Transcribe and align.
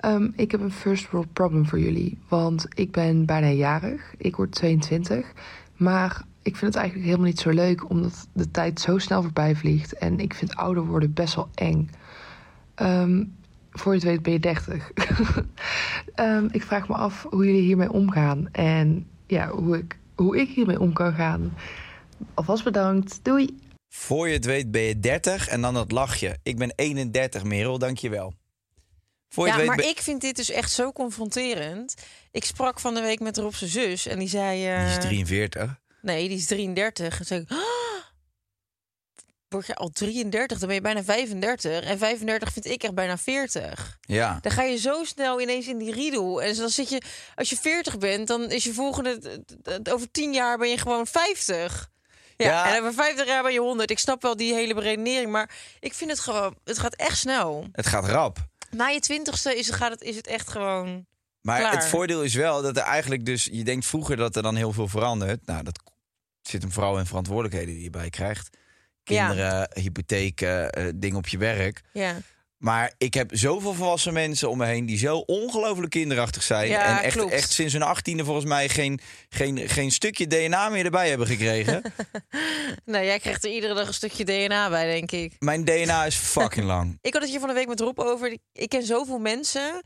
Ehm, 0.00 0.28
ik 0.36 0.50
heb 0.50 0.60
een 0.60 0.72
first 0.72 1.10
world 1.10 1.32
problem 1.32 1.66
voor 1.66 1.78
jullie, 1.80 2.18
want 2.28 2.66
ik 2.74 2.92
ben 2.92 3.26
bijna 3.26 3.48
jarig. 3.48 4.14
Ik 4.16 4.36
word 4.36 4.52
22, 4.52 5.32
maar 5.76 6.24
ik 6.42 6.56
vind 6.56 6.74
het 6.74 6.82
eigenlijk 6.82 7.06
helemaal 7.06 7.30
niet 7.30 7.40
zo 7.40 7.50
leuk 7.50 7.90
omdat 7.90 8.28
de 8.32 8.50
tijd 8.50 8.80
zo 8.80 8.98
snel 8.98 9.22
voorbij 9.22 9.56
vliegt 9.56 9.98
en 9.98 10.18
ik 10.18 10.34
vind 10.34 10.56
ouder 10.56 10.86
worden 10.86 11.12
best 11.12 11.34
wel 11.34 11.48
eng. 11.54 11.90
Ehm, 12.74 13.24
voor 13.70 13.92
je 13.92 13.98
het 13.98 14.08
weet 14.08 14.22
ben 14.22 14.32
je 14.32 14.40
30. 14.40 14.90
Ehm, 16.14 16.48
ik 16.50 16.62
vraag 16.62 16.88
me 16.88 16.94
af 16.94 17.26
hoe 17.30 17.44
jullie 17.44 17.62
hiermee 17.62 17.92
omgaan 17.92 18.48
en 18.52 19.06
ja, 19.26 19.48
hoe 19.48 19.78
ik, 19.78 19.98
hoe 20.14 20.40
ik 20.40 20.48
hiermee 20.48 20.80
om 20.80 20.92
kan 20.92 21.14
gaan. 21.14 21.52
Alvast 22.34 22.64
bedankt, 22.64 23.20
doei! 23.22 23.58
Voor 23.88 24.28
je 24.28 24.34
het 24.34 24.44
weet 24.44 24.70
ben 24.70 24.82
je 24.82 24.98
30 24.98 25.48
en 25.48 25.60
dan 25.60 25.74
dat 25.74 25.92
lachje. 25.92 26.38
Ik 26.42 26.58
ben 26.58 26.72
31, 26.76 27.44
Merel, 27.44 27.78
dankjewel. 27.78 28.34
Voor 29.32 29.46
Ja, 29.46 29.56
weet 29.56 29.66
maar 29.66 29.80
ik 29.80 30.00
vind 30.00 30.20
dit 30.20 30.36
dus 30.36 30.50
echt 30.50 30.72
zo 30.72 30.92
confronterend. 30.92 31.94
Ik 32.30 32.44
sprak 32.44 32.80
van 32.80 32.94
de 32.94 33.00
week 33.00 33.20
met 33.20 33.36
Rob 33.36 33.52
zijn 33.54 33.70
zus 33.70 34.06
en 34.06 34.18
die 34.18 34.28
zei... 34.28 34.66
eh, 34.68 34.78
Die 34.86 34.88
is 34.98 35.04
43. 35.04 35.80
Nee, 36.02 36.28
die 36.28 36.36
is 36.36 36.46
33. 36.46 37.18
En 37.18 37.24
zei 37.26 37.40
ik, 37.40 37.50
"Ah, 37.50 37.58
word 39.48 39.66
je 39.66 39.74
al 39.74 39.88
33, 39.88 40.58
dan 40.58 40.66
ben 40.66 40.76
je 40.76 40.82
bijna 40.82 41.02
35. 41.04 41.84
En 41.84 41.98
35 41.98 42.52
vind 42.52 42.64
ik 42.66 42.82
echt 42.82 42.94
bijna 42.94 43.18
40. 43.18 43.98
Ja. 44.00 44.38
Dan 44.42 44.52
ga 44.52 44.62
je 44.62 44.76
zo 44.76 45.04
snel 45.04 45.40
ineens 45.40 45.66
in 45.68 45.78
die 45.78 45.92
riedel. 45.92 46.42
En 46.42 46.56
dan 46.56 46.68
zit 46.68 46.88
je, 46.88 47.02
als 47.34 47.50
je 47.50 47.56
40 47.56 47.98
bent, 47.98 48.26
dan 48.28 48.50
is 48.50 48.64
je 48.64 48.72
volgende... 48.74 49.42
Over 49.90 50.10
10 50.10 50.32
jaar 50.32 50.58
ben 50.58 50.68
je 50.68 50.78
gewoon 50.78 51.06
50. 51.06 51.90
Ja, 52.36 52.46
Ja. 52.46 52.74
en 52.74 52.80
over 52.80 52.94
50 52.94 53.26
jaar 53.26 53.42
ben 53.42 53.52
je 53.52 53.60
100. 53.60 53.90
Ik 53.90 53.98
snap 53.98 54.22
wel 54.22 54.36
die 54.36 54.54
hele 54.54 54.74
beredenering, 54.74 55.30
maar 55.30 55.50
ik 55.80 55.94
vind 55.94 56.10
het 56.10 56.20
gewoon... 56.20 56.56
Het 56.64 56.78
gaat 56.78 56.94
echt 56.94 57.18
snel. 57.18 57.66
Het 57.72 57.86
gaat 57.86 58.04
rap. 58.08 58.38
Na 58.70 58.86
je 58.88 59.00
twintigste 59.00 59.58
is, 59.58 59.66
het- 59.66 59.76
gaat 59.76 59.90
het, 59.90 60.02
is 60.02 60.16
het 60.16 60.26
echt 60.26 60.48
gewoon... 60.48 61.06
Maar 61.40 61.58
Klaar. 61.58 61.72
het 61.72 61.86
voordeel 61.86 62.22
is 62.22 62.34
wel 62.34 62.62
dat 62.62 62.76
er 62.76 62.82
eigenlijk 62.82 63.24
dus... 63.26 63.44
Je 63.52 63.64
denkt 63.64 63.86
vroeger 63.86 64.16
dat 64.16 64.36
er 64.36 64.42
dan 64.42 64.56
heel 64.56 64.72
veel 64.72 64.88
verandert. 64.88 65.46
Nou, 65.46 65.62
dat 65.62 65.80
zit 66.42 66.62
hem 66.62 66.72
vooral 66.72 66.98
in 66.98 67.06
verantwoordelijkheden 67.06 67.74
die 67.74 67.82
je 67.82 67.90
bij 67.90 68.10
krijgt. 68.10 68.56
Ja. 69.02 69.26
Kinderen, 69.26 69.70
hypotheken, 69.74 70.70
eh, 70.72 70.86
dingen 70.94 71.16
op 71.16 71.28
je 71.28 71.38
werk. 71.38 71.80
Ja. 71.92 72.16
Maar 72.60 72.92
ik 72.98 73.14
heb 73.14 73.30
zoveel 73.32 73.74
volwassen 73.74 74.12
mensen 74.12 74.50
om 74.50 74.58
me 74.58 74.66
heen 74.66 74.86
die 74.86 74.98
zo 74.98 75.16
ongelooflijk 75.16 75.90
kinderachtig 75.90 76.42
zijn. 76.42 76.68
Ja, 76.68 76.98
en 76.98 77.04
echt, 77.04 77.16
klopt. 77.16 77.32
echt 77.32 77.52
sinds 77.52 77.72
hun 77.72 77.82
achttiende 77.82 78.24
volgens 78.24 78.46
mij 78.46 78.68
geen, 78.68 79.00
geen, 79.28 79.68
geen 79.68 79.90
stukje 79.90 80.26
DNA 80.26 80.68
meer 80.68 80.84
erbij 80.84 81.08
hebben 81.08 81.26
gekregen. 81.26 81.82
Nou, 82.84 83.04
jij 83.04 83.18
krijgt 83.18 83.44
er 83.44 83.50
iedere 83.50 83.74
dag 83.74 83.86
een 83.86 83.94
stukje 83.94 84.24
DNA 84.24 84.68
bij, 84.68 84.86
denk 84.86 85.10
ik. 85.10 85.36
Mijn 85.38 85.64
DNA 85.64 86.04
is 86.04 86.16
fucking 86.36 86.66
lang. 86.66 86.98
Ik 87.00 87.12
had 87.12 87.22
het 87.22 87.30
hier 87.30 87.40
van 87.40 87.48
de 87.48 87.54
week 87.54 87.68
met 87.68 87.80
Rob 87.80 87.98
over. 87.98 88.38
Ik 88.52 88.68
ken 88.68 88.82
zoveel 88.82 89.18
mensen 89.18 89.82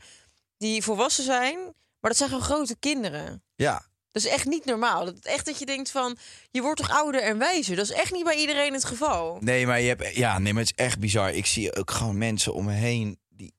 die 0.57 0.83
volwassen 0.83 1.23
zijn, 1.23 1.59
maar 1.99 2.11
dat 2.11 2.17
zijn 2.17 2.29
gewoon 2.29 2.43
grote 2.43 2.75
kinderen. 2.79 3.43
Ja. 3.55 3.85
Dat 4.15 4.23
is 4.25 4.29
echt 4.31 4.45
niet 4.45 4.65
normaal. 4.65 5.05
Dat, 5.05 5.15
echt 5.21 5.45
dat 5.45 5.59
je 5.59 5.65
denkt 5.65 5.91
van, 5.91 6.17
je 6.51 6.61
wordt 6.61 6.79
toch 6.79 6.89
ouder 6.91 7.21
en 7.21 7.37
wijzer? 7.37 7.75
Dat 7.75 7.85
is 7.85 7.91
echt 7.91 8.11
niet 8.11 8.23
bij 8.23 8.35
iedereen 8.35 8.73
het 8.73 8.85
geval. 8.85 9.37
Nee, 9.41 9.65
maar 9.65 9.81
je 9.81 9.87
hebt. 9.87 10.15
Ja, 10.15 10.39
nee, 10.39 10.53
maar 10.53 10.61
het 10.63 10.71
is 10.77 10.85
echt 10.85 10.99
bizar. 10.99 11.33
Ik 11.33 11.45
zie 11.45 11.75
ook 11.75 11.91
gewoon 11.91 12.17
mensen 12.17 12.53
om 12.53 12.65
me 12.65 12.71
heen 12.71 13.19
die 13.29 13.53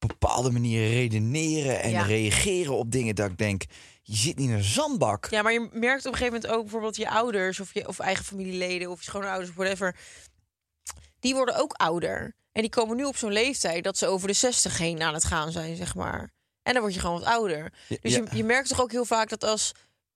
op 0.00 0.08
bepaalde 0.08 0.50
manieren 0.50 0.88
redeneren 0.90 1.80
en 1.82 1.90
Ja. 1.90 2.02
reageren 2.02 2.74
op 2.76 2.90
dingen 2.90 3.14
dat 3.14 3.30
ik 3.30 3.38
denk, 3.38 3.62
je 4.02 4.16
zit 4.16 4.36
niet 4.38 4.48
in 4.48 4.54
een 4.54 4.62
zandbak. 4.64 5.26
Ja, 5.30 5.42
maar 5.42 5.52
je 5.52 5.68
merkt 5.72 6.06
op 6.06 6.12
een 6.12 6.18
gegeven 6.18 6.40
moment 6.40 6.46
ook 6.58 6.62
bijvoorbeeld 6.62 6.96
je 6.96 7.10
ouders 7.10 7.60
of 7.60 7.74
je 7.74 7.88
of 7.88 7.98
eigen 7.98 8.24
familieleden 8.24 8.90
of 8.90 8.98
je 8.98 9.04
schoonouders 9.04 9.48
of 9.50 9.56
whatever. 9.56 9.96
Die 11.20 11.34
worden 11.34 11.56
ook 11.56 11.72
ouder. 11.72 12.34
En 12.52 12.60
die 12.60 12.70
komen 12.70 12.96
nu 12.96 13.04
op 13.04 13.16
zo'n 13.16 13.32
leeftijd 13.32 13.84
dat 13.84 13.98
ze 13.98 14.06
over 14.06 14.28
de 14.28 14.34
60 14.34 14.78
heen 14.78 15.02
aan 15.02 15.14
het 15.14 15.24
gaan 15.24 15.52
zijn, 15.52 15.76
zeg 15.76 15.94
maar. 15.94 16.30
En 16.62 16.72
dan 16.72 16.82
word 16.82 16.94
je 16.94 17.00
gewoon 17.00 17.18
wat 17.20 17.28
ouder. 17.28 17.72
Dus 18.00 18.14
je, 18.14 18.24
je 18.34 18.44
merkt 18.44 18.68
toch 18.68 18.80
ook 18.82 18.90
heel 18.92 19.04
vaak 19.04 19.28
dat 19.28 19.44
als, 19.44 19.72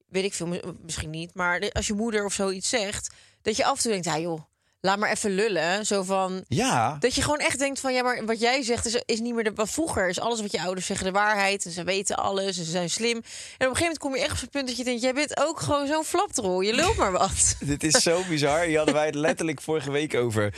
weet 0.09 0.25
ik 0.25 0.35
veel, 0.35 0.47
mi- 0.47 0.61
misschien 0.83 1.11
niet, 1.11 1.35
maar 1.35 1.71
als 1.73 1.87
je 1.87 1.95
moeder 1.95 2.25
of 2.25 2.33
zoiets 2.33 2.69
zegt, 2.69 3.11
dat 3.43 3.57
je 3.57 3.65
af 3.65 3.77
en 3.77 3.83
toe 3.83 3.91
denkt, 3.91 4.07
ja 4.07 4.19
joh, 4.19 4.41
laat 4.81 4.99
maar 4.99 5.11
even 5.11 5.31
lullen. 5.35 5.87
Zo 5.87 6.03
van, 6.03 6.45
Ja. 6.49 6.97
dat 7.01 7.15
je 7.15 7.23
gewoon 7.23 7.39
echt 7.39 7.59
denkt 7.59 7.81
van 7.81 7.93
ja, 7.95 8.03
maar 8.03 8.25
wat 8.25 8.41
jij 8.41 8.63
zegt 8.63 8.87
is, 8.87 9.03
is 9.05 9.21
niet 9.21 9.35
meer 9.35 9.45
de. 9.45 9.53
Wat 9.55 9.71
vroeger 9.71 10.09
is 10.09 10.21
alles 10.21 10.41
wat 10.41 10.53
je 10.53 10.61
ouders 10.61 10.87
zeggen 10.87 11.07
de 11.07 11.13
waarheid. 11.13 11.65
En 11.65 11.71
ze 11.71 11.85
weten 11.85 12.17
alles 12.17 12.59
en 12.59 12.65
ze 12.65 12.71
zijn 12.71 12.91
slim. 12.91 13.17
En 13.17 13.23
op 13.23 13.25
een 13.59 13.59
gegeven 13.59 13.81
moment 13.83 13.99
kom 13.99 14.15
je 14.15 14.21
echt 14.21 14.33
op 14.33 14.39
zo'n 14.39 14.49
punt 14.49 14.67
dat 14.69 14.77
je 14.77 14.85
denkt: 14.85 15.03
jij 15.03 15.15
bent 15.15 15.41
ook 15.41 15.61
gewoon 15.61 15.87
zo'n 15.87 16.05
flapdrol. 16.05 16.61
Je 16.61 16.75
lult 16.75 16.97
maar 16.97 17.13
wat. 17.13 17.57
Dit 17.61 17.85
is 17.85 18.03
zo 18.03 18.23
bizar. 18.29 18.61
Hier 18.61 18.77
hadden 18.77 18.95
wij 18.95 19.07
het 19.07 19.15
letterlijk 19.15 19.61
vorige 19.61 19.91
week 19.91 20.15
over. 20.15 20.55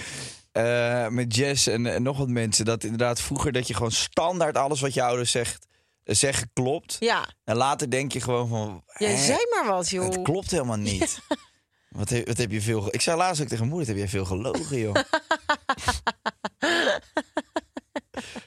eh, 0.53 1.09
met 1.09 1.35
Jess 1.37 1.67
en, 1.67 1.87
en 1.87 2.03
nog 2.03 2.19
wat 2.19 2.29
mensen. 2.29 2.65
Dat 2.65 2.83
inderdaad 2.85 3.21
vroeger 3.21 3.53
dat 3.53 3.67
je 3.69 3.75
gewoon 3.75 3.91
standaard 3.93 4.57
alles 4.57 4.81
wat 4.81 4.95
je 4.95 5.03
ouders 5.03 5.31
zegt, 5.31 5.67
zeggen 6.15 6.51
klopt. 6.53 6.97
Ja, 6.99 7.29
En 7.45 7.57
later 7.57 7.91
denk 7.91 8.13
je 8.13 8.21
gewoon 8.21 8.49
van. 8.49 8.83
jij 8.99 9.15
hè, 9.15 9.25
zei 9.25 9.39
maar 9.51 9.67
wat, 9.67 9.89
joh. 9.89 10.05
Het 10.05 10.23
klopt 10.23 10.51
helemaal 10.51 10.77
niet. 10.77 11.19
Wat, 11.89 12.09
heb, 12.09 12.27
wat 12.27 12.37
heb 12.37 12.51
je 12.51 12.61
veel. 12.63 12.87
Ik 12.95 13.01
zei 13.01 13.17
laatst 13.17 13.41
ook 13.43 13.49
tegen 13.49 13.65
mijn 13.67 13.77
moeder: 13.77 13.89
heb 13.89 13.97
jij 13.99 14.09
veel 14.09 14.25
gelogen, 14.25 14.79
joh. 14.79 14.95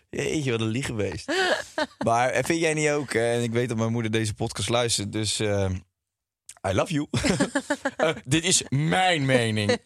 Jeetje, 0.09 0.51
wat 0.51 0.61
een 0.61 0.67
liegebeest. 0.67 1.31
Maar 2.05 2.29
eh, 2.29 2.44
vind 2.44 2.59
jij 2.59 2.73
niet 2.73 2.89
ook? 2.89 3.11
eh, 3.13 3.35
En 3.35 3.43
ik 3.43 3.52
weet 3.52 3.67
dat 3.69 3.78
mijn 3.78 3.91
moeder 3.91 4.11
deze 4.11 4.34
podcast 4.34 4.69
luistert, 4.69 5.11
dus. 5.11 5.40
eh, 5.40 5.69
I 6.67 6.73
love 6.73 6.93
you. 6.93 7.08
Eh, 7.97 8.09
dit 8.25 8.43
is 8.43 8.63
mijn 8.69 9.25
mening. 9.25 9.78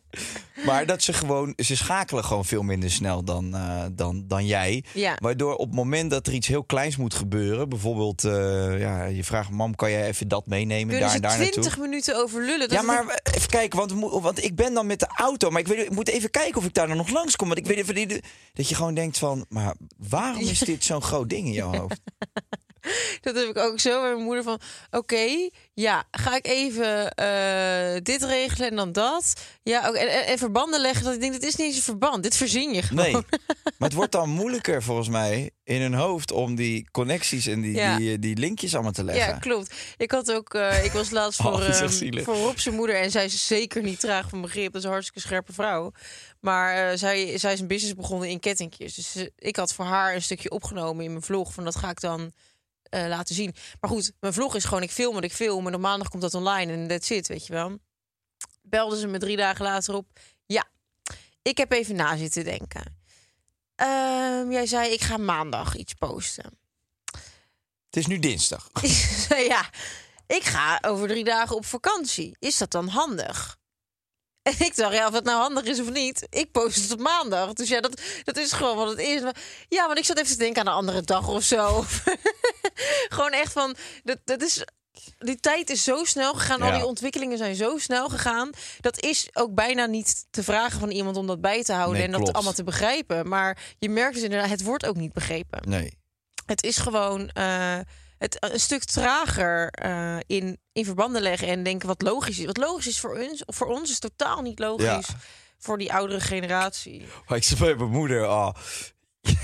maar 0.66 0.86
dat 0.86 1.02
ze 1.02 1.12
gewoon, 1.12 1.52
ze 1.56 1.76
schakelen 1.76 2.24
gewoon 2.24 2.44
veel 2.44 2.62
minder 2.62 2.90
snel 2.90 3.24
dan, 3.24 3.54
eh, 3.54 3.84
dan, 3.92 4.24
dan 4.26 4.46
jij. 4.46 4.84
Ja. 4.92 5.16
Waardoor 5.20 5.54
op 5.54 5.66
het 5.66 5.74
moment 5.74 6.10
dat 6.10 6.26
er 6.26 6.32
iets 6.32 6.46
heel 6.46 6.64
kleins 6.64 6.96
moet 6.96 7.14
gebeuren, 7.14 7.68
bijvoorbeeld, 7.68 8.24
eh, 8.24 8.80
ja, 8.80 9.04
je 9.04 9.24
vraagt, 9.24 9.50
mam, 9.50 9.74
kan 9.74 9.90
jij 9.90 10.06
even 10.06 10.28
dat 10.28 10.46
meenemen 10.46 10.88
Kunnen 10.88 11.08
daar 11.08 11.20
daar 11.20 11.38
naartoe? 11.38 11.62
20 11.62 11.78
minuten 11.78 12.16
over 12.16 12.44
lullen? 12.44 12.70
Ja, 12.70 12.82
maar 12.82 13.20
even 13.34 13.48
kijken, 13.48 13.78
want, 13.78 13.92
want 14.22 14.44
ik 14.44 14.54
ben 14.54 14.74
dan 14.74 14.86
met 14.86 15.00
de 15.00 15.08
auto. 15.14 15.50
Maar 15.50 15.60
ik, 15.60 15.66
weet, 15.66 15.86
ik 15.86 15.90
moet 15.90 16.08
even 16.08 16.30
kijken 16.30 16.56
of 16.56 16.64
ik 16.64 16.74
daar 16.74 16.86
dan 16.86 16.96
nog 16.96 17.10
langs 17.10 17.36
kom. 17.36 17.46
Want 17.46 17.60
ik 17.60 17.66
weet 17.66 17.76
even 17.76 18.22
dat 18.52 18.68
je 18.68 18.74
gewoon 18.74 18.94
denkt 18.94 19.18
van... 19.18 19.46
Maar 19.48 19.74
waarom 19.96 20.42
is 20.42 20.58
dit 20.58 20.84
zo'n 20.84 21.02
groot 21.02 21.28
ding 21.28 21.46
in 21.46 21.52
jouw 21.52 21.74
hoofd? 21.74 22.00
Dat 23.20 23.34
heb 23.34 23.48
ik 23.48 23.58
ook 23.58 23.80
zo 23.80 24.02
met 24.02 24.12
mijn 24.12 24.24
moeder 24.24 24.42
van... 24.42 24.60
Oké, 24.90 25.48
ja, 25.74 26.04
ga 26.10 26.36
ik 26.36 26.46
even 26.46 27.14
eh, 27.14 28.00
dit 28.02 28.22
regelen 28.22 28.70
en 28.70 28.76
dan 28.76 28.92
dat. 28.92 29.32
Ja, 29.62 29.88
ook, 29.88 29.94
en, 29.94 30.08
en, 30.08 30.26
en 30.26 30.38
verbanden 30.38 30.80
leggen. 30.80 31.04
Dat 31.04 31.14
ik 31.14 31.20
denk, 31.20 31.32
dit 31.32 31.42
is 31.42 31.54
niet 31.56 31.66
eens 31.66 31.76
een 31.76 31.82
verband. 31.82 32.22
Dit 32.22 32.36
verzin 32.36 32.74
je 32.74 32.82
gewoon. 32.82 33.04
Nee, 33.04 33.12
maar 33.78 33.88
het 33.88 33.92
wordt 33.92 34.12
dan 34.12 34.28
moeilijker 34.28 34.82
volgens 34.82 35.08
mij 35.08 35.50
in 35.64 35.80
hun 35.80 35.94
hoofd 35.94 36.32
om 36.32 36.54
die 36.54 36.88
connecties 36.90 37.46
en 37.46 37.60
die, 37.60 37.74
Ja. 37.74 37.96
die, 37.96 38.12
eh, 38.12 38.20
die 38.20 38.36
linkjes 38.36 38.74
allemaal 38.74 38.92
te 38.92 39.04
leggen. 39.04 39.26
Ja, 39.26 39.38
klopt. 39.38 39.74
Ik 39.96 40.10
had 40.10 40.32
ook, 40.32 40.54
eh, 40.54 40.84
ik 40.84 40.92
was 40.92 41.10
laatst 41.10 41.40
Oh, 41.40 41.46
voor, 41.46 41.60
dat 41.60 41.80
echt 41.80 42.02
ehm, 42.02 42.22
voor 42.24 42.36
Rob 42.36 42.56
zijn 42.56 42.74
moeder 42.74 42.96
en 42.96 43.10
zij 43.10 43.24
is 43.24 43.46
zeker 43.46 43.82
niet 43.82 44.00
traag 44.00 44.28
van 44.28 44.40
begrip. 44.40 44.72
Dat 44.72 44.80
is 44.80 44.84
een 44.84 44.92
hartstikke 44.92 45.20
scherpe 45.20 45.52
vrouw. 45.52 45.92
Maar 46.40 46.98
zij, 46.98 47.38
zij 47.38 47.52
is 47.52 47.60
een 47.60 47.66
business 47.66 47.94
begonnen 47.94 48.28
in 48.28 48.40
kettingjes. 48.40 48.94
Dus 48.94 49.28
ik 49.38 49.56
had 49.56 49.74
voor 49.74 49.84
haar 49.84 50.14
een 50.14 50.22
stukje 50.22 50.50
opgenomen 50.50 51.04
in 51.04 51.10
mijn 51.10 51.22
vlog. 51.22 51.52
Van 51.54 51.64
dat 51.64 51.76
ga 51.76 51.90
ik 51.90 52.00
dan 52.00 52.32
eh, 52.94 53.08
laten 53.08 53.34
zien. 53.34 53.54
Maar 53.80 53.90
goed, 53.90 54.12
mijn 54.20 54.32
vlog 54.32 54.54
is 54.54 54.64
gewoon 54.64 54.82
ik 54.82 54.90
film 54.90 55.14
wat 55.14 55.24
ik 55.24 55.32
film 55.32 55.66
en 55.66 55.74
op 55.74 55.80
maandag 55.80 56.08
komt 56.08 56.22
dat 56.22 56.34
online 56.34 56.72
en 56.72 56.88
that's 56.88 57.10
it, 57.10 57.28
weet 57.28 57.46
je 57.46 57.52
wel. 57.52 57.78
Belde 58.62 58.98
ze 58.98 59.06
me 59.06 59.18
drie 59.18 59.36
dagen 59.36 59.64
later 59.64 59.94
op. 59.94 60.06
Ja, 60.46 60.64
ik 61.42 61.58
heb 61.58 61.72
even 61.72 61.96
na 61.96 62.16
zitten 62.16 62.44
denken. 62.44 62.98
Ehm, 63.74 64.50
jij 64.50 64.66
zei 64.66 64.92
ik 64.92 65.00
ga 65.00 65.16
maandag 65.16 65.76
iets 65.76 65.94
posten. 65.94 66.58
Het 67.86 67.96
is 67.96 68.06
nu 68.06 68.18
dinsdag. 68.18 68.70
Ja, 69.48 69.70
ik 70.26 70.42
ga 70.42 70.78
over 70.82 71.08
drie 71.08 71.24
dagen 71.24 71.56
op 71.56 71.64
vakantie. 71.64 72.36
Is 72.38 72.58
dat 72.58 72.70
dan 72.70 72.88
handig? 72.88 73.58
En 74.44 74.54
ik 74.58 74.76
dacht, 74.76 74.94
ja, 74.94 75.06
of 75.06 75.12
het 75.12 75.24
nou 75.24 75.40
handig 75.40 75.64
is 75.64 75.80
of 75.80 75.90
niet, 75.90 76.26
ik 76.30 76.50
post 76.50 76.82
het 76.82 76.92
op 76.92 76.98
maandag. 76.98 77.52
Dus 77.52 77.68
ja, 77.68 77.80
dat, 77.80 78.00
dat 78.24 78.36
is 78.36 78.52
gewoon 78.52 78.76
wat 78.76 78.88
het 78.88 78.98
is. 78.98 79.22
Ja, 79.68 79.86
want 79.86 79.98
ik 79.98 80.04
zat 80.04 80.18
even 80.18 80.30
te 80.30 80.38
denken 80.38 80.60
aan 80.60 80.66
een 80.66 80.72
andere 80.72 81.02
dag 81.02 81.28
of 81.28 81.42
zo. 81.42 81.84
gewoon 83.16 83.32
echt 83.32 83.52
van, 83.52 83.76
dat, 84.02 84.18
dat 84.24 84.42
is... 84.42 84.64
Die 85.18 85.40
tijd 85.40 85.70
is 85.70 85.84
zo 85.84 86.04
snel 86.04 86.34
gegaan, 86.34 86.62
al 86.62 86.72
die 86.72 86.86
ontwikkelingen 86.86 87.38
zijn 87.38 87.54
zo 87.54 87.78
snel 87.78 88.08
gegaan. 88.08 88.50
Dat 88.80 89.00
is 89.00 89.28
ook 89.32 89.54
bijna 89.54 89.86
niet 89.86 90.26
te 90.30 90.42
vragen 90.42 90.80
van 90.80 90.90
iemand 90.90 91.16
om 91.16 91.26
dat 91.26 91.40
bij 91.40 91.62
te 91.62 91.72
houden 91.72 91.96
Nee, 91.96 92.06
en 92.06 92.24
dat 92.24 92.32
allemaal 92.32 92.52
te 92.52 92.64
begrijpen. 92.64 93.28
Maar 93.28 93.74
je 93.78 93.88
merkt 93.88 94.14
dus 94.14 94.22
inderdaad, 94.22 94.50
het 94.50 94.62
wordt 94.62 94.86
ook 94.86 94.96
niet 94.96 95.12
begrepen. 95.12 95.68
Nee. 95.68 95.98
Het 96.46 96.62
is 96.62 96.76
gewoon 96.76 97.28
eh, 97.28 97.78
het, 98.24 98.36
een 98.52 98.60
stuk 98.60 98.84
trager 98.84 99.68
eh, 99.70 100.16
in, 100.26 100.58
in 100.72 100.84
verbanden 100.84 101.22
leggen 101.22 101.48
en 101.48 101.62
denken 101.62 101.88
wat 101.88 102.02
logisch 102.02 102.38
is. 102.38 102.44
Wat 102.46 102.56
logisch 102.56 102.86
is 102.86 103.00
voor 103.00 103.18
ons, 103.18 103.42
voor 103.46 103.66
ons 103.66 103.90
is 103.90 103.98
totaal 103.98 104.42
niet 104.42 104.58
logisch. 104.58 104.84
Ja. 104.86 105.02
Voor 105.58 105.78
die 105.78 105.92
oudere 105.92 106.20
generatie. 106.20 107.04
Maar 107.28 107.38
ik 107.38 107.44
zei 107.44 107.60
bij 107.60 107.74
mijn 107.74 107.90
moeder, 107.90 108.28
oh. 108.28 108.48
het 109.20 109.36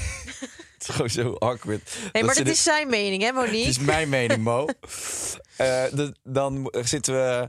is 0.79 0.87
gewoon 0.89 1.11
zo 1.11 1.33
awkward. 1.35 1.91
Nee, 2.03 2.11
Dat 2.13 2.23
maar 2.23 2.45
de- 2.45 2.51
is 2.51 2.63
zijn 2.63 2.89
mening, 2.89 3.21
hè, 3.21 3.27
Het 3.27 3.37
Monique? 3.37 3.69
is 3.69 3.79
mijn 3.79 4.09
mening, 4.09 4.43
Mo. 4.43 4.67
Eh, 5.57 5.85
de- 5.93 6.15
dan 6.23 6.73
zitten 6.83 7.15
we 7.15 7.49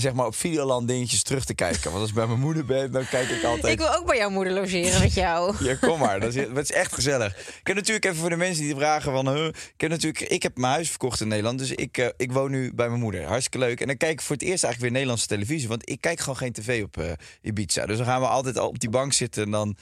zeg 0.00 0.12
maar 0.12 0.26
op 0.26 0.34
Videoland 0.34 0.88
dingetjes 0.88 1.22
terug 1.22 1.44
te 1.44 1.54
kijken. 1.54 1.90
Want 1.90 2.00
als 2.00 2.08
ik 2.08 2.14
bij 2.14 2.26
mijn 2.26 2.40
moeder 2.40 2.64
ben, 2.64 2.92
dan 2.92 3.08
kijk 3.08 3.28
ik 3.28 3.44
altijd... 3.44 3.72
Ik 3.72 3.78
wil 3.78 3.94
ook 3.94 4.06
bij 4.06 4.16
jouw 4.16 4.30
moeder 4.30 4.52
logeren 4.52 5.00
met 5.00 5.14
jou. 5.14 5.54
Ja, 5.68 5.74
kom 5.74 5.98
maar. 5.98 6.20
Dat 6.20 6.34
is, 6.34 6.46
is 6.46 6.72
echt 6.72 6.94
gezellig. 6.94 7.38
Ik 7.38 7.66
heb 7.66 7.76
natuurlijk 7.76 8.04
even 8.04 8.16
voor 8.16 8.30
de 8.30 8.36
mensen 8.36 8.64
die 8.64 8.74
vragen 8.74 9.12
van... 9.12 9.28
huh, 9.28 9.46
ik 9.46 9.80
heb 9.80 9.90
natuurlijk 9.90 10.20
ik 10.20 10.42
heb 10.42 10.56
mijn 10.56 10.72
huis 10.72 10.88
verkocht 10.88 11.20
in 11.20 11.28
Nederland. 11.28 11.58
Dus 11.58 11.70
ik, 11.70 11.98
eh, 11.98 12.06
ik 12.16 12.32
woon 12.32 12.50
nu 12.50 12.74
bij 12.74 12.88
mijn 12.88 13.00
moeder. 13.00 13.24
Hartstikke 13.24 13.58
leuk. 13.58 13.80
En 13.80 13.86
dan 13.86 13.96
kijk 13.96 14.12
ik 14.12 14.20
voor 14.20 14.36
het 14.36 14.44
eerst 14.44 14.64
eigenlijk 14.64 14.80
weer 14.80 14.90
Nederlandse 14.92 15.26
televisie. 15.26 15.68
Want 15.68 15.90
ik 15.90 16.00
kijk 16.00 16.20
gewoon 16.20 16.36
geen 16.36 16.52
tv 16.52 16.82
op 16.82 16.96
eh, 16.96 17.12
Ibiza. 17.42 17.86
Dus 17.86 17.96
dan 17.96 18.06
gaan 18.06 18.20
we 18.20 18.26
altijd 18.26 18.58
al 18.58 18.68
op 18.68 18.78
die 18.78 18.90
bank 18.90 19.12
zitten 19.12 19.44
en 19.44 19.50
dan... 19.50 19.76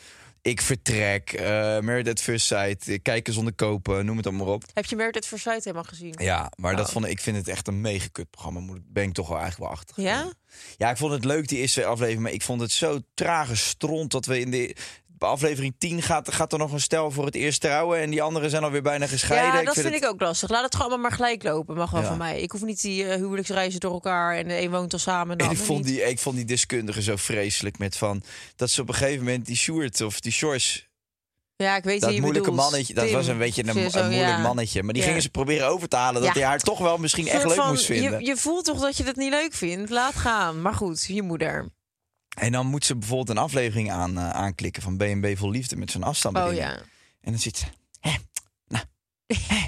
Ik 0.46 0.60
vertrek, 0.60 1.32
eh 1.32 1.46
Married 1.80 2.08
at 2.08 2.20
First 2.20 2.46
Sight, 2.46 2.88
eh, 2.88 2.98
kijken 3.02 3.32
zonder 3.32 3.52
kopen, 3.54 4.04
noem 4.06 4.16
het 4.16 4.26
allemaal 4.26 4.46
op. 4.46 4.64
Heb 4.74 4.84
je 4.84 4.96
Merit 4.96 5.16
at 5.16 5.26
First 5.26 5.42
Sight 5.42 5.64
helemaal 5.64 5.84
gezien? 5.84 6.14
Ja, 6.18 6.50
maar 6.56 6.76
dat 6.76 6.86
Oh. 6.86 6.92
vond 6.92 7.04
ik, 7.04 7.10
ik 7.10 7.20
vind 7.20 7.36
het 7.36 7.48
echt 7.48 7.68
een 7.68 7.80
mega 7.80 8.06
kut 8.12 8.30
programma. 8.30 8.72
Ben 8.86 9.04
ik 9.04 9.12
toch 9.12 9.28
wel 9.28 9.38
eigenlijk 9.38 9.70
wel 9.70 9.78
achter. 9.80 10.02
Ja? 10.02 10.32
Ja, 10.76 10.90
ik 10.90 10.96
vond 10.96 11.12
het 11.12 11.24
leuk 11.24 11.48
die 11.48 11.58
eerste 11.58 11.84
aflevering, 11.84 12.22
maar 12.22 12.32
ik 12.32 12.42
vond 12.42 12.60
het 12.60 12.72
zo 12.72 12.98
trage 13.14 13.56
stront 13.56 14.10
dat 14.10 14.26
we 14.26 14.40
in 14.40 14.50
de 14.50 14.76
aflevering 15.24 15.74
10 15.78 16.02
gaat, 16.02 16.32
gaat 16.34 16.52
er 16.52 16.58
nog 16.58 16.72
een 16.72 16.80
stel 16.80 17.10
voor 17.10 17.24
het 17.24 17.34
eerst 17.34 17.60
trouwen 17.60 17.98
en 18.00 18.10
die 18.10 18.22
anderen 18.22 18.50
zijn 18.50 18.64
alweer 18.64 18.82
bijna 18.82 19.06
gescheiden. 19.06 19.58
Ja, 19.58 19.64
dat 19.64 19.74
vind, 19.74 19.86
het- 19.94 20.02
ik 20.02 20.08
ook 20.08 20.20
lastig. 20.20 20.50
Laat 20.50 20.62
het 20.64 20.74
gewoon 20.74 20.90
allemaal 20.90 21.08
maar 21.08 21.18
gelijk 21.18 21.42
lopen. 21.42 21.76
Mag 21.76 21.90
wel 21.90 22.00
Ja. 22.00 22.06
van 22.08 22.18
mij. 22.18 22.40
Ik 22.40 22.50
hoef 22.50 22.62
niet 22.62 22.80
die 22.80 23.04
eh, 23.04 23.14
huwelijksreizen 23.16 23.80
door 23.80 23.92
elkaar 23.92 24.36
en 24.36 24.48
de 24.48 24.60
een 24.60 24.70
woont 24.70 24.92
al 24.92 24.98
samen. 24.98 25.36
En 25.36 25.50
ik 25.50 25.56
vond, 25.56 25.84
niet. 25.84 25.94
die, 25.94 26.02
ik 26.08 26.18
vond 26.18 26.36
die 26.36 26.44
deskundige 26.44 27.02
zo 27.02 27.16
vreselijk 27.16 27.78
met 27.78 27.96
van 27.96 28.22
dat 28.56 28.70
ze 28.70 28.80
op 28.80 28.88
een 28.88 28.94
gegeven 28.94 29.24
moment 29.24 29.46
die 29.46 29.56
Sjoerd 29.56 30.00
of 30.00 30.20
die 30.20 30.32
Shores, 30.32 30.88
Ja, 31.56 31.76
ik 31.76 31.84
weet 31.84 32.00
dat 32.00 32.10
moeilijke 32.10 32.38
bedoelt. 32.50 32.56
mannetje, 32.70 32.94
dat 32.94 33.04
Tim, 33.04 33.14
was 33.14 33.26
een 33.26 33.38
beetje 33.38 33.62
een, 33.62 33.84
of 33.86 33.92
zo, 33.92 33.98
een 33.98 34.04
moeilijk 34.10 34.30
ja. 34.36 34.38
mannetje, 34.38 34.82
maar 34.82 34.94
die 34.94 35.02
gingen 35.02 35.22
ze 35.22 35.28
proberen 35.30 35.68
over 35.68 35.88
te 35.88 35.96
halen 35.96 36.22
dat 36.22 36.34
hij 36.34 36.42
haar 36.42 36.58
toch 36.60 36.78
wel 36.78 36.98
misschien 36.98 37.28
echt 37.28 37.44
leuk 37.44 37.52
van, 37.54 37.68
moest 37.68 37.84
vinden. 37.84 38.20
Je, 38.20 38.26
je 38.26 38.36
voelt 38.36 38.64
toch 38.64 38.80
dat 38.80 38.96
je 38.96 39.04
dat 39.04 39.16
niet 39.16 39.30
leuk 39.30 39.54
vindt? 39.54 39.90
Laat 39.90 40.14
gaan. 40.14 40.62
Maar 40.62 40.74
goed, 40.74 41.04
je 41.08 41.22
moeder. 41.22 41.68
En 42.36 42.52
dan 42.52 42.66
moet 42.66 42.84
ze 42.84 42.96
bijvoorbeeld 42.96 43.28
een 43.36 43.42
aflevering 43.44 43.90
aan, 43.92 44.18
eh, 44.18 44.30
aanklikken 44.30 44.82
van 44.82 44.96
B&B 44.96 45.38
Vol 45.38 45.50
Liefde 45.50 45.76
met 45.76 45.90
zo'n 45.90 46.02
Oh 46.02 46.08
afstandsbediening. 46.08 46.64
ja. 46.68 46.82
En 47.20 47.30
dan 47.32 47.38
zit 47.40 47.56
ze. 47.56 47.64
Hé, 48.00 48.14
nou. 48.68 48.84
Hé, 49.26 49.66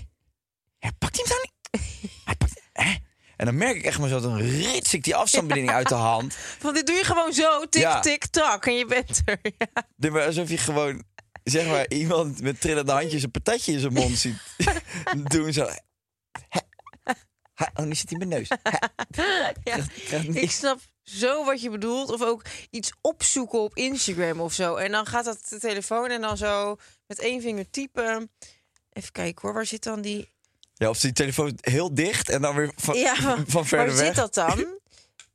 ja, 0.78 0.90
pakt 0.98 1.16
hij 1.16 1.24
hem 1.28 1.36
dan 1.36 1.40
niet? 1.42 2.10
Hij 2.24 2.34
pakt, 2.36 2.60
hè? 2.72 2.94
En 3.36 3.46
dan 3.46 3.56
merk 3.56 3.76
ik 3.76 3.84
echt 3.84 3.98
maar 3.98 4.08
zo, 4.08 4.20
dan 4.20 4.36
rits 4.36 4.94
ik 4.94 5.02
die 5.04 5.16
afstandsbediening 5.16 5.74
uit 5.76 5.88
de 5.88 5.94
hand. 5.94 6.36
Want 6.60 6.74
dit 6.74 6.86
doe 6.86 6.96
je 6.96 7.04
gewoon 7.04 7.32
zo, 7.32 7.66
tik, 7.68 7.82
Ja. 7.82 8.00
tik, 8.00 8.26
tak. 8.26 8.66
En 8.66 8.74
je 8.74 8.86
bent 8.86 9.22
er. 9.24 9.38
Ja. 9.42 9.86
Doe 9.96 10.10
maar 10.10 10.26
alsof 10.26 10.48
je 10.48 10.58
gewoon, 10.58 11.04
zeg 11.44 11.66
maar, 11.66 11.90
iemand 12.02 12.40
met 12.42 12.60
trillende 12.60 12.92
handjes 12.92 13.22
een 13.22 13.30
patatje 13.30 13.72
in 13.72 13.80
zijn 13.80 13.92
mond 13.92 14.18
ziet 14.18 14.40
doen. 15.32 15.52
Zo. 15.52 15.68
Hè? 16.48 16.60
Hè? 17.54 17.64
Oh, 17.74 17.84
nu 17.86 17.94
zit 17.94 18.10
hij 18.10 18.20
in 18.20 18.28
mijn 18.28 18.40
neus. 18.40 18.48
Hè? 18.48 19.26
Ja. 19.64 19.84
Ik 20.40 20.50
snap 20.50 20.80
zo 21.08 21.44
wat 21.44 21.60
je 21.62 21.70
bedoelt. 21.70 22.10
Of 22.10 22.22
ook 22.22 22.42
iets 22.70 22.92
opzoeken 23.00 23.58
op 23.60 23.76
Instagram 23.76 24.40
of 24.40 24.52
zo. 24.52 24.74
En 24.74 24.92
dan 24.92 25.06
gaat 25.06 25.24
dat 25.24 25.38
de 25.48 25.58
telefoon 25.58 26.10
en 26.10 26.20
dan 26.20 26.36
zo 26.36 26.76
met 27.06 27.18
één 27.18 27.40
vinger 27.42 27.70
typen. 27.70 28.30
Even 28.92 29.12
kijken 29.12 29.42
hoor, 29.42 29.54
waar 29.54 29.66
zit 29.66 29.82
dan 29.82 30.00
die... 30.00 30.32
Ja, 30.74 30.88
of 30.88 31.00
die 31.00 31.12
telefoon 31.12 31.58
heel 31.60 31.94
dicht 31.94 32.28
en 32.28 32.42
dan 32.42 32.54
weer 32.54 32.72
van, 32.76 32.96
Ja, 32.96 33.14
van 33.46 33.66
verder 33.66 33.86
waar 33.86 33.96
weg. 33.96 34.06
zit 34.06 34.14
dat 34.14 34.34
dan? 34.34 34.66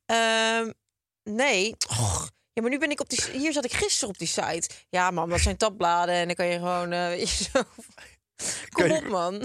Ehm, 0.06 0.72
nee. 1.24 1.76
Och, 1.90 2.30
ja, 2.54 2.62
maar 2.62 2.72
nu 2.72 2.78
ben 2.80 2.92
ik 2.92 3.00
op 3.02 3.10
die... 3.10 3.20
Hier 3.32 3.54
zat 3.54 3.66
ik 3.66 3.74
gisteren 3.74 4.10
op 4.10 4.18
die 4.18 4.28
site. 4.28 4.70
Ja 4.90 5.12
man, 5.12 5.30
dat 5.30 5.40
zijn 5.40 5.58
tabbladen 5.58 6.16
en 6.16 6.26
dan 6.28 6.36
kan 6.36 6.46
je 6.46 6.58
gewoon... 6.58 6.92
eh, 6.92 7.08
weet 7.08 7.30
je, 7.38 7.44
zo... 7.54 7.62
Kom 8.70 8.86
je- 8.86 8.98
op 8.98 9.08
man. 9.08 9.44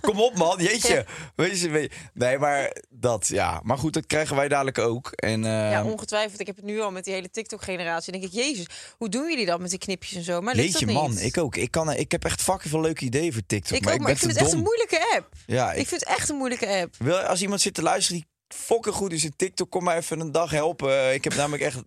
Kom 0.00 0.20
op, 0.20 0.36
man. 0.36 0.62
Jeetje. 0.62 1.06
Weet 1.36 1.60
je, 1.60 1.68
weet 1.68 1.92
je- 1.92 1.98
Nee, 2.14 2.38
maar 2.38 2.76
dat, 2.88 3.26
ja. 3.28 3.60
Maar 3.64 3.78
goed, 3.78 3.92
dat 3.92 4.06
krijgen 4.06 4.36
wij 4.36 4.48
dadelijk 4.48 4.78
ook. 4.78 5.10
En, 5.12 5.44
eh, 5.44 5.70
Ja, 5.70 5.84
ongetwijfeld. 5.84 6.40
Ik 6.40 6.46
heb 6.46 6.56
het 6.56 6.64
nu 6.64 6.80
al 6.80 6.90
met 6.90 7.04
die 7.04 7.14
hele 7.14 7.30
TikTok-generatie. 7.30 8.12
Denk 8.12 8.24
ik, 8.24 8.32
jezus, 8.32 8.66
hoe 8.96 9.08
doen 9.08 9.28
jullie 9.30 9.46
dat 9.46 9.60
met 9.60 9.70
die 9.70 9.78
knipjes 9.78 10.12
en 10.14 10.22
zo? 10.22 10.40
Maar 10.40 10.54
lukt 10.54 10.70
Jeetje, 10.70 10.86
dat 10.86 10.94
man. 10.94 11.10
niet. 11.10 11.22
Ik 11.22 11.38
ook. 11.38 11.56
Ik, 11.56 11.70
kan, 11.70 11.92
ik 11.92 12.12
heb 12.12 12.24
echt 12.24 12.42
fucking 12.42 12.70
veel 12.70 12.80
leuke 12.80 13.04
ideeën 13.04 13.32
voor 13.32 13.42
TikTok. 13.46 13.76
Ik 13.76 13.84
maar 13.84 13.92
ook, 13.92 13.98
ik 14.00 14.04
maar 14.06 14.14
ben 14.14 14.16
ik 14.16 14.22
vind 14.22 14.32
het 14.32 14.42
echt 14.42 14.52
een 14.52 14.62
moeilijke 14.64 15.14
app. 15.16 15.34
Ja, 15.46 15.72
Ik 15.72 15.80
ik, 15.80 15.88
vind 15.88 16.00
het 16.00 16.10
echt 16.18 16.28
een 16.28 16.36
moeilijke 16.36 16.66
app. 16.68 16.94
wil, 16.98 17.16
als 17.18 17.42
iemand 17.42 17.60
zit 17.60 17.74
te 17.74 17.82
luisteren 17.82 18.20
die 18.20 18.28
fucking 18.58 18.94
goed 18.94 19.12
is 19.12 19.24
in 19.24 19.32
TikTok, 19.36 19.70
kom 19.70 19.84
maar 19.84 19.96
even 19.96 20.20
een 20.20 20.32
dag 20.32 20.50
helpen. 20.50 21.12
Ik 21.14 21.24
heb 21.24 21.34
namelijk 21.34 21.62
echt 21.62 21.78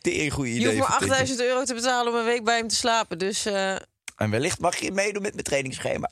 tering 0.00 0.32
goede 0.32 0.50
Je 0.50 0.56
ideeën 0.56 0.68
hoeft 0.76 0.88
maar 0.88 0.98
voor 0.98 0.98
TikTok. 1.08 1.18
8000 1.20 1.40
euro 1.48 1.64
te 1.64 1.74
betalen 1.74 2.12
om 2.12 2.18
een 2.18 2.24
week 2.24 2.44
bij 2.44 2.56
hem 2.56 2.68
te 2.68 2.74
slapen. 2.74 3.18
Dus 3.18 3.46
eh, 3.46 3.76
En 4.20 4.30
wellicht 4.30 4.58
mag 4.58 4.76
je 4.76 4.92
meedoen 4.92 5.22
met 5.22 5.32
mijn 5.32 5.44
trainingsschema. 5.44 6.10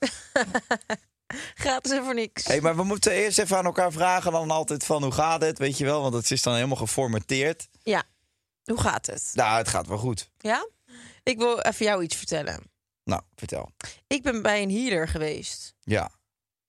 gratis 1.55 1.93
en 1.93 2.05
voor 2.05 2.15
niks. 2.15 2.45
hey, 2.45 2.61
maar 2.61 2.77
we 2.77 2.83
moeten 2.83 3.13
eerst 3.13 3.39
even 3.39 3.57
aan 3.57 3.65
elkaar 3.65 3.93
vragen 3.93 4.33
dan 4.33 4.51
altijd 4.51 4.85
van 4.85 5.03
hoe 5.03 5.13
gaat 5.13 5.41
het, 5.43 5.59
weet 5.59 5.79
je 5.79 5.85
wel? 5.85 6.03
Want 6.03 6.15
het 6.15 6.31
is 6.31 6.43
dan 6.43 6.55
helemaal 6.55 6.77
geformateerd. 6.77 7.69
Ja, 7.83 8.03
hoe 8.65 8.81
gaat 8.81 9.07
het? 9.07 9.31
Nou, 9.35 9.57
het 9.59 9.69
gaat 9.69 9.87
wel 9.87 9.99
goed. 9.99 10.31
Ja? 10.39 10.69
Ik 11.23 11.39
wil 11.39 11.61
even 11.61 11.87
jou 11.87 12.03
iets 12.03 12.17
vertellen. 12.17 12.71
Nou, 13.05 13.23
vertel. 13.35 13.71
Ik 14.07 14.23
ben 14.23 14.43
bij 14.43 14.63
een 14.63 14.71
healer 14.71 15.09
geweest. 15.09 15.75
Ja, 15.81 16.03
het 16.03 16.13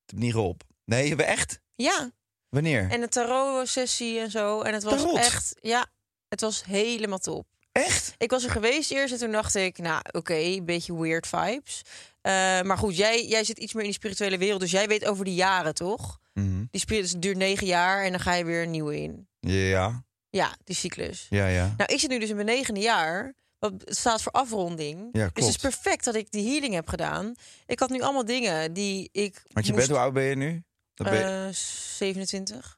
heeft 0.06 0.24
niet 0.24 0.34
geholpen. 0.34 0.68
Nee, 0.86 1.08
hebben 1.08 1.26
we 1.26 1.32
echt? 1.32 1.60
Ja, 1.76 2.12
Wanneer? 2.50 2.90
en 2.92 3.02
een 3.02 3.10
tarot-sessie 3.10 4.20
en 4.20 4.32
zo. 4.32 4.62
En 4.62 4.74
het 4.74 4.84
was 4.84 5.02
Tarot? 5.02 5.18
echt, 5.18 5.56
ja, 5.62 5.86
het 6.28 6.42
was 6.42 6.64
helemaal 6.64 7.18
top. 7.20 7.48
Echt? 7.86 8.14
Ik 8.18 8.30
was 8.32 8.44
er 8.44 8.50
geweest 8.52 8.92
eerst 8.92 9.14
en 9.14 9.20
toen 9.20 9.32
dacht 9.32 9.56
ik, 9.56 9.78
nou 9.78 10.02
oké, 10.12 10.34
een 10.36 10.66
beetje 10.66 11.00
weird 11.00 11.28
vibes. 11.28 11.82
Eh, 12.22 12.32
maar 12.62 12.78
goed, 12.78 12.98
jij, 12.98 13.26
jij 13.28 13.44
zit 13.44 13.58
iets 13.60 13.74
meer 13.74 13.82
in 13.84 13.90
die 13.90 13.98
spirituele 14.00 14.38
wereld, 14.38 14.60
dus 14.60 14.72
jij 14.72 14.88
weet 14.88 15.06
over 15.06 15.26
die 15.26 15.34
jaren, 15.34 15.74
toch? 15.74 16.20
Mhm. 16.34 16.66
Die 16.72 16.82
spirit 16.82 17.04
dus 17.04 17.12
het 17.12 17.22
duurt 17.22 17.38
negen 17.38 17.68
jaar 17.68 18.04
en 18.04 18.12
dan 18.12 18.20
ga 18.20 18.34
je 18.34 18.44
weer 18.46 18.64
een 18.64 18.72
nieuwe 18.72 19.02
in. 19.02 19.28
Ja, 19.40 20.04
Ja, 20.30 20.56
die 20.64 20.76
cyclus. 20.76 21.26
ja, 21.30 21.48
ja. 21.48 21.74
Nou, 21.78 21.94
ik 21.94 22.00
zit 22.00 22.10
nu 22.10 22.20
dus 22.20 22.30
in 22.30 22.36
mijn 22.36 22.48
negende 22.48 22.80
jaar. 22.80 23.34
Wat 23.60 23.74
staat 23.86 24.22
voor 24.22 24.32
afronding. 24.32 25.10
Ja, 25.12 25.30
Dus 25.34 25.46
het 25.46 25.56
is 25.56 25.62
perfect 25.62 26.06
dat 26.06 26.16
ik 26.16 26.32
die 26.32 26.52
healing 26.52 26.74
heb 26.74 26.88
gedaan. 26.88 27.34
Ik 27.66 27.80
had 27.80 27.90
nu 27.90 28.02
allemaal 28.02 28.26
dingen 28.26 28.74
die 28.74 29.10
ik. 29.12 29.42
Want 29.48 29.66
je 29.66 29.72
moest, 29.74 29.86
bent, 29.88 29.98
hoe 29.98 29.98
oud 30.08 30.14
ben 30.14 30.24
je 30.24 30.36
nu? 30.36 30.64
Dan 30.94 31.10
ben 31.10 31.20
je- 31.20 31.46
eh, 31.48 31.54
27. 31.54 32.78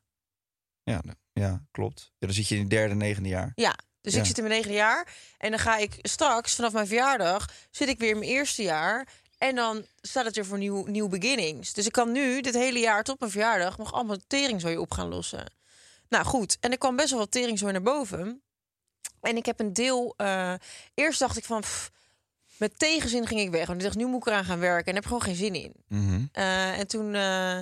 ja, 0.83 0.99
nou, 1.03 1.17
ja, 1.33 1.65
klopt. 1.71 2.11
Ja, 2.17 2.27
dan 2.27 2.35
zit 2.35 2.47
je 2.47 2.55
in 2.55 2.61
het 2.61 2.69
derde, 2.69 2.95
negende 2.95 3.29
jaar. 3.29 3.51
Ja, 3.55 3.75
dus 4.01 4.13
Ja. 4.13 4.19
ik 4.19 4.25
zit 4.25 4.37
in 4.37 4.43
mijn 4.43 4.55
negende 4.55 4.77
jaar. 4.77 5.07
En 5.37 5.49
dan 5.49 5.59
ga 5.59 5.77
ik 5.77 5.97
straks, 6.01 6.55
vanaf 6.55 6.71
mijn 6.73 6.87
verjaardag, 6.87 7.49
zit 7.71 7.87
ik 7.89 7.99
weer 7.99 8.09
in 8.09 8.19
mijn 8.19 8.31
eerste 8.31 8.63
jaar. 8.63 9.07
En 9.37 9.55
dan 9.55 9.85
staat 10.01 10.25
het 10.25 10.37
er 10.37 10.45
voor 10.45 10.57
nieuw, 10.57 10.85
nieuw 10.85 11.07
beginnings. 11.07 11.73
Dus 11.73 11.85
ik 11.85 11.91
kan 11.91 12.11
nu 12.11 12.41
dit 12.41 12.53
hele 12.53 12.79
jaar 12.79 13.03
tot 13.03 13.19
mijn 13.19 13.31
verjaardag 13.31 13.77
nog 13.77 13.93
allemaal 13.93 14.17
teringzooi 14.27 14.77
op 14.77 14.91
gaan 14.91 15.07
lossen. 15.09 15.53
Nou 16.09 16.25
goed, 16.25 16.57
en 16.59 16.71
er 16.71 16.77
kwam 16.77 16.95
best 16.95 17.09
wel 17.09 17.19
wat 17.19 17.31
teringzooi 17.31 17.71
naar 17.71 17.81
boven. 17.81 18.41
En 19.21 19.37
ik 19.37 19.45
heb 19.45 19.59
een 19.59 19.73
deel. 19.73 20.13
eh, 20.17 20.53
eerst 20.93 21.19
dacht 21.19 21.37
ik 21.37 21.43
van. 21.45 21.61
pff, 21.61 21.91
met 22.57 22.79
tegenzin 22.79 23.27
ging 23.27 23.39
ik 23.39 23.49
weg. 23.49 23.65
Want 23.67 23.79
ik 23.79 23.85
dacht, 23.85 23.97
nu 23.97 24.05
moet 24.05 24.19
ik 24.21 24.27
eraan 24.27 24.45
gaan 24.45 24.59
werken. 24.59 24.85
En 24.87 24.95
heb 24.95 25.05
gewoon 25.05 25.21
geen 25.21 25.35
zin 25.35 25.55
in. 25.55 25.73
Mhm. 25.87 26.25
Eh, 26.31 26.79
en 26.79 26.87
toen 26.87 27.15
eh, 27.15 27.59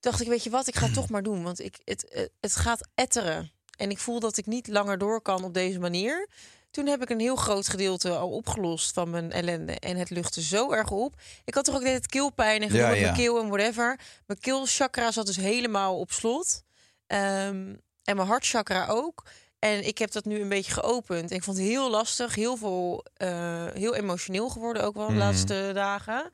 dacht 0.00 0.20
ik, 0.20 0.28
weet 0.28 0.44
je 0.44 0.50
wat, 0.50 0.66
ik 0.66 0.76
ga 0.76 0.84
het 0.84 0.94
toch 1.00 1.08
maar 1.08 1.22
doen. 1.22 1.42
Want 1.42 1.60
ik, 1.60 1.78
het, 1.84 2.28
het 2.40 2.56
gaat 2.56 2.88
etteren. 2.94 3.52
En 3.78 3.90
ik 3.90 3.98
voel 3.98 4.20
dat 4.20 4.36
ik 4.36 4.46
niet 4.46 4.68
langer 4.68 4.98
door 4.98 5.20
kan 5.22 5.44
op 5.44 5.54
deze 5.54 5.78
manier. 5.78 6.28
Toen 6.70 6.86
heb 6.86 7.02
ik 7.02 7.10
een 7.10 7.20
heel 7.20 7.36
groot 7.36 7.68
gedeelte 7.68 8.16
al 8.16 8.30
opgelost 8.30 8.92
van 8.92 9.10
mijn 9.10 9.32
ellende. 9.32 9.72
En 9.78 9.96
het 9.96 10.10
luchtte 10.10 10.42
zo 10.42 10.72
erg 10.72 10.90
op. 10.90 11.14
Ik 11.44 11.54
had 11.54 11.64
toch 11.64 11.74
ook 11.74 11.82
net 11.82 12.06
keelpijn 12.06 12.62
en 12.62 12.66
gedoe 12.70 12.82
Ja, 12.82 12.88
met 12.88 12.98
ja. 12.98 13.02
mijn 13.04 13.16
keel 13.16 13.40
en 13.40 13.48
whatever. 13.48 14.00
Mijn 14.26 14.40
keelchakra 14.40 15.10
zat 15.12 15.26
dus 15.26 15.36
helemaal 15.36 15.98
op 15.98 16.12
slot. 16.12 16.62
Ehm, 17.06 17.74
en 18.04 18.16
mijn 18.16 18.28
hartchakra 18.28 18.86
ook. 18.86 19.24
En 19.58 19.86
ik 19.86 19.98
heb 19.98 20.10
dat 20.12 20.24
nu 20.24 20.40
een 20.40 20.48
beetje 20.48 20.72
geopend. 20.72 21.30
En 21.30 21.36
ik 21.36 21.42
vond 21.42 21.56
het 21.56 21.66
heel 21.66 21.90
lastig. 21.90 22.34
Heel 22.34 22.56
veel, 22.56 23.04
eh, 23.14 23.66
heel 23.72 23.94
emotioneel 23.94 24.48
geworden 24.48 24.82
ook 24.84 24.94
wel 24.94 25.06
de 25.06 25.12
Mhm. 25.12 25.22
laatste 25.22 25.70
dagen. 25.74 26.30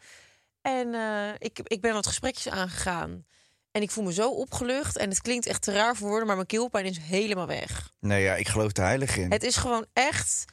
En 0.62 0.94
eh, 0.94 1.28
ik, 1.38 1.58
ik 1.64 1.80
ben 1.80 1.92
wat 1.94 2.06
gesprekjes 2.06 2.52
aangegaan. 2.52 3.24
En 3.74 3.82
ik 3.82 3.90
voel 3.90 4.04
me 4.04 4.12
zo 4.12 4.30
opgelucht. 4.30 4.96
En 4.96 5.08
het 5.08 5.20
klinkt 5.20 5.46
echt 5.46 5.62
te 5.62 5.72
raar 5.72 5.96
voor 5.96 6.08
woorden, 6.08 6.26
maar 6.26 6.36
mijn 6.36 6.48
keelpijn 6.48 6.84
is 6.84 6.98
helemaal 6.98 7.46
weg. 7.46 7.90
Nee, 8.00 8.22
ja, 8.22 8.36
ik 8.36 8.48
geloof 8.48 8.76
er 8.76 8.84
heilig 8.84 9.16
in. 9.16 9.30
Het 9.30 9.42
is 9.42 9.56
gewoon 9.56 9.86
echt, 9.92 10.44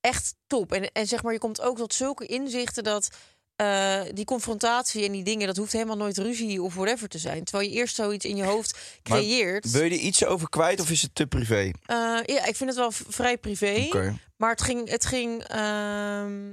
echt 0.00 0.34
top. 0.46 0.72
En, 0.72 0.92
en 0.92 1.06
zeg 1.06 1.22
maar, 1.22 1.32
je 1.32 1.38
komt 1.38 1.60
ook 1.60 1.76
tot 1.76 1.94
zulke 1.94 2.26
inzichten 2.26 2.84
dat 2.84 3.08
eh, 3.56 4.00
die 4.14 4.24
confrontatie 4.24 5.04
en 5.04 5.12
die 5.12 5.24
dingen, 5.24 5.46
dat 5.46 5.56
hoeft 5.56 5.72
helemaal 5.72 5.96
nooit 5.96 6.18
ruzie 6.18 6.62
of 6.62 6.74
whatever 6.74 7.08
te 7.08 7.18
zijn. 7.18 7.44
Terwijl 7.44 7.68
je 7.68 7.76
eerst 7.76 7.94
zoiets 7.94 8.24
in 8.24 8.36
je 8.36 8.44
hoofd 8.44 8.72
Maar 8.72 9.18
creëert. 9.18 9.70
Wil 9.70 9.82
je 9.82 9.90
er 9.90 9.96
iets 9.96 10.24
over 10.24 10.48
kwijt 10.48 10.80
of 10.80 10.90
is 10.90 11.02
het 11.02 11.14
te 11.14 11.26
privé? 11.26 11.70
Eh, 11.86 12.20
ja, 12.24 12.44
ik 12.44 12.56
vind 12.56 12.70
het 12.70 12.78
wel 12.78 12.92
vrij 12.92 13.38
privé. 13.38 13.88
Maar 14.36 14.50
het 14.50 14.62
ging, 14.62 14.88
het 14.88 15.06
ging 15.06 15.42
ehm, 15.44 16.52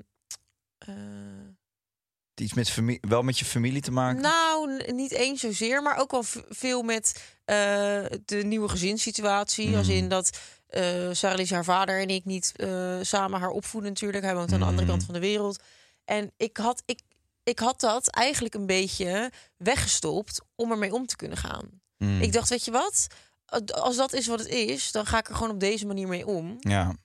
eh, 0.77 0.96
Iets 2.36 2.54
met 2.54 2.70
familie, 2.70 3.00
wel 3.08 3.22
met 3.22 3.39
je 3.39 3.46
familie 3.46 3.82
te 3.82 3.92
maken? 3.92 4.22
Nou, 4.22 4.92
niet 4.94 5.12
eens 5.12 5.39
zozeer, 5.42 5.82
maar 5.82 5.98
ook 5.98 6.12
wel 6.12 6.24
veel 6.50 6.82
met 6.84 7.24
eh, 7.46 7.56
de 8.25 8.36
nieuwe 8.44 8.70
gezinssituatie. 8.70 9.77
Als 9.77 9.88
Mm. 9.88 9.94
in 9.94 10.10
dat 10.10 10.39
eh 10.68 11.10
Sarah 11.12 11.38
Lies, 11.38 11.50
haar 11.51 11.63
vader 11.63 12.01
en 12.01 12.08
ik 12.10 12.25
niet 12.25 12.51
eh, 12.56 12.98
samen 13.01 13.39
haar 13.39 13.50
opvoeden 13.50 13.89
natuurlijk. 13.89 14.24
Hij 14.24 14.36
woont 14.36 14.54
aan 14.54 14.60
de 14.60 14.65
andere 14.65 14.82
Mm. 14.86 14.89
kant 14.92 15.04
van 15.06 15.13
de 15.13 15.20
wereld. 15.20 15.63
En 16.06 16.32
ik 16.38 16.58
had, 16.58 16.84
ik, 16.86 17.00
ik 17.44 17.60
had 17.60 17.80
dat 17.80 18.08
eigenlijk 18.10 18.54
een 18.56 18.65
beetje 18.65 19.32
weggestopt 19.58 20.42
om 20.56 20.72
ermee 20.72 20.94
om 20.94 21.06
te 21.06 21.15
kunnen 21.15 21.38
gaan. 21.38 21.70
Mm. 21.98 22.22
Ik 22.22 22.34
dacht, 22.34 22.50
weet 22.50 22.65
je 22.65 22.72
wat? 22.72 23.08
Als 23.74 23.96
dat 23.96 24.13
is 24.13 24.27
wat 24.27 24.39
het 24.39 24.48
is, 24.48 24.92
dan 24.92 25.06
ga 25.06 25.18
ik 25.20 25.27
er 25.27 25.36
gewoon 25.36 25.51
op 25.51 25.60
deze 25.60 25.86
manier 25.86 26.08
mee 26.08 26.25
om. 26.27 26.56
Ja. 26.60 26.96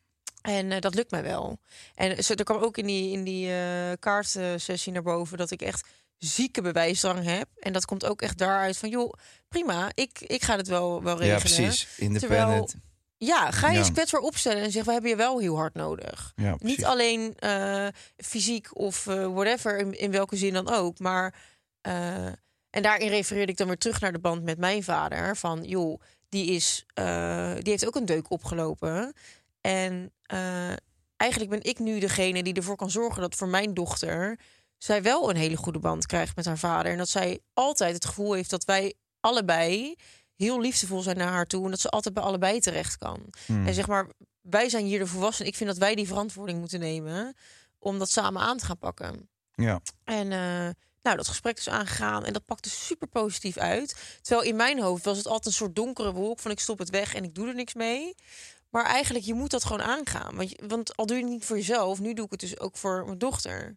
En 0.42 0.72
eh, 0.72 0.80
dat 0.80 0.94
lukt 0.94 1.10
mij 1.10 1.22
wel. 1.22 1.58
En 1.94 2.24
zo, 2.24 2.34
er 2.34 2.44
kwam 2.44 2.62
ook 2.62 2.76
in 2.78 2.86
die, 2.86 3.12
in 3.12 3.24
die 3.24 3.52
eh 3.52 3.92
kaartsessie 3.98 4.92
naar 4.92 5.02
boven 5.02 5.38
dat 5.38 5.50
ik 5.50 5.62
echt 5.62 5.88
zieke 6.18 6.62
bewijsdrang 6.62 7.24
heb. 7.24 7.48
En 7.58 7.72
dat 7.72 7.84
komt 7.84 8.04
ook 8.06 8.22
echt 8.22 8.38
daaruit 8.38 8.76
van, 8.76 8.88
joh, 8.88 9.12
prima, 9.48 9.90
ik, 9.94 10.20
ik 10.20 10.42
ga 10.42 10.56
het 10.56 10.68
wel, 10.68 11.02
wel 11.02 11.22
ja, 11.22 11.34
regelen. 11.36 11.66
precies. 11.66 11.88
Independent. 11.98 12.74
Ja, 13.16 13.50
ga 13.50 13.66
je 13.66 13.72
Ja. 13.72 13.78
eens 13.78 13.92
kwetsbaar 13.92 14.20
opstellen 14.20 14.62
en 14.62 14.70
zeg, 14.70 14.84
we 14.84 14.92
hebben 14.92 15.10
je 15.10 15.16
wel 15.16 15.38
heel 15.38 15.56
hard 15.56 15.74
nodig. 15.74 16.32
Ja. 16.36 16.56
Niet 16.58 16.84
alleen 16.84 17.34
eh, 17.38 17.86
fysiek 18.16 18.78
of 18.78 19.06
eh, 19.06 19.26
whatever, 19.26 19.78
in, 19.78 19.98
in 19.98 20.10
welke 20.10 20.36
zin 20.36 20.52
dan 20.52 20.68
ook. 20.70 20.98
Maar, 20.98 21.34
eh, 21.80 22.26
en 22.70 22.82
daarin 22.82 23.08
refereerde 23.08 23.52
ik 23.52 23.58
dan 23.58 23.66
weer 23.66 23.78
terug 23.78 24.00
naar 24.00 24.12
de 24.12 24.18
band 24.18 24.42
met 24.42 24.58
mijn 24.58 24.82
vader. 24.82 25.36
Van, 25.36 25.62
joh, 25.64 26.00
die, 26.28 26.46
is, 26.46 26.84
eh, 26.94 27.52
die 27.54 27.70
heeft 27.70 27.86
ook 27.86 27.94
een 27.96 28.06
deuk 28.06 28.30
opgelopen. 28.30 29.12
En 29.60 30.12
eh, 30.22 30.72
eigenlijk 31.16 31.50
ben 31.50 31.62
ik 31.62 31.78
nu 31.78 31.98
degene 31.98 32.42
die 32.42 32.54
ervoor 32.54 32.76
kan 32.76 32.90
zorgen 32.90 33.20
dat 33.20 33.34
voor 33.34 33.48
mijn 33.48 33.74
dochter... 33.74 34.38
zij 34.78 35.02
wel 35.02 35.30
een 35.30 35.36
hele 35.36 35.56
goede 35.56 35.78
band 35.78 36.06
krijgt 36.06 36.36
met 36.36 36.44
haar 36.44 36.58
vader. 36.58 36.92
En 36.92 36.98
dat 36.98 37.08
zij 37.08 37.40
altijd 37.52 37.94
het 37.94 38.04
gevoel 38.04 38.32
heeft 38.32 38.50
dat 38.50 38.64
wij 38.64 38.94
allebei 39.20 39.94
heel 40.36 40.60
liefdevol 40.60 41.00
zijn 41.00 41.16
naar 41.16 41.32
haar 41.32 41.46
toe. 41.46 41.64
En 41.64 41.70
dat 41.70 41.80
ze 41.80 41.88
altijd 41.88 42.14
bij 42.14 42.22
allebei 42.22 42.60
terecht 42.60 42.98
kan. 42.98 43.20
Hmm. 43.46 43.66
En 43.66 43.74
zeg 43.74 43.86
maar, 43.86 44.06
wij 44.40 44.68
zijn 44.68 44.84
hier 44.84 44.98
de 44.98 45.06
volwassenen. 45.06 45.50
Ik 45.50 45.56
vind 45.56 45.70
dat 45.70 45.78
wij 45.78 45.94
die 45.94 46.06
verantwoording 46.06 46.58
moeten 46.58 46.80
nemen 46.80 47.34
om 47.78 47.98
dat 47.98 48.10
samen 48.10 48.42
aan 48.42 48.56
te 48.56 48.64
gaan 48.64 48.78
pakken. 48.78 49.28
Ja. 49.54 49.80
En 50.04 50.32
eh, 50.32 50.70
nou, 51.02 51.16
dat 51.16 51.28
gesprek 51.28 51.58
is 51.58 51.68
aangegaan 51.68 52.24
en 52.24 52.32
dat 52.32 52.44
pakte 52.44 52.70
super 52.70 53.08
positief 53.08 53.56
uit. 53.56 54.18
Terwijl 54.22 54.48
in 54.48 54.56
mijn 54.56 54.80
hoofd 54.80 55.04
was 55.04 55.16
het 55.16 55.26
altijd 55.26 55.46
een 55.46 55.52
soort 55.52 55.76
donkere 55.76 56.12
wolk 56.12 56.38
van 56.38 56.50
ik 56.50 56.60
stop 56.60 56.78
het 56.78 56.90
weg 56.90 57.14
en 57.14 57.24
ik 57.24 57.34
doe 57.34 57.48
er 57.48 57.54
niks 57.54 57.74
mee. 57.74 58.14
Maar 58.70 58.84
eigenlijk, 58.84 59.24
je 59.24 59.34
moet 59.34 59.50
dat 59.50 59.64
gewoon 59.64 59.82
aangaan. 59.82 60.36
Want, 60.36 60.52
want 60.66 60.96
al 60.96 61.06
doe 61.06 61.16
je 61.16 61.22
het 61.22 61.32
niet 61.32 61.44
voor 61.44 61.56
jezelf, 61.56 62.00
nu 62.00 62.14
doe 62.14 62.24
ik 62.24 62.30
het 62.30 62.40
dus 62.40 62.58
ook 62.60 62.76
voor 62.76 63.04
mijn 63.06 63.18
dochter. 63.18 63.76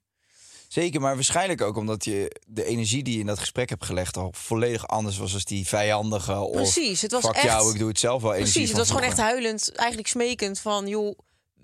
Zeker, 0.67 1.01
maar 1.01 1.15
waarschijnlijk 1.15 1.61
ook 1.61 1.75
omdat 1.77 2.05
je 2.05 2.41
de 2.47 2.63
energie 2.65 3.03
die 3.03 3.13
je 3.13 3.19
in 3.19 3.25
dat 3.25 3.39
gesprek 3.39 3.69
hebt 3.69 3.85
gelegd 3.85 4.17
al 4.17 4.31
volledig 4.35 4.87
anders 4.87 5.17
was 5.17 5.33
als 5.33 5.45
die 5.45 5.67
vijandige 5.67 6.35
of 6.35 6.51
Precies, 6.55 7.01
het 7.01 7.11
was 7.11 7.23
fuck 7.25 7.33
echt- 7.35 7.43
jou, 7.43 7.71
ik 7.73 7.79
doe 7.79 7.87
het 7.87 7.99
zelf 7.99 8.21
wel 8.21 8.33
energie 8.33 8.51
Precies, 8.53 8.69
het 8.69 8.77
was 8.79 8.87
gewoon 8.87 9.03
echt 9.03 9.17
huilend, 9.17 9.75
eigenlijk 9.75 10.07
smekend 10.09 10.59
van 10.59 10.87
joh, 10.87 11.17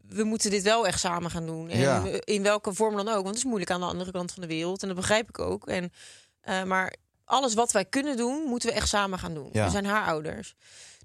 we 0.07 0.23
moeten 0.23 0.49
dit 0.51 0.63
wel 0.63 0.87
echt 0.87 0.99
samen 0.99 1.31
gaan 1.31 1.45
doen. 1.45 1.69
En 1.69 1.79
Ja. 1.79 2.03
in 2.23 2.43
welke 2.43 2.73
vorm 2.73 2.95
dan 2.95 3.07
ook, 3.07 3.13
want 3.15 3.27
het 3.27 3.37
is 3.37 3.43
moeilijk 3.43 3.71
aan 3.71 3.79
de 3.79 3.85
andere 3.85 4.11
kant 4.11 4.31
van 4.31 4.41
de 4.41 4.47
wereld 4.47 4.81
en 4.81 4.87
dat 4.87 4.97
begrijp 4.97 5.29
ik 5.29 5.39
ook. 5.39 5.67
En, 5.67 5.93
eh, 6.41 6.63
maar 6.63 6.95
alles 7.25 7.53
wat 7.53 7.71
wij 7.71 7.85
kunnen 7.85 8.17
doen, 8.17 8.43
moeten 8.43 8.69
we 8.69 8.75
echt 8.75 8.87
samen 8.89 9.19
gaan 9.19 9.33
doen. 9.33 9.49
Ja. 9.51 9.65
We 9.65 9.71
zijn 9.71 9.85
haar 9.85 10.05
ouders. 10.07 10.55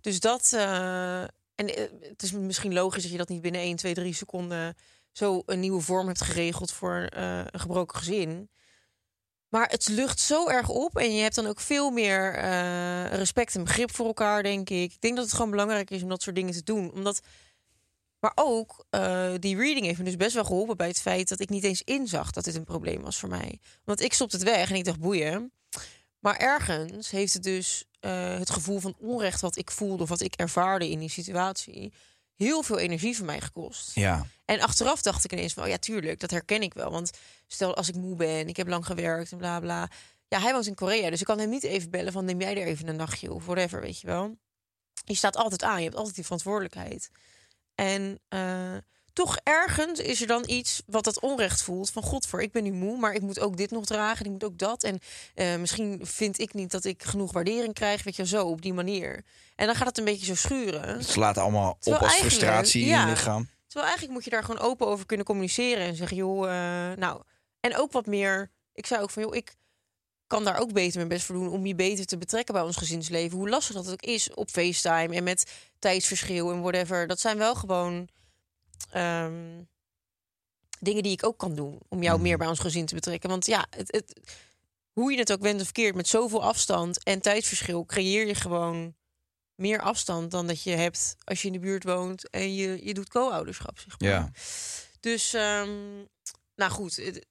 Dus 0.00 0.20
dat, 0.20 0.52
eh, 0.52 1.24
en 1.54 1.74
eh, 1.74 1.84
het 2.00 2.22
is 2.22 2.32
misschien 2.32 2.72
logisch 2.72 3.02
dat 3.02 3.12
je 3.12 3.18
dat 3.18 3.28
niet 3.28 3.42
binnen 3.42 3.60
1, 3.60 3.76
2, 3.76 3.94
3 3.94 4.14
seconden 4.14 4.76
zo 5.12 5.42
een 5.46 5.60
nieuwe 5.60 5.80
vorm 5.80 6.06
hebt 6.06 6.22
geregeld 6.22 6.72
voor 6.72 7.06
eh, 7.10 7.38
een 7.38 7.60
gebroken 7.60 7.98
gezin. 7.98 8.48
Maar 9.48 9.68
het 9.68 9.88
lucht 9.88 10.20
zo 10.20 10.48
erg 10.48 10.68
op 10.68 10.96
en 10.96 11.14
je 11.14 11.22
hebt 11.22 11.34
dan 11.34 11.46
ook 11.46 11.60
veel 11.60 11.90
meer 11.90 12.34
eh, 12.34 13.06
respect 13.06 13.54
en 13.54 13.64
begrip 13.64 13.94
voor 13.94 14.06
elkaar, 14.06 14.42
denk 14.42 14.70
ik. 14.70 14.92
Ik 14.92 15.00
denk 15.00 15.16
dat 15.16 15.24
het 15.24 15.34
gewoon 15.34 15.50
belangrijk 15.50 15.90
is 15.90 16.02
om 16.02 16.08
dat 16.08 16.22
soort 16.22 16.36
dingen 16.36 16.52
te 16.52 16.62
doen. 16.62 16.92
Omdat, 16.92 17.20
maar 18.18 18.32
ook, 18.34 18.84
die 19.38 19.56
reading 19.56 19.86
heeft 19.86 19.98
me 19.98 20.04
dus 20.04 20.16
best 20.16 20.34
wel 20.34 20.44
geholpen 20.44 20.76
bij 20.76 20.88
het 20.88 21.00
feit 21.00 21.28
dat 21.28 21.40
ik 21.40 21.48
niet 21.48 21.64
eens 21.64 21.82
inzag 21.82 22.30
dat 22.30 22.44
dit 22.44 22.54
een 22.54 22.64
probleem 22.64 23.02
was 23.02 23.18
voor 23.18 23.28
mij. 23.28 23.58
Want 23.84 24.00
ik 24.00 24.12
stopte 24.12 24.36
het 24.36 24.44
weg 24.44 24.70
en 24.70 24.76
ik 24.76 24.84
dacht, 24.84 25.00
boeien. 25.00 25.52
Maar 26.24 26.36
ergens 26.36 27.10
heeft 27.10 27.32
het 27.32 27.42
dus 27.42 27.84
eh, 28.00 28.38
het 28.38 28.50
gevoel 28.50 28.80
van 28.80 28.94
onrecht 28.98 29.40
wat 29.40 29.56
ik 29.56 29.70
voelde 29.70 30.02
of 30.02 30.08
wat 30.08 30.20
ik 30.20 30.34
ervaarde 30.34 30.90
in 30.90 30.98
die 30.98 31.08
situatie 31.08 31.92
heel 32.34 32.62
veel 32.62 32.78
energie 32.78 33.16
van 33.16 33.26
mij 33.26 33.40
gekost. 33.40 33.94
Ja, 33.94 34.26
En 34.44 34.60
achteraf 34.60 35.02
dacht 35.02 35.24
ik 35.24 35.32
ineens 35.32 35.52
van, 35.52 35.62
oh 35.62 35.68
ja, 35.68 35.76
tuurlijk, 35.76 36.20
dat 36.20 36.30
herken 36.30 36.62
ik 36.62 36.74
wel. 36.74 36.90
Want 36.90 37.10
stel 37.46 37.76
als 37.76 37.88
ik 37.88 37.94
moe 37.94 38.16
ben, 38.16 38.48
ik 38.48 38.56
heb 38.56 38.68
lang 38.68 38.86
gewerkt 38.86 39.32
en 39.32 39.38
bla 39.38 39.60
bla. 39.60 39.90
Ja, 40.28 40.40
hij 40.40 40.52
woont 40.52 40.66
in 40.66 40.74
Korea, 40.74 41.10
dus 41.10 41.20
ik 41.20 41.26
kan 41.26 41.38
hem 41.38 41.48
niet 41.48 41.62
even 41.62 41.90
bellen 41.90 42.12
van 42.12 42.24
neem 42.24 42.40
jij 42.40 42.56
er 42.60 42.66
even 42.66 42.88
een 42.88 42.96
nachtje 42.96 43.32
of 43.32 43.44
whatever, 43.44 43.80
weet 43.80 44.00
je 44.00 44.06
wel. 44.06 44.36
Je 45.04 45.14
staat 45.14 45.36
altijd 45.36 45.62
aan, 45.62 45.78
je 45.78 45.84
hebt 45.84 45.96
altijd 45.96 46.14
die 46.14 46.24
verantwoordelijkheid. 46.24 47.10
En 47.74 48.20
eh, 48.28 48.76
toch 49.14 49.38
ergens 49.42 50.00
is 50.00 50.20
er 50.20 50.26
dan 50.26 50.42
iets 50.46 50.82
wat 50.86 51.04
dat 51.04 51.20
onrecht 51.20 51.62
voelt. 51.62 51.90
Van 51.90 52.02
god 52.02 52.26
voor, 52.26 52.42
ik 52.42 52.52
ben 52.52 52.62
nu 52.62 52.72
moe, 52.72 52.98
maar 52.98 53.14
ik 53.14 53.20
moet 53.20 53.40
ook 53.40 53.56
dit 53.56 53.70
nog 53.70 53.84
dragen. 53.84 54.24
Ik 54.24 54.30
moet 54.30 54.44
ook 54.44 54.58
dat. 54.58 54.82
En 54.82 54.98
eh, 55.34 55.56
misschien 55.56 56.00
vind 56.02 56.38
ik 56.38 56.54
niet 56.54 56.70
dat 56.70 56.84
ik 56.84 57.02
genoeg 57.02 57.32
waardering 57.32 57.74
krijg. 57.74 58.02
Weet 58.02 58.16
je, 58.16 58.26
zo 58.26 58.46
op 58.46 58.62
die 58.62 58.72
manier. 58.72 59.24
En 59.56 59.66
dan 59.66 59.74
gaat 59.74 59.86
het 59.86 59.98
een 59.98 60.04
beetje 60.04 60.26
zo 60.26 60.34
schuren. 60.34 60.88
het 60.88 61.08
slaat 61.08 61.38
allemaal 61.38 61.78
op 61.82 61.94
als 61.94 62.14
frustratie 62.14 62.82
in 62.82 63.00
je 63.00 63.06
lichaam. 63.06 63.48
Terwijl 63.66 63.86
eigenlijk 63.86 64.12
moet 64.12 64.24
je 64.24 64.30
daar 64.30 64.44
gewoon 64.44 64.70
open 64.70 64.86
over 64.86 65.06
kunnen 65.06 65.26
communiceren. 65.26 65.86
En 65.86 65.96
zeggen, 65.96 66.16
joh, 66.16 66.44
eh, 66.44 66.96
nou... 66.96 67.22
En 67.60 67.76
ook 67.76 67.92
wat 67.92 68.06
meer... 68.06 68.50
Ik 68.72 68.86
zei 68.86 69.02
ook 69.02 69.10
van, 69.10 69.22
joh, 69.22 69.34
ik 69.34 69.54
kan 70.26 70.44
daar 70.44 70.58
ook 70.58 70.72
beter 70.72 70.96
mijn 70.96 71.08
best 71.08 71.24
voor 71.24 71.34
doen... 71.34 71.48
om 71.48 71.66
je 71.66 71.74
beter 71.74 72.06
te 72.06 72.18
betrekken 72.18 72.54
bij 72.54 72.62
ons 72.62 72.76
gezinsleven. 72.76 73.38
Hoe 73.38 73.48
lastig 73.48 73.74
dat 73.74 73.90
ook 73.90 74.02
is 74.02 74.34
op 74.34 74.50
FaceTime 74.50 75.14
en 75.14 75.24
met 75.24 75.52
tijdsverschil 75.78 76.50
en 76.50 76.60
whatever. 76.60 77.06
Dat 77.06 77.20
zijn 77.20 77.38
wel 77.38 77.54
gewoon 77.54 78.08
ehm, 78.90 79.62
dingen 80.80 81.02
die 81.02 81.12
ik 81.12 81.24
ook 81.24 81.38
kan 81.38 81.54
doen... 81.54 81.78
om 81.88 82.02
jou 82.02 82.20
meer 82.20 82.38
bij 82.38 82.46
ons 82.46 82.58
gezin 82.58 82.86
te 82.86 82.94
betrekken. 82.94 83.28
Want 83.30 83.46
ja, 83.46 83.66
het, 83.70 83.92
het, 83.92 84.20
hoe 84.92 85.12
je 85.12 85.18
het 85.18 85.32
ook 85.32 85.40
went 85.40 85.58
of 85.58 85.64
verkeerd... 85.64 85.94
met 85.94 86.08
zoveel 86.08 86.42
afstand 86.42 87.02
en 87.02 87.20
tijdsverschil... 87.20 87.84
creëer 87.86 88.26
je 88.26 88.34
gewoon 88.34 88.94
meer 89.54 89.80
afstand 89.80 90.30
dan 90.30 90.46
dat 90.46 90.62
je 90.62 90.70
hebt 90.70 91.16
als 91.24 91.40
je 91.40 91.46
in 91.46 91.52
de 91.52 91.58
buurt 91.58 91.84
woont 91.84 92.30
en 92.30 92.54
je, 92.54 92.86
je 92.86 92.94
doet 92.94 93.08
co-ouderschap. 93.08 93.78
Zeg 93.78 94.00
maar. 94.00 94.08
Ja. 94.10 94.30
Dus, 95.00 95.34
ehm, 95.34 95.70
nou 96.54 96.70
goed, 96.70 96.96
het- 96.96 97.26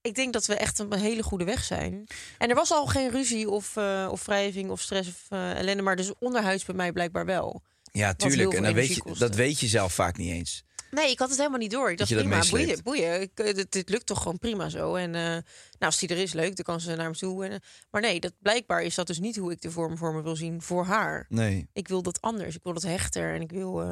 ik 0.00 0.14
denk 0.14 0.32
dat 0.32 0.46
we 0.46 0.54
echt 0.54 0.80
op 0.80 0.92
een 0.92 0.98
hele 1.00 1.22
goede 1.22 1.44
weg 1.44 1.64
zijn. 1.64 2.06
En 2.38 2.48
er 2.48 2.54
was 2.54 2.70
al 2.70 2.86
geen 2.86 3.10
ruzie 3.10 3.50
of, 3.50 3.76
eh, 3.76 4.08
of 4.10 4.24
wrijving 4.24 4.70
of 4.70 4.80
stress 4.80 5.08
of 5.08 5.26
eh, 5.28 5.50
ellende, 5.58 5.82
maar 5.82 5.96
dus 5.96 6.12
onderhuids 6.18 6.64
bij 6.64 6.74
mij 6.74 6.92
blijkbaar 6.92 7.24
wel. 7.26 7.62
Ja, 7.92 8.14
tuurlijk. 8.14 8.52
En 8.52 8.62
dan 8.62 8.74
weet 8.74 8.94
je, 8.94 9.14
dat 9.18 9.34
weet 9.34 9.60
je 9.60 9.66
zelf 9.66 9.92
vaak 9.92 10.16
niet 10.16 10.30
eens. 10.32 10.64
Nee, 10.94 11.10
ik 11.10 11.18
had 11.18 11.28
het 11.28 11.38
helemaal 11.38 11.58
niet 11.58 11.70
door. 11.70 11.90
Ik 11.90 11.98
dacht, 11.98 12.14
prima, 12.14 12.42
boeien, 12.50 12.82
boeien. 12.82 13.20
Ik, 13.20 13.30
eh, 13.34 13.54
dit, 13.54 13.72
dit 13.72 13.88
lukt 13.88 14.06
toch 14.06 14.18
gewoon 14.22 14.38
prima 14.38 14.68
zo. 14.68 14.94
En 14.94 15.14
eh, 15.14 15.20
nou, 15.22 15.42
als 15.78 15.98
die 15.98 16.08
er 16.08 16.16
is, 16.18 16.32
leuk, 16.32 16.56
dan 16.56 16.64
kan 16.64 16.80
ze 16.80 16.94
naar 16.94 17.10
me 17.10 17.16
toe. 17.16 17.44
En, 17.44 17.50
eh, 17.52 17.58
maar 17.90 18.00
nee, 18.00 18.20
dat, 18.20 18.32
blijkbaar 18.38 18.82
is 18.82 18.94
dat 18.94 19.06
dus 19.06 19.18
niet 19.18 19.36
hoe 19.36 19.52
ik 19.52 19.60
de 19.60 19.70
vorm 19.70 19.96
voor 19.96 20.14
me 20.14 20.22
wil 20.22 20.36
zien 20.36 20.62
voor 20.62 20.84
haar. 20.84 21.26
Nee. 21.28 21.68
Ik 21.72 21.88
wil 21.88 22.02
dat 22.02 22.20
anders. 22.20 22.54
Ik 22.56 22.62
wil 22.62 22.72
dat 22.72 22.82
hechter. 22.82 23.34
En 23.34 23.40
ik 23.40 23.50
wil 23.50 23.82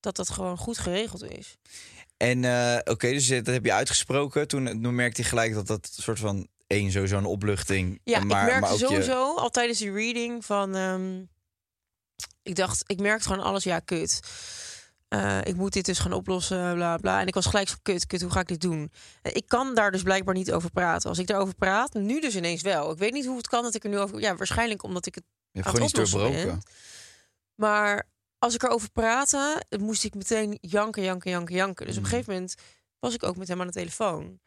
dat 0.00 0.16
dat 0.16 0.30
gewoon 0.30 0.56
goed 0.58 0.78
geregeld 0.78 1.22
is. 1.30 1.56
En 2.16 2.38
oké, 2.84 3.08
dus 3.10 3.26
dat 3.28 3.46
heb 3.46 3.64
je 3.64 3.72
uitgesproken. 3.72 4.48
Toen, 4.48 4.82
toen 4.82 4.94
merkte 4.94 5.22
je 5.22 5.28
gelijk 5.28 5.54
dat 5.54 5.66
dat 5.66 5.90
soort 5.92 6.18
van 6.18 6.48
één 6.66 6.90
sowieso 6.92 7.16
een 7.16 7.24
opluchting. 7.24 8.00
Ja, 8.04 8.20
maar, 8.24 8.40
ik 8.40 8.44
merkte 8.44 8.60
maar 8.60 8.72
ook 8.72 8.78
je- 8.78 8.86
sowieso 8.86 9.36
al 9.36 9.50
tijdens 9.50 9.78
die 9.78 9.92
reading 9.92 10.44
van... 10.44 10.74
ehm, 10.76 11.22
ik 12.42 12.54
dacht, 12.54 12.82
ik 12.86 13.00
merkte 13.00 13.28
gewoon 13.28 13.44
alles, 13.44 13.64
ja, 13.64 13.78
kut. 13.78 14.20
Eh, 15.08 15.38
ik 15.44 15.56
moet 15.56 15.72
dit 15.72 15.84
dus 15.84 15.98
gaan 15.98 16.12
oplossen, 16.12 16.74
bla 16.74 16.96
bla. 16.96 17.20
En 17.20 17.26
ik 17.26 17.34
was 17.34 17.46
gelijk 17.46 17.68
zo, 17.68 17.74
kut, 17.82 18.06
kut, 18.06 18.22
hoe 18.22 18.30
ga 18.30 18.40
ik 18.40 18.48
dit 18.48 18.60
doen? 18.60 18.92
Eh, 19.22 19.32
Ik 19.34 19.44
kan 19.48 19.74
daar 19.74 19.90
dus 19.90 20.02
blijkbaar 20.02 20.34
niet 20.34 20.52
over 20.52 20.70
praten. 20.70 21.08
Als 21.08 21.18
ik 21.18 21.26
daarover 21.26 21.54
praat, 21.54 21.94
nu 21.94 22.20
dus 22.20 22.36
ineens 22.36 22.62
wel. 22.62 22.90
Ik 22.92 22.98
weet 22.98 23.12
niet 23.12 23.26
hoe 23.26 23.36
het 23.36 23.48
kan 23.48 23.62
dat 23.62 23.74
ik 23.74 23.84
er 23.84 23.90
nu 23.90 23.98
over... 23.98 24.20
Ja, 24.20 24.36
waarschijnlijk 24.36 24.82
omdat 24.82 25.06
ik 25.06 25.14
het 25.14 25.24
je 25.50 25.62
aan 25.64 25.70
gewoon 25.70 25.86
het 25.86 25.90
oplossen 25.98 26.20
ben. 26.46 26.62
Maar 27.54 28.08
als 28.38 28.54
ik 28.54 28.62
erover 28.62 28.90
praatte, 28.90 29.62
moest 29.78 30.04
ik 30.04 30.14
meteen 30.14 30.58
janken, 30.60 31.02
janken, 31.02 31.30
janken, 31.30 31.54
janken. 31.54 31.86
Dus 31.86 31.96
op 31.96 32.02
een 32.02 32.08
gegeven 32.08 32.32
moment 32.32 32.54
was 32.98 33.14
ik 33.14 33.22
ook 33.22 33.36
met 33.36 33.48
hem 33.48 33.60
aan 33.60 33.66
de 33.66 33.72
telefoon. 33.72 34.40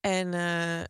En 0.00 0.34
eh, 0.34 0.80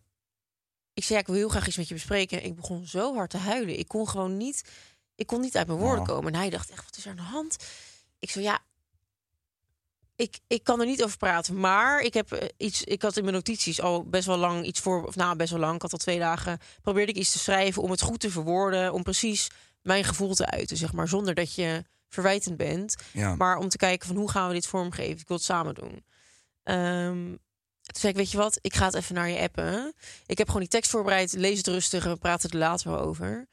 ik 0.93 1.05
zei, 1.05 1.15
ja, 1.15 1.19
ik 1.21 1.27
wil 1.27 1.37
heel 1.37 1.49
graag 1.49 1.67
iets 1.67 1.77
met 1.77 1.89
je 1.89 1.95
bespreken. 1.95 2.41
En 2.41 2.47
ik 2.47 2.55
begon 2.55 2.87
zo 2.87 3.15
hard 3.15 3.31
te 3.31 3.37
huilen. 3.39 3.79
Ik 3.79 3.89
kon 3.89 4.09
gewoon 4.09 4.37
niet, 4.37 4.71
ik 5.15 5.27
kon 5.27 5.41
niet 5.41 5.57
uit 5.57 5.67
mijn 5.67 5.79
woorden 5.79 6.05
komen. 6.05 6.33
En 6.33 6.39
hij 6.39 6.51
dacht 6.51 6.71
echt, 6.71 6.85
wat 6.85 6.97
is 6.97 7.05
er 7.05 7.11
aan 7.11 7.17
de 7.17 7.23
hand? 7.23 7.57
Ik 8.19 8.31
zo, 8.31 8.41
ja, 8.41 8.59
ik, 10.17 10.39
ik 10.47 10.65
kan 10.65 10.81
er 10.81 10.87
niet 10.87 11.05
over 11.05 11.17
praten. 11.17 11.61
Maar 11.61 12.01
ik 12.01 12.15
heb 12.15 12.33
eh, 12.33 12.49
iets, 12.57 12.83
ik 12.83 13.03
had 13.03 13.17
in 13.17 13.23
mijn 13.23 13.35
notities 13.35 13.81
al 13.81 14.05
best 14.05 14.27
wel 14.27 14.37
lang 14.37 14.65
iets 14.65 14.81
voor, 14.81 15.07
of 15.07 15.17
nou 15.17 15.37
best 15.37 15.51
wel 15.51 15.61
lang. 15.61 15.75
Ik 15.75 15.83
had 15.83 15.93
al 15.93 15.99
twee 15.99 16.19
dagen 16.19 16.59
probeerde 16.83 17.13
ik 17.13 17.19
iets 17.19 17.33
te 17.33 17.39
schrijven 17.39 17.83
om 17.83 17.91
het 17.91 18.03
goed 18.03 18.21
te 18.21 18.31
verwoorden, 18.31 18.93
om 18.93 19.03
precies 19.03 19.51
mijn 19.83 20.05
gevoel 20.05 20.35
te 20.35 20.47
uiten, 20.47 20.77
zeg 20.77 20.93
maar, 20.93 21.09
zonder 21.09 21.35
dat 21.35 21.55
je 21.55 21.85
verwijtend 22.09 22.57
bent. 22.57 22.97
Ja. 23.13 23.35
Maar 23.35 23.57
om 23.57 23.69
te 23.69 23.77
kijken 23.77 24.07
van 24.07 24.17
hoe 24.17 24.31
gaan 24.31 24.49
we 24.49 24.55
dit 24.55 24.67
vormgeven? 24.67 25.21
Ik 25.21 25.29
wil 25.29 25.37
het 25.37 25.47
samen 25.47 25.75
doen. 25.75 26.05
Ehm, 26.63 27.29
toen 27.85 28.01
zei 28.01 28.13
ik, 28.13 28.19
weet 28.19 28.31
je 28.31 28.37
wat, 28.37 28.59
ik 28.61 28.75
ga 28.75 28.85
het 28.85 28.95
even 28.95 29.15
naar 29.15 29.29
je 29.29 29.41
appen. 29.41 29.95
Ik 30.27 30.39
heb 30.39 30.47
gewoon 30.47 30.63
die 30.63 30.71
tekst 30.71 30.91
voorbereid, 30.91 31.33
lees 31.33 31.59
het 31.59 31.67
rustig 31.67 32.05
en 32.05 32.11
we 32.11 32.17
praten 32.17 32.51
er 32.51 32.59
later 32.59 32.91
wel 32.91 33.01
over. 33.01 33.49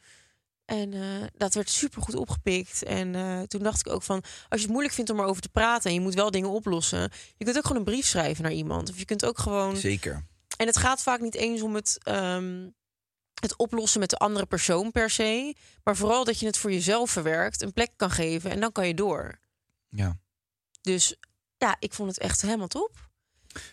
En 0.72 0.94
eh, 0.94 1.28
dat 1.38 1.54
werd 1.54 1.70
super 1.70 2.01
goed 2.01 2.16
opgepikt. 2.16 2.84
En 2.84 3.16
eh, 3.16 3.42
toen 3.42 3.63
dacht 3.63 3.80
ik 3.80 3.94
ook 3.94 4.04
van, 4.04 4.24
als 4.50 4.60
je 4.60 4.62
het 4.62 4.70
moeilijk 4.70 4.94
vindt 4.94 5.10
om 5.10 5.20
erover 5.20 5.42
te 5.42 5.50
praten 5.50 5.90
en 5.90 5.96
je 5.96 6.01
moet 6.01 6.13
wel 6.13 6.32
dingen 6.32 6.50
oplossen, 6.50 7.12
je 7.38 7.46
kunt 7.46 7.58
ook 7.58 7.66
gewoon 7.66 7.78
een 7.78 7.92
brief 7.92 8.06
schrijven 8.06 8.44
naar 8.44 8.54
iemand. 8.54 8.90
Of 8.90 8.98
je 8.98 9.06
kunt 9.06 9.25
ook 9.25 9.40
gewoon 9.40 9.78
Zeker. 9.78 10.25
en 10.58 10.68
het 10.68 10.78
gaat 10.78 11.01
vaak 11.01 11.20
niet 11.20 11.36
eens 11.36 11.62
om 11.62 11.75
het, 11.75 11.98
ehm, 12.04 12.70
het 13.40 13.56
oplossen 13.56 14.00
met 14.00 14.10
de 14.10 14.18
andere 14.18 14.46
persoon 14.46 14.92
per 14.92 15.10
se. 15.10 15.56
Maar 15.84 15.96
vooral 15.96 16.24
dat 16.24 16.40
je 16.40 16.46
het 16.46 16.58
voor 16.58 16.72
jezelf 16.72 17.12
verwerkt, 17.12 17.62
een 17.62 17.74
plek 17.74 17.92
kan 17.96 18.12
geven 18.12 18.51
en 18.51 18.60
dan 18.60 18.72
kan 18.72 18.88
je 18.88 18.94
door. 18.94 19.40
Ja. 19.90 20.20
Dus 20.82 21.16
ja, 21.58 21.75
ik 21.80 21.94
vond 21.94 22.10
het 22.10 22.20
echt 22.20 22.42
helemaal 22.42 22.68
top. 22.68 23.10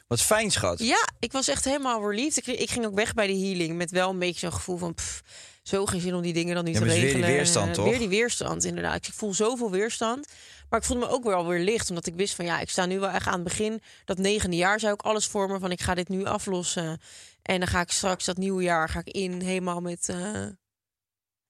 Wat 0.07 0.21
fijn, 0.21 0.51
schat. 0.51 0.79
Ja, 0.79 1.09
ik 1.19 1.33
was 1.33 1.49
echt 1.49 1.65
helemaal 1.65 2.11
relieved. 2.11 2.47
Ik, 2.47 2.59
ik 2.61 2.71
ging 2.71 2.87
ook 2.87 2.95
weg 2.95 3.15
bij 3.15 3.27
de 3.27 3.39
healing 3.39 3.77
met 3.77 3.91
wel 3.91 4.11
een 4.11 4.19
beetje 4.19 4.41
zo'n 4.41 4.53
gevoel 4.53 4.77
van... 4.77 4.95
Pff, 4.95 5.23
zo 5.69 5.87
geen 5.87 6.01
zin 6.01 6.15
om 6.15 6.23
die 6.23 6.33
dingen 6.33 6.55
dan 6.55 6.65
nu 6.65 6.73
Ja, 6.73 6.79
te 6.79 6.85
maar 6.85 6.95
is 6.95 7.01
weer 7.01 7.05
die 7.05 7.15
regelen. 7.17 7.37
weerstand, 7.37 7.75
toch? 7.75 7.85
Weer 7.89 7.99
die 7.99 8.09
weerstand, 8.09 8.65
inderdaad. 8.65 9.07
Ik 9.07 9.13
voel 9.15 9.35
zoveel 9.35 9.71
weerstand. 9.71 10.27
Maar 10.71 10.79
ik 10.81 10.85
voelde 10.87 11.07
me 11.07 11.13
ook 11.13 11.25
wel 11.25 11.47
weer 11.47 11.61
licht. 11.61 11.89
Omdat 11.89 12.07
ik 12.07 12.15
wist 12.15 12.35
van 12.35 12.45
ja, 12.45 12.61
ik 12.61 12.71
sta 12.71 12.87
nu 12.87 12.99
wel 13.01 13.09
echt 13.11 13.27
aan 13.27 13.35
het 13.35 13.43
begin. 13.45 13.81
Dat 14.05 14.19
negende 14.19 14.57
jaar 14.57 14.81
zou 14.81 14.93
ik 14.95 15.03
alles 15.03 15.27
vormen 15.27 15.61
van 15.61 15.71
ik 15.71 15.81
ga 15.81 15.95
dit 15.95 16.09
nu 16.09 16.25
aflossen. 16.25 17.01
En 17.43 17.59
dan 17.59 17.69
ga 17.69 17.81
ik 17.81 17.91
straks 17.91 18.25
dat 18.25 18.37
nieuwe 18.37 18.63
jaar 18.63 18.89
ga 18.89 18.99
ik 19.05 19.09
in 19.09 19.41
helemaal 19.41 19.81
met... 19.81 20.09
eh, 20.09 20.35
En 20.35 20.59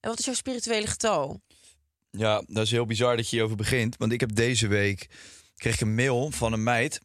wat 0.00 0.18
is 0.18 0.24
jouw 0.24 0.34
spirituele 0.34 0.86
getal? 0.86 1.40
Ja, 2.10 2.42
dat 2.46 2.64
is 2.64 2.70
heel 2.70 2.86
bizar 2.86 3.16
dat 3.16 3.24
je 3.24 3.30
hierover 3.30 3.56
begint. 3.56 3.96
Want 3.96 4.12
ik 4.12 4.20
heb 4.20 4.34
deze 4.34 4.66
week 4.66 5.08
kreeg 5.56 5.74
ik 5.74 5.80
een 5.80 5.94
mail 5.94 6.30
van 6.30 6.52
een 6.52 6.62
meid. 6.62 7.00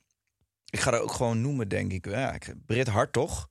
Ik 0.70 0.80
ga 0.80 0.92
haar 0.92 1.02
ook 1.02 1.12
gewoon 1.12 1.42
noemen, 1.42 1.68
denk 1.68 1.92
ik. 1.92 2.06
Ja, 2.06 2.34
ik- 2.34 2.54
Brit 2.66 2.88
Hartog. 2.88 3.50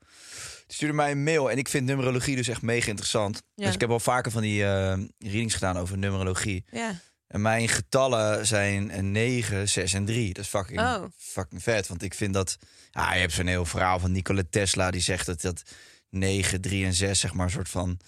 Stuurde 0.73 0.95
mij 0.95 1.11
een 1.11 1.23
mail. 1.23 1.51
En 1.51 1.59
ik 1.59 1.69
vind 1.69 1.87
numerologie 1.87 2.37
dus 2.37 2.49
echt 2.49 2.63
mega 2.63 2.89
interessant. 2.89 3.43
Ja. 3.55 3.65
Dus 3.65 3.75
ik 3.75 3.81
heb 3.81 3.91
al 3.91 4.01
vaker 4.01 4.33
van 4.33 4.43
die 4.43 4.65
eh, 4.65 4.99
readings 5.19 5.55
gedaan 5.55 5.77
over 5.77 5.99
numerologie. 5.99 6.65
Ja. 6.71 7.01
En 7.27 7.43
mijn 7.43 7.69
getallen 7.69 8.47
zijn 8.47 8.99
een 8.99 9.13
9, 9.13 9.69
6 9.69 9.93
en 9.93 10.05
3. 10.05 10.33
Dat 10.33 10.45
is 10.45 10.51
fucking, 10.51 10.81
Oh. 10.81 11.05
fucking 11.17 11.63
vet. 11.63 11.87
Want 11.89 12.03
ik 12.03 12.15
vind 12.15 12.35
dat... 12.35 12.59
Ja, 12.91 13.15
je 13.15 13.21
hebt 13.21 13.33
zo'n 13.33 13.47
heel 13.47 13.65
verhaal 13.65 13.99
van 13.99 14.13
Nikola 14.13 14.43
Tesla. 14.51 14.91
Die 14.91 15.01
zegt 15.01 15.27
dat 15.27 15.41
dat 15.41 15.63
9, 16.11 16.61
3 16.61 16.85
en 16.85 16.95
6 16.95 17.21
zeg 17.21 17.33
maar 17.35 17.47
een 17.47 17.53
soort 17.53 17.69
van... 17.69 17.99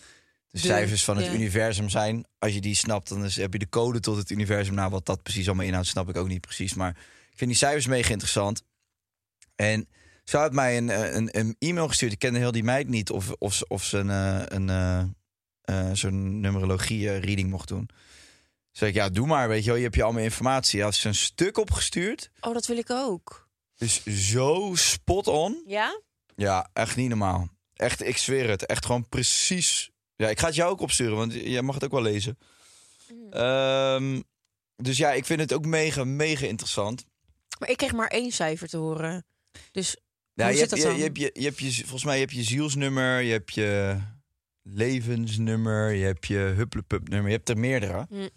De 0.51 0.61
De- 0.61 0.67
cijfers 0.67 1.05
van 1.05 1.17
het 1.17 1.27
ja. 1.27 1.33
universum 1.33 1.89
zijn. 1.89 2.25
Als 2.39 2.53
je 2.55 2.61
die 2.61 2.75
snapt, 2.75 3.09
dan 3.09 3.25
is, 3.25 3.37
heb 3.37 3.53
je 3.53 3.59
de 3.59 3.69
code 3.69 4.01
tot 4.01 4.17
het 4.17 4.31
universum. 4.31 4.75
Nou, 4.75 4.91
wat 4.91 5.07
dat 5.07 5.23
precies 5.23 5.47
allemaal 5.47 5.67
inhoudt, 5.67 5.89
snap 5.89 6.09
ik 6.09 6.17
ook 6.17 6.29
niet 6.29 6.41
precies. 6.41 6.75
Maar 6.75 6.91
ik 7.31 7.39
vind 7.39 7.51
die 7.51 7.59
cijfers 7.59 7.87
mega 7.87 8.11
interessant. 8.11 8.63
En 9.57 9.89
ze 10.25 10.37
had 10.37 10.53
mij 10.53 10.77
een, 10.77 10.91
eh, 10.91 11.15
een, 11.15 11.39
een 11.39 11.57
e-mail 11.59 11.89
gestuurd. 11.89 12.13
Ik 12.13 12.19
kende 12.19 12.39
heel 12.39 12.53
die 12.53 12.65
meid 12.65 12.89
niet 12.89 13.11
of, 13.11 13.33
of, 13.39 13.63
of 13.69 13.85
ze 13.85 13.99
een, 13.99 14.11
eh, 14.11 14.43
een, 14.47 14.69
eh, 15.61 15.91
zo'n 15.93 16.41
numerologie-reading 16.41 17.51
mocht 17.51 17.69
doen. 17.69 17.89
Zeg 18.71 18.89
ik, 18.89 18.95
ja, 18.95 19.09
doe 19.09 19.27
maar, 19.27 19.49
weet 19.49 19.63
je 19.63 19.67
wel. 19.67 19.77
Je 19.77 19.83
hebt 19.83 19.95
je 19.95 20.03
allemaal 20.03 20.23
informatie. 20.23 20.79
Hij 20.79 20.89
had 20.89 20.95
ze 20.95 21.09
een 21.09 21.15
stuk 21.15 21.59
opgestuurd. 21.59 22.31
Oh, 22.41 22.55
dat 22.55 22.67
wil 22.67 22.77
ik 22.77 22.91
ook. 22.91 23.49
Dus 23.77 24.05
zo 24.05 24.73
spot 24.75 25.27
on. 25.27 25.63
Ja? 25.67 26.01
Ja, 26.37 26.71
echt 26.73 26.97
niet 26.97 27.09
normaal. 27.09 27.49
Echt, 27.75 28.03
ik 28.03 28.17
zweer 28.17 28.49
het. 28.49 28.67
Echt 28.67 28.87
gewoon 28.87 29.09
precies. 29.09 29.91
Ja, 30.17 30.29
ik 30.29 30.39
ga 30.39 30.47
het 30.47 30.55
jou 30.55 30.71
ook 30.71 30.81
opsturen, 30.81 31.17
want 31.17 31.33
jij 31.33 31.63
mag 31.63 31.75
het 31.75 31.85
ook 31.85 31.91
wel 31.91 32.03
lezen. 32.03 32.39
Ehm, 33.31 34.21
dus 34.77 34.97
ja, 34.97 35.13
ik 35.13 35.25
vind 35.25 35.41
het 35.41 35.53
ook 35.53 35.67
mega, 35.67 36.05
mega 36.05 36.47
interessant. 36.47 37.05
Maar 37.59 37.71
ik 37.71 37.77
kreeg 37.77 37.93
maar 37.93 38.09
één 38.09 38.33
cijfer 38.33 38.69
te 38.69 38.77
horen. 38.77 39.27
Dus 39.71 39.97
Hoe 40.35 40.45
je, 40.53 40.59
zit 40.59 40.71
hebt, 40.71 40.83
dat 40.83 40.93
je, 40.93 40.97
je, 40.99 41.03
hebt 41.05 41.19
je, 41.19 41.45
hebt 41.45 41.59
je, 41.59 41.73
volgens 41.81 42.05
mij 42.05 42.21
heb 42.21 42.31
je 42.31 42.43
zielsnummer, 42.43 43.21
je 43.21 43.33
hebt 43.33 43.55
je 43.55 43.99
levensnummer, 44.63 45.93
je 45.93 46.05
hebt 46.05 46.27
je 46.27 46.37
hupplepup-nummer, 46.37 47.31
je 47.31 47.37
hebt 47.37 47.49
er 47.49 47.59
meerdere. 47.59 48.07
Hm. 48.09 48.29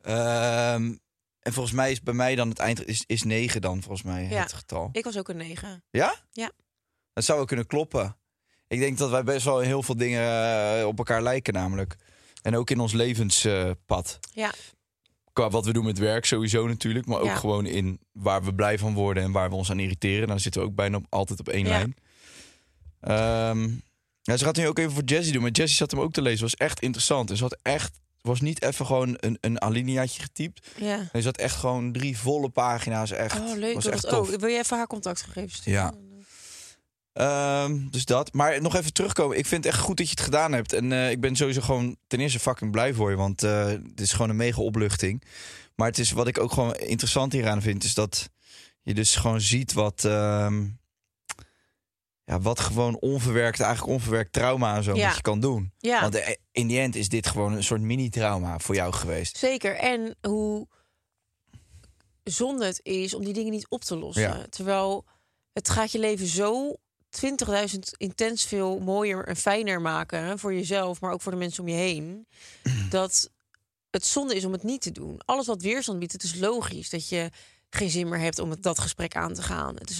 Ehm, 0.00 0.94
en 1.40 1.52
volgens 1.52 1.74
mij 1.74 1.90
is 1.90 2.02
bij 2.02 2.14
mij 2.14 2.34
dan 2.34 2.48
het 2.48 2.58
eind 2.58 2.86
is, 2.86 3.04
is 3.06 3.22
9 3.22 3.60
dan 3.60 3.82
volgens 3.82 4.02
mij 4.02 4.28
Ja. 4.28 4.42
het 4.42 4.52
getal. 4.52 4.88
ik 4.92 5.04
was 5.04 5.18
ook 5.18 5.28
een 5.28 5.36
negen. 5.36 5.84
Ja? 5.90 6.14
Ja. 6.32 6.52
Dat 7.12 7.24
zou 7.24 7.38
wel 7.38 7.46
kunnen 7.46 7.66
kloppen. 7.66 8.16
Ik 8.68 8.78
denk 8.78 8.98
dat 8.98 9.10
wij 9.10 9.24
best 9.24 9.44
wel 9.44 9.58
heel 9.58 9.82
veel 9.82 9.96
dingen 9.96 10.22
eh, 10.80 10.86
op 10.86 10.98
elkaar 10.98 11.22
lijken 11.22 11.52
namelijk. 11.52 11.96
En 12.42 12.56
ook 12.56 12.70
in 12.70 12.80
ons 12.80 12.92
levenspad. 12.92 14.18
Ja. 14.32 14.52
Qua 15.38 15.50
wat 15.50 15.64
we 15.64 15.72
doen 15.72 15.84
met 15.84 15.98
werk 15.98 16.24
sowieso 16.24 16.66
natuurlijk. 16.66 17.06
Maar 17.06 17.18
ook 17.20 17.24
Ja. 17.26 17.34
gewoon 17.34 17.66
in 17.66 17.98
waar 18.12 18.44
we 18.44 18.54
blij 18.54 18.78
van 18.78 18.94
worden 18.94 19.22
en 19.22 19.32
waar 19.32 19.48
we 19.48 19.54
ons 19.54 19.70
aan 19.70 19.78
irriteren. 19.78 20.28
Dan 20.28 20.40
zitten 20.40 20.60
we 20.60 20.66
ook 20.66 20.74
bijna 20.74 20.96
op, 20.96 21.06
altijd 21.08 21.40
op 21.40 21.48
één 21.48 21.64
Ja. 21.64 21.70
lijn. 21.70 21.94
Ehm, 23.00 23.70
ja, 24.22 24.36
ze 24.36 24.44
gaat 24.44 24.56
nu 24.56 24.66
ook 24.68 24.78
even 24.78 24.92
voor 24.92 25.02
Jessie 25.04 25.32
doen. 25.32 25.42
Maar 25.42 25.50
Jessie 25.50 25.76
zat 25.76 25.90
hem 25.90 26.00
ook 26.00 26.12
te 26.12 26.22
lezen. 26.22 26.40
was 26.42 26.54
echt 26.54 26.80
interessant. 26.80 27.30
En 27.30 27.36
ze 27.36 27.42
had 27.42 27.58
echt... 27.62 27.98
was 28.20 28.40
niet 28.40 28.62
even 28.62 28.86
gewoon 28.86 29.16
een, 29.20 29.38
een 29.40 29.60
alineaatje 29.62 30.22
getypt. 30.22 30.66
Ja. 30.76 30.96
Nee, 30.96 31.22
ze 31.22 31.28
had 31.28 31.36
echt 31.38 31.56
gewoon 31.56 31.92
drie 31.92 32.18
volle 32.18 32.48
pagina's. 32.48 33.10
Echt, 33.10 33.40
Oh, 33.40 33.56
leuk. 33.56 33.74
was 33.74 33.84
Dat 33.84 33.92
echt 33.92 34.02
het 34.02 34.10
tof. 34.10 34.32
ook. 34.32 34.40
Wil 34.40 34.48
je 34.48 34.58
even 34.58 34.76
haar 34.76 34.86
contactgegevens 34.86 35.54
sturen? 35.54 35.80
Ja. 35.80 35.92
Ehm, 37.18 37.88
dus 37.90 38.04
dat. 38.04 38.32
Maar 38.32 38.60
nog 38.62 38.74
even 38.76 38.92
terugkomen. 38.92 39.38
Ik 39.38 39.46
vind 39.46 39.64
het 39.64 39.72
echt 39.74 39.82
goed 39.82 39.96
dat 39.96 40.06
je 40.06 40.12
het 40.14 40.24
gedaan 40.24 40.52
hebt. 40.52 40.72
En 40.72 40.92
eh, 40.92 41.10
ik 41.10 41.20
ben 41.20 41.36
sowieso 41.36 41.60
gewoon 41.60 41.96
ten 42.06 42.20
eerste 42.20 42.38
fucking 42.38 42.70
blij 42.70 42.94
voor 42.94 43.10
je. 43.10 43.16
Want 43.16 43.42
eh 43.42 43.66
het 43.66 44.00
is 44.00 44.12
gewoon 44.12 44.30
een 44.30 44.36
mega 44.36 44.62
opluchting. 44.62 45.22
Maar 45.74 45.86
het 45.88 45.98
is 45.98 46.10
wat 46.10 46.26
ik 46.26 46.38
ook 46.40 46.52
gewoon 46.52 46.74
interessant 46.74 47.32
hieraan 47.32 47.62
vind. 47.62 47.84
Is 47.84 47.94
dat 47.94 48.30
je 48.82 48.94
dus 48.94 49.16
gewoon 49.16 49.40
ziet 49.40 49.72
wat... 49.72 50.04
ehm, 50.04 50.66
ja, 52.24 52.40
wat 52.40 52.60
gewoon 52.60 52.98
onverwerkt, 52.98 53.60
eigenlijk 53.60 53.92
onverwerkt 53.92 54.32
trauma 54.32 54.76
en 54.76 54.82
zo 54.82 54.94
Ja. 54.94 55.12
je 55.14 55.20
kan 55.20 55.40
doen. 55.40 55.72
Ja. 55.78 56.00
Want 56.00 56.14
eh, 56.14 56.34
in 56.52 56.66
die 56.66 56.78
end 56.80 56.96
is 56.96 57.08
dit 57.08 57.26
gewoon 57.26 57.52
een 57.52 57.64
soort 57.64 57.80
mini-trauma 57.80 58.58
voor 58.58 58.74
jou 58.74 58.92
geweest. 58.92 59.36
Zeker. 59.36 59.74
En 59.76 60.16
hoe 60.20 60.68
zonde 62.24 62.66
het 62.66 62.80
is 62.82 63.14
om 63.14 63.24
die 63.24 63.32
dingen 63.32 63.52
niet 63.52 63.68
op 63.68 63.84
te 63.84 63.96
lossen. 63.96 64.22
Ja. 64.22 64.46
Terwijl 64.50 65.04
het 65.52 65.68
gaat 65.68 65.92
je 65.92 65.98
leven 65.98 66.26
zo 66.26 66.76
20.000 67.10 67.78
intens 67.96 68.44
veel 68.44 68.78
mooier 68.78 69.26
en 69.26 69.36
fijner 69.36 69.80
maken 69.80 70.38
voor 70.38 70.54
jezelf, 70.54 71.00
maar 71.00 71.12
ook 71.12 71.22
voor 71.22 71.32
de 71.32 71.38
mensen 71.38 71.62
om 71.62 71.68
je 71.68 71.74
heen. 71.76 72.26
dat 72.90 73.30
het 73.90 74.06
zonde 74.06 74.34
is 74.34 74.44
om 74.44 74.52
het 74.52 74.62
niet 74.62 74.80
te 74.80 74.92
doen. 74.92 75.20
Alles 75.24 75.46
wat 75.46 75.62
weerstand 75.62 75.98
biedt, 75.98 76.12
het 76.12 76.22
is 76.22 76.34
logisch 76.34 76.90
dat 76.90 77.08
je 77.08 77.30
geen 77.70 77.90
zin 77.90 78.08
meer 78.08 78.18
hebt 78.18 78.38
om 78.38 78.50
het, 78.50 78.62
dat 78.62 78.78
gesprek 78.78 79.16
aan 79.16 79.34
te 79.34 79.42
gaan. 79.42 79.74
Het 79.76 79.90
is 79.90 79.98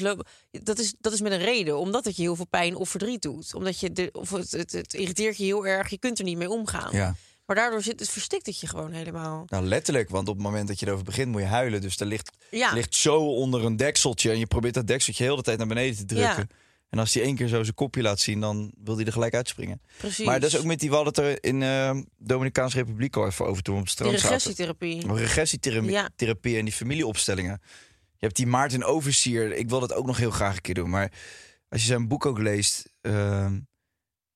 dat, 0.62 0.78
is, 0.78 0.94
dat 1.00 1.12
is 1.12 1.20
met 1.20 1.32
een 1.32 1.38
reden, 1.38 1.78
omdat 1.78 2.04
het 2.04 2.16
je 2.16 2.22
heel 2.22 2.36
veel 2.36 2.46
pijn 2.46 2.74
of 2.76 2.88
verdriet 2.88 3.22
doet. 3.22 3.54
Omdat 3.54 3.80
je 3.80 3.92
de, 3.92 4.08
of 4.12 4.30
het, 4.30 4.50
het, 4.50 4.72
het 4.72 4.94
irriteert 4.94 5.36
je 5.36 5.44
heel 5.44 5.66
erg, 5.66 5.90
je 5.90 5.98
kunt 5.98 6.18
er 6.18 6.24
niet 6.24 6.36
mee 6.36 6.50
omgaan. 6.50 6.96
Ja. 6.96 7.14
Maar 7.46 7.56
daardoor 7.56 7.82
zit 7.82 8.00
het 8.00 8.08
verstikt 8.08 8.46
het 8.46 8.60
je 8.60 8.66
gewoon 8.66 8.92
helemaal. 8.92 9.44
Nou, 9.46 9.64
letterlijk, 9.64 10.10
want 10.10 10.28
op 10.28 10.34
het 10.34 10.44
moment 10.44 10.68
dat 10.68 10.80
je 10.80 10.86
erover 10.86 11.04
begint 11.04 11.30
moet 11.30 11.40
je 11.40 11.46
huilen. 11.46 11.80
Dus 11.80 12.00
er 12.00 12.06
ligt, 12.06 12.30
Ja. 12.50 12.72
ligt 12.72 12.94
zo 12.94 13.20
onder 13.20 13.64
een 13.64 13.76
dekseltje 13.76 14.30
en 14.30 14.38
je 14.38 14.46
probeert 14.46 14.74
dat 14.74 14.86
dekseltje 14.86 15.24
heel 15.24 15.36
de 15.36 15.42
tijd 15.42 15.58
naar 15.58 15.66
beneden 15.66 15.96
te 15.96 16.04
drukken. 16.04 16.48
Ja. 16.48 16.56
En 16.88 16.98
als 16.98 17.14
hij 17.14 17.22
één 17.22 17.34
keer 17.34 17.48
zo 17.48 17.62
zijn 17.62 17.74
kopje 17.74 18.02
laat 18.02 18.20
zien, 18.20 18.40
dan 18.40 18.72
wil 18.84 18.96
hij 18.96 19.04
er 19.04 19.12
gelijk 19.12 19.34
uitspringen. 19.34 19.80
Precies. 19.96 20.26
Maar 20.26 20.40
dat 20.40 20.52
is 20.52 20.58
ook 20.58 20.64
met 20.64 20.80
die, 20.80 20.90
het 20.94 21.18
er 21.18 21.44
in 21.44 21.62
eh 21.62 21.98
Dominicaanse 22.18 22.76
Republiek 22.76 23.16
al 23.16 23.26
even 23.26 23.46
over 23.46 23.62
toen 23.62 23.74
op 23.74 23.80
het 23.80 23.90
strand 23.90 24.12
regressietherapie. 24.14 25.14
Regressietherapie 25.14 25.90
Ja. 25.90 26.08
therapie 26.16 26.58
en 26.58 26.64
die 26.64 26.74
familieopstellingen. 26.74 27.60
Je 28.16 28.24
hebt 28.26 28.36
die 28.36 28.46
Maarten 28.46 28.84
Oversier. 28.84 29.52
Ik 29.56 29.68
wil 29.68 29.80
dat 29.80 29.92
ook 29.92 30.06
nog 30.06 30.16
heel 30.16 30.30
graag 30.30 30.54
een 30.56 30.60
keer 30.62 30.74
doen. 30.74 30.90
Maar 30.90 31.12
als 31.68 31.80
je 31.80 31.86
zijn 31.86 32.08
boek 32.08 32.26
ook 32.26 32.38
leest... 32.38 32.92
ehm, 33.00 33.58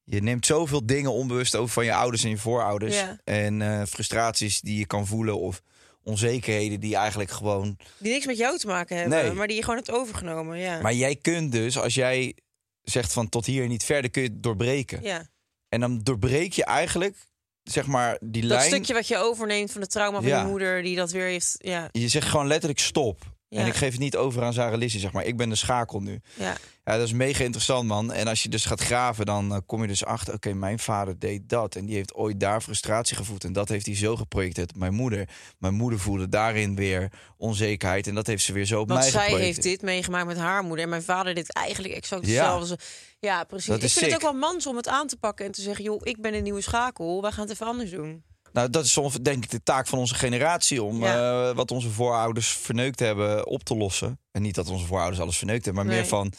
je 0.05 0.23
neemt 0.23 0.47
zoveel 0.47 0.87
dingen 0.87 1.13
onbewust 1.13 1.55
over 1.57 1.73
van 1.73 1.85
je 1.85 1.95
ouders 1.95 2.25
en 2.25 2.31
je 2.31 2.39
voorouders. 2.39 2.95
Ja. 2.95 3.19
En 3.25 3.63
eh, 3.63 3.83
frustraties 3.89 4.61
die 4.61 4.79
je 4.79 4.87
kan 4.87 5.07
voelen 5.07 5.39
of 5.39 5.63
onzekerheden 6.05 6.81
die 6.81 6.97
eigenlijk 6.97 7.31
gewoon... 7.31 7.77
Die 7.99 8.13
niks 8.13 8.27
met 8.27 8.37
jou 8.37 8.59
te 8.59 8.67
maken 8.67 8.97
hebben, 8.97 9.23
Nee. 9.25 9.33
maar 9.33 9.47
die 9.47 9.57
je 9.57 9.63
gewoon 9.63 9.77
hebt 9.77 9.91
overgenomen. 9.91 10.59
Ja. 10.59 10.81
Maar 10.81 10.95
jij 10.95 11.17
kunt 11.17 11.53
dus, 11.53 11.79
als 11.79 11.95
jij 11.95 12.35
zegt 12.83 13.13
van 13.13 13.29
tot 13.29 13.47
hier 13.47 13.63
en 13.63 13.69
niet 13.69 13.85
verder, 13.85 14.11
kun 14.11 14.23
je 14.23 14.29
het 14.29 14.43
doorbreken. 14.43 15.03
ja. 15.03 15.31
En 15.69 15.81
dan 15.81 15.99
doorbreek 16.03 16.53
je 16.53 16.65
eigenlijk, 16.65 17.17
zeg 17.63 17.87
maar, 17.87 18.17
die 18.21 18.43
Dat 18.43 18.51
lijn... 18.51 18.71
stukje 18.71 18.95
wat 18.95 19.09
je 19.09 19.17
overneemt 19.17 19.73
van 19.73 19.81
de 19.81 19.87
trauma 19.87 20.19
van 20.21 20.29
Ja. 20.29 20.41
je 20.43 20.47
moeder, 20.49 20.83
die 20.83 20.97
dat 20.97 21.11
weer 21.11 21.27
heeft. 21.27 21.55
Ja. 21.59 21.89
Je 21.93 22.09
zegt 22.09 22.29
gewoon 22.29 22.47
letterlijk 22.47 22.81
stop. 22.81 23.32
Ja. 23.53 23.61
En 23.61 23.67
ik 23.67 23.75
geef 23.75 23.91
het 23.91 24.01
niet 24.01 24.17
over 24.17 24.43
aan 24.43 24.53
Sarah 24.53 24.79
Lizzie, 24.79 25.01
zeg 25.01 25.13
maar. 25.13 25.25
Ik 25.25 25.37
ben 25.37 25.49
de 25.49 25.55
schakel 25.55 26.01
nu. 26.01 26.21
Ja. 26.35 26.57
Ja, 26.85 26.97
dat 26.97 27.07
is 27.07 27.13
mega 27.13 27.45
interessant, 27.45 27.89
man. 27.89 28.13
En 28.13 28.29
als 28.29 28.43
je 28.43 28.49
dus 28.49 28.65
gaat 28.65 28.81
graven, 28.81 29.27
dan 29.27 29.53
eh, 29.55 29.59
kom 29.67 29.83
je 29.83 29.89
dus 29.89 30.05
achter... 30.05 30.35
oké, 30.35 30.53
mijn 30.53 30.79
vader 30.79 31.19
deed 31.19 31.49
dat. 31.49 31.75
En 31.77 31.87
die 31.87 31.95
heeft 31.95 32.15
ooit 32.15 32.41
daar 32.41 32.61
frustratie 32.61 33.17
gevoeld. 33.17 33.45
En 33.45 33.53
dat 33.53 33.69
heeft 33.69 33.87
hij 33.87 33.97
zo 33.97 34.17
geprojecteerd 34.17 34.71
op 34.71 34.77
mijn 34.79 34.95
moeder. 34.95 35.29
Mijn 35.59 35.75
moeder 35.75 35.99
voelde 35.99 36.29
daarin 36.29 36.75
weer 36.75 37.13
onzekerheid. 37.37 38.07
En 38.07 38.15
dat 38.15 38.27
heeft 38.27 38.45
ze 38.45 38.53
weer 38.53 38.65
zo 38.65 38.81
op 38.81 38.89
Want 38.89 39.01
mij 39.01 39.11
zij 39.11 39.21
geprojecteerd. 39.21 39.65
heeft 39.65 39.77
dit 39.77 39.83
meegemaakt 39.89 40.27
met 40.27 40.37
haar 40.39 40.63
moeder. 40.63 40.85
En 40.85 40.91
mijn 40.91 41.03
vader 41.03 41.35
dit 41.35 41.53
eigenlijk 41.53 41.95
exact 41.95 42.27
Ja. 42.27 42.33
hetzelfde. 42.33 42.79
Ja, 43.21 43.45
precies. 43.45 43.67
Dat 43.67 43.83
ik 43.83 43.91
vind 43.91 43.95
het 44.01 44.05
sick. 44.05 44.15
ook 44.15 44.31
wel 44.33 44.41
mans 44.41 44.67
om 44.67 44.77
het 44.77 44.89
aan 44.89 45.07
te 45.07 45.17
pakken 45.17 45.47
en 45.47 45.53
te 45.53 45.63
zeggen... 45.63 45.85
joh, 45.85 46.01
ik 46.03 46.21
ben 46.21 46.35
een 46.35 46.43
nieuwe 46.43 46.61
schakel, 46.61 47.23
wij 47.23 47.31
gaan 47.31 47.43
het 47.43 47.53
even 47.53 47.67
anders 47.67 47.91
doen. 47.91 48.23
Nou, 48.53 48.71
dat 48.71 48.85
is 48.85 48.93
soms, 48.93 49.15
denk 49.15 49.45
ik 49.45 49.51
de 49.51 49.63
taak 49.63 49.87
van 49.87 49.99
onze 49.99 50.15
generatie... 50.15 50.83
om 50.83 51.03
Ja. 51.03 51.49
eh, 51.49 51.57
wat 51.57 51.71
onze 51.71 51.91
voorouders 51.91 52.49
verneukt 52.49 52.99
hebben 52.99 53.47
op 53.47 53.63
te 53.65 53.77
lossen. 53.77 54.19
En 54.31 54.43
niet 54.43 54.55
dat 54.55 54.69
onze 54.69 54.87
voorouders 54.87 55.21
alles 55.21 55.37
verneukt 55.39 55.65
hebben... 55.65 55.85
maar 55.85 55.93
Nee. 55.93 56.01
meer 56.03 56.11
van... 56.11 56.33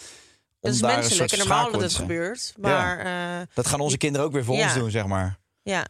Dat 0.60 0.73
is 0.73 0.82
menselijk 0.82 1.32
en 1.32 1.38
normaal 1.38 1.71
dat 1.71 1.82
het 1.82 1.95
gebeurt. 1.95 2.54
Maar 2.58 3.06
ja, 3.06 3.45
Dat 3.54 3.67
gaan 3.67 3.80
onze 3.80 3.97
kinderen 3.97 4.28
ook 4.28 4.34
weer 4.34 4.43
voor 4.43 4.56
Ja. 4.56 4.63
ons 4.63 4.73
doen, 4.73 4.91
zeg 4.91 5.06
maar. 5.06 5.39
ja. 5.63 5.86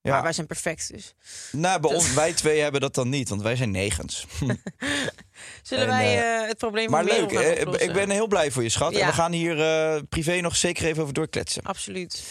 Ja. 0.00 0.12
Maar 0.12 0.22
wij 0.22 0.32
zijn 0.32 0.46
perfect 0.46 0.92
dus. 0.92 1.14
Nou, 1.52 1.80
bij 1.80 1.94
ons, 1.94 2.12
wij 2.14 2.32
twee 2.32 2.60
hebben 2.60 2.80
dat 2.80 2.94
dan 2.94 3.08
niet, 3.08 3.28
want 3.28 3.42
wij 3.42 3.56
zijn 3.56 3.70
negens. 3.70 4.26
Zullen 5.62 5.84
En, 5.84 5.90
wij 5.90 6.18
eh, 6.18 6.40
eh, 6.42 6.48
het 6.48 6.58
probleem 6.58 6.90
Maar 6.90 7.04
leuk, 7.04 7.32
eh, 7.32 7.60
ik 7.86 7.92
ben 7.92 8.10
heel 8.10 8.26
blij 8.26 8.50
voor 8.50 8.62
je 8.62 8.68
schat. 8.68 8.92
En 8.94 9.06
we 9.06 9.12
gaan 9.12 9.32
hier 9.32 9.60
eh, 9.60 10.02
privé 10.08 10.40
nog 10.40 10.56
zeker 10.56 10.86
even 10.86 11.02
over 11.02 11.14
doorkletsen. 11.14 11.62
Absoluut. 11.62 12.22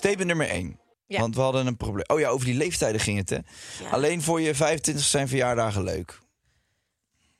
Statement 0.00 0.26
nummer 0.26 0.48
1. 0.48 0.80
Ja. 1.06 1.20
Want 1.20 1.34
we 1.34 1.40
hadden 1.40 1.66
een 1.66 1.76
probleem. 1.76 2.04
Oh 2.06 2.18
ja, 2.18 2.28
over 2.28 2.46
die 2.46 2.54
leeftijden 2.54 3.00
ging 3.00 3.18
het, 3.18 3.30
hè? 3.30 3.38
Ja. 3.84 3.90
Alleen 3.90 4.22
voor 4.22 4.40
je 4.40 4.54
25 4.54 5.04
zijn 5.04 5.28
verjaardagen 5.28 5.82
leuk. 5.82 6.18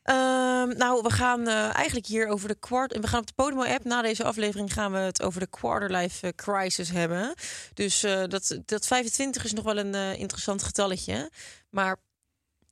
Ehm, 0.03 0.77
nou, 0.77 1.03
we 1.03 1.11
gaan 1.11 1.49
eh, 1.49 1.75
eigenlijk 1.75 2.07
hier 2.07 2.29
over 2.29 2.49
de 2.49 2.55
kwart. 2.55 2.99
We 2.99 3.07
gaan 3.07 3.21
op 3.21 3.27
de 3.27 3.33
Podimo-app. 3.33 3.85
Na 3.85 4.03
deze 4.03 4.25
aflevering 4.25 4.73
gaan 4.73 4.93
we 4.93 4.99
het 4.99 5.23
over 5.23 5.41
de 5.41 5.47
quarterlife 5.47 6.27
eh, 6.27 6.33
crisis 6.35 6.91
hebben. 6.91 7.35
Dus 7.75 8.03
eh, 8.03 8.25
dat, 8.27 8.59
dat 8.65 8.87
25 8.87 9.45
is 9.45 9.53
nog 9.53 9.65
wel 9.65 9.79
een 9.79 10.19
interessant 10.19 10.63
getalletje. 10.63 11.31
Maar 11.71 11.97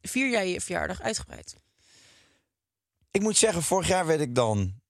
vier 0.03 0.31
jij 0.31 0.51
je 0.51 0.61
verjaardag 0.61 1.01
uitgebreid? 1.03 1.57
Ik 3.11 3.21
moet 3.21 3.37
zeggen, 3.37 3.63
vorig 3.63 3.89
jaar 3.89 4.07
werd 4.07 4.21
ik 4.21 4.35
dan... 4.35 4.81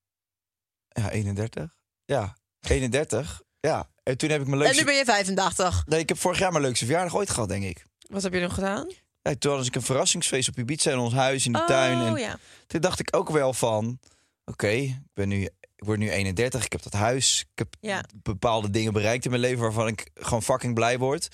Ja, 0.89 1.11
31. 1.11 1.75
Ja, 2.05 2.37
31. 2.61 3.43
Ja, 3.61 3.89
en 4.09 4.17
toen 4.19 4.31
heb 4.31 4.41
ik 4.41 4.47
mijn 4.47 4.59
En 4.61 4.67
leukste... 4.67 4.81
nu 4.81 4.87
ben 4.87 4.97
je 4.97 5.05
85. 5.05 5.83
Nee, 5.87 6.01
ik 6.01 6.09
heb 6.09 6.19
vorig 6.19 6.39
jaar 6.39 6.51
mijn 6.53 6.65
leukste 6.65 6.85
verjaardag 6.85 7.15
ooit 7.15 7.31
gehad, 7.31 7.49
denk 7.49 7.65
ik. 7.65 7.87
Wat 8.09 8.23
heb 8.23 8.33
je 8.33 8.41
nog 8.41 8.55
gedaan? 8.55 8.93
Ja, 9.23 9.35
toen 9.39 9.57
had 9.57 9.67
ik 9.67 9.75
een 9.75 9.83
verrassingsfeest 9.83 10.49
op 10.49 10.59
Ibiza 10.59 10.91
in 10.91 10.99
ons 10.99 11.13
huis, 11.15 11.47
in 11.47 11.53
de 11.53 11.65
tuin. 11.67 12.01
En 12.01 12.13
Oh 12.13 12.19
ja. 12.19 12.39
Toen 12.67 12.81
dacht 12.81 13.01
ik 13.01 13.17
ook 13.17 13.31
wel 13.31 13.53
van, 13.53 13.99
oké, 14.45 14.69
ik 14.69 14.97
ben 15.15 15.29
nu, 15.29 15.43
ik 15.77 15.85
word 15.85 15.99
nu 15.99 16.11
31, 16.11 16.65
ik 16.65 16.73
heb 16.73 16.83
dat 16.83 16.93
huis, 16.93 17.41
ik 17.41 17.59
heb 17.59 17.75
Ja. 17.81 18.05
bepaalde 18.23 18.71
dingen 18.71 18.93
bereikt 18.93 19.25
in 19.25 19.31
mijn 19.31 19.43
leven 19.43 19.61
waarvan 19.63 19.87
ik 19.87 20.11
gewoon 20.15 20.43
fucking 20.43 20.75
blij 20.75 20.99
word. 20.99 21.29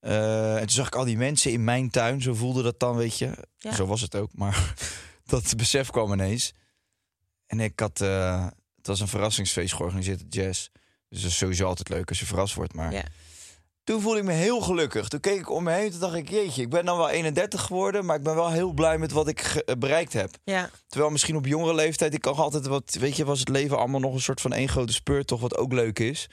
Eh, 0.00 0.54
en 0.54 0.60
toen 0.60 0.68
zag 0.70 0.86
ik 0.86 0.94
al 0.94 1.04
die 1.04 1.16
mensen 1.16 1.52
in 1.52 1.64
mijn 1.64 1.90
tuin, 1.90 2.22
zo 2.22 2.34
voelde 2.34 2.62
dat 2.62 2.80
dan, 2.80 2.96
weet 2.96 3.18
je. 3.18 3.30
Ja. 3.56 3.74
Zo 3.74 3.86
was 3.86 4.00
het 4.00 4.14
ook, 4.14 4.30
maar 4.34 4.74
dat 5.26 5.56
besef 5.56 5.90
kwam 5.90 6.12
ineens. 6.12 6.52
En 7.46 7.60
ik 7.60 7.80
had, 7.80 8.00
eh, 8.00 8.46
het 8.76 8.86
was 8.86 9.00
een 9.00 9.08
verrassingsfeest 9.08 9.74
georganiseerd, 9.74 10.22
Jazz. 10.28 10.68
Dus 11.08 11.22
dat 11.22 11.30
is 11.30 11.36
sowieso 11.36 11.66
altijd 11.66 11.88
leuk 11.88 12.08
als 12.08 12.18
je 12.20 12.26
verrast 12.26 12.54
wordt, 12.54 12.74
maar... 12.74 12.92
Ja. 12.92 13.02
Toen 13.84 14.00
voelde 14.00 14.18
ik 14.18 14.24
me 14.24 14.32
heel 14.32 14.60
gelukkig. 14.60 15.08
Toen 15.08 15.20
keek 15.20 15.38
ik 15.38 15.50
om 15.50 15.64
me 15.64 15.72
heen 15.72 15.90
toen 15.90 16.00
dacht 16.00 16.14
ik, 16.14 16.28
jeetje, 16.28 16.62
ik 16.62 16.70
ben 16.70 16.84
dan 16.84 16.96
wel 16.96 17.08
31 17.08 17.62
geworden... 17.62 18.04
maar 18.04 18.16
ik 18.16 18.22
ben 18.22 18.34
wel 18.34 18.50
heel 18.50 18.72
blij 18.72 18.98
met 18.98 19.12
wat 19.12 19.28
ik 19.28 19.40
eh, 19.40 19.74
bereikt 19.78 20.12
heb. 20.12 20.30
Ja. 20.44 20.70
Terwijl 20.86 21.10
misschien 21.10 21.36
op 21.36 21.46
jongere 21.46 21.74
leeftijd, 21.74 22.14
ik 22.14 22.20
kan 22.20 22.34
altijd 22.34 22.66
wat, 22.66 22.96
weet 23.00 23.16
je, 23.16 23.24
was 23.24 23.38
het 23.38 23.48
leven 23.48 23.78
allemaal 23.78 24.00
nog 24.00 24.14
een 24.14 24.20
soort 24.20 24.40
van 24.40 24.52
één 24.52 24.68
grote 24.68 24.92
speurtocht, 24.92 25.42
wat 25.42 25.56
ook 25.56 25.72
leuk 25.72 25.98
is. 25.98 26.28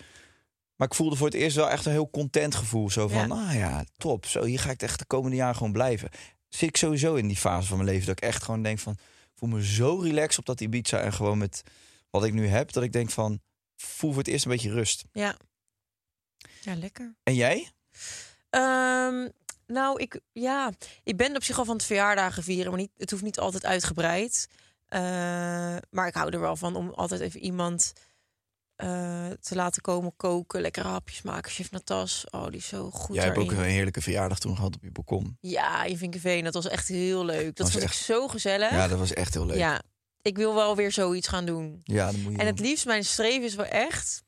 Maar 0.76 0.88
ik 0.88 0.94
voelde 0.94 1.16
voor 1.16 1.28
het 1.28 1.36
eerst 1.36 1.56
wel 1.56 1.70
echt 1.70 1.86
een 1.86 1.92
heel 1.92 2.10
content 2.10 2.56
gevoel. 2.56 2.90
Zo 2.90 3.08
van, 3.08 3.28
Ja. 3.28 3.48
ah 3.48 3.54
ja, 3.54 3.84
top. 3.98 4.26
Zo, 4.26 4.44
hier 4.44 4.60
ga 4.60 4.72
ik 4.72 4.82
echt 4.82 5.00
de 5.00 5.06
komende 5.06 5.36
jaren 5.36 5.56
gewoon 5.56 5.72
blijven. 5.72 6.10
Zit 6.50 6.70
ik 6.70 6.78
sowieso 6.78 7.16
in 7.16 7.28
die 7.28 7.38
fase 7.38 7.68
van 7.68 7.78
mijn 7.78 7.90
leven 7.90 8.06
dat 8.06 8.18
ik 8.18 8.24
echt 8.24 8.44
gewoon 8.44 8.62
denk 8.64 8.80
van, 8.80 8.94
ik 8.94 9.32
voel 9.36 9.50
me 9.50 9.66
zo 9.66 10.00
relaxed 10.00 10.40
op 10.40 10.46
dat 10.46 10.62
Ibiza 10.62 11.00
en 11.00 11.14
gewoon 11.14 11.38
met 11.38 11.64
wat 12.10 12.24
ik 12.24 12.34
nu 12.34 12.48
heb, 12.48 12.72
dat 12.72 12.84
ik 12.84 12.92
denk 12.92 13.10
van, 13.10 13.40
voel 13.84 14.10
voor 14.12 14.20
het 14.20 14.28
eerst 14.32 14.46
een 14.46 14.52
beetje 14.52 14.72
rust. 14.72 15.04
Ja. 15.12 15.38
Ja, 16.62 16.76
lekker. 16.76 17.16
En 17.24 17.36
jij? 17.36 17.72
Ehm, 18.50 19.30
nou, 19.68 20.02
ik, 20.02 20.20
ja, 20.32 20.72
ik 21.04 21.18
ben 21.18 21.36
op 21.36 21.44
zich 21.44 21.58
al 21.58 21.66
van 21.66 21.76
het 21.76 21.86
verjaardagen 21.86 22.44
vieren, 22.44 22.72
maar 22.72 22.80
niet, 22.80 22.92
het 22.98 23.12
hoeft 23.12 23.24
niet 23.24 23.40
altijd 23.40 23.66
uitgebreid. 23.66 24.48
Eh, 24.88 25.02
maar 25.90 26.08
ik 26.08 26.14
hou 26.14 26.30
er 26.34 26.40
wel 26.40 26.56
van 26.56 26.76
om 26.76 26.90
altijd 26.90 27.22
even 27.22 27.40
iemand 27.40 27.94
eh, 28.76 29.30
te 29.30 29.56
laten 29.56 29.82
komen 29.82 30.16
koken, 30.16 30.62
lekkere 30.62 30.88
hapjes 30.88 31.22
maken. 31.22 31.52
Chef 31.52 31.72
Natas, 31.72 32.26
oh, 32.30 32.46
die 32.48 32.56
is 32.58 32.68
zo 32.68 32.92
goed 32.92 33.16
jij 33.16 33.26
hebt 33.26 33.38
ook 33.38 33.52
een 33.52 33.58
heerlijke 33.64 34.02
verjaardag 34.02 34.40
toen 34.40 34.56
gehad 34.56 34.76
op 34.76 34.84
je 34.84 34.92
balkon. 34.92 35.38
Ja, 35.40 35.84
in 35.84 35.98
Vinkenveen, 35.98 36.44
dat 36.44 36.54
was 36.54 36.68
echt 36.68 36.88
heel 36.88 37.26
leuk. 37.26 37.46
Dat 37.46 37.58
Was 37.60 37.72
vond 37.72 37.84
echt- 37.84 37.94
ik 37.94 38.00
zo 38.00 38.28
gezellig. 38.28 38.72
Ja, 38.72 38.88
dat 38.88 39.00
was 39.00 39.14
echt 39.14 39.34
heel 39.34 39.46
leuk. 39.46 39.58
Ja, 39.58 39.82
ik 40.24 40.38
wil 40.38 40.56
wel 40.56 40.76
weer 40.76 40.92
zoiets 40.92 41.28
gaan 41.28 41.46
doen. 41.46 41.82
Ja, 41.84 42.06
dat 42.06 42.16
moet 42.16 42.32
je 42.34 42.38
En 42.38 42.46
het 42.46 42.58
doen. 42.58 42.66
liefst, 42.66 42.86
mijn 42.86 43.06
streven 43.06 43.44
is 43.44 43.56
wel 43.56 43.66
echt 43.66 44.24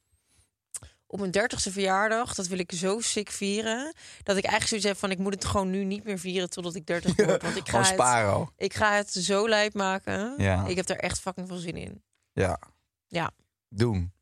op 1.08 1.20
mijn 1.20 1.32
dertigste 1.32 1.72
verjaardag, 1.72 2.36
dat 2.36 2.48
wil 2.48 2.60
ik 2.60 2.72
zo 2.72 3.00
sick 3.00 3.30
vieren, 3.30 3.94
dat 4.24 4.38
ik 4.38 4.44
eigenlijk 4.44 4.68
zoiets 4.68 4.86
heb 4.88 4.98
van 4.98 5.12
ik 5.12 5.18
moet 5.18 5.34
het 5.34 5.46
gewoon 5.46 5.70
nu 5.70 5.84
niet 5.84 6.04
meer 6.04 6.20
vieren 6.20 6.50
totdat 6.50 6.76
ik 6.76 6.86
30 6.86 7.16
word, 7.16 7.42
want 7.42 7.56
ik 7.56 7.70
ga 7.70 7.78
het, 7.84 8.50
ik 8.58 8.74
ga 8.74 8.94
het 8.96 9.12
zo 9.12 9.50
lijp 9.50 9.74
maken. 9.74 10.34
Ja. 10.38 10.66
Ik 10.68 10.76
heb 10.76 10.90
er 10.90 11.00
echt 11.00 11.20
fucking 11.20 11.48
veel 11.48 11.58
zin 11.58 11.76
in. 11.78 12.04
Ja. 12.32 12.60
Ja. 13.08 13.32
Doen. 13.70 14.14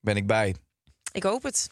Ben 0.00 0.16
ik 0.16 0.26
bij. 0.26 0.56
Ik 1.12 1.22
hoop 1.22 1.42
het. 1.42 1.68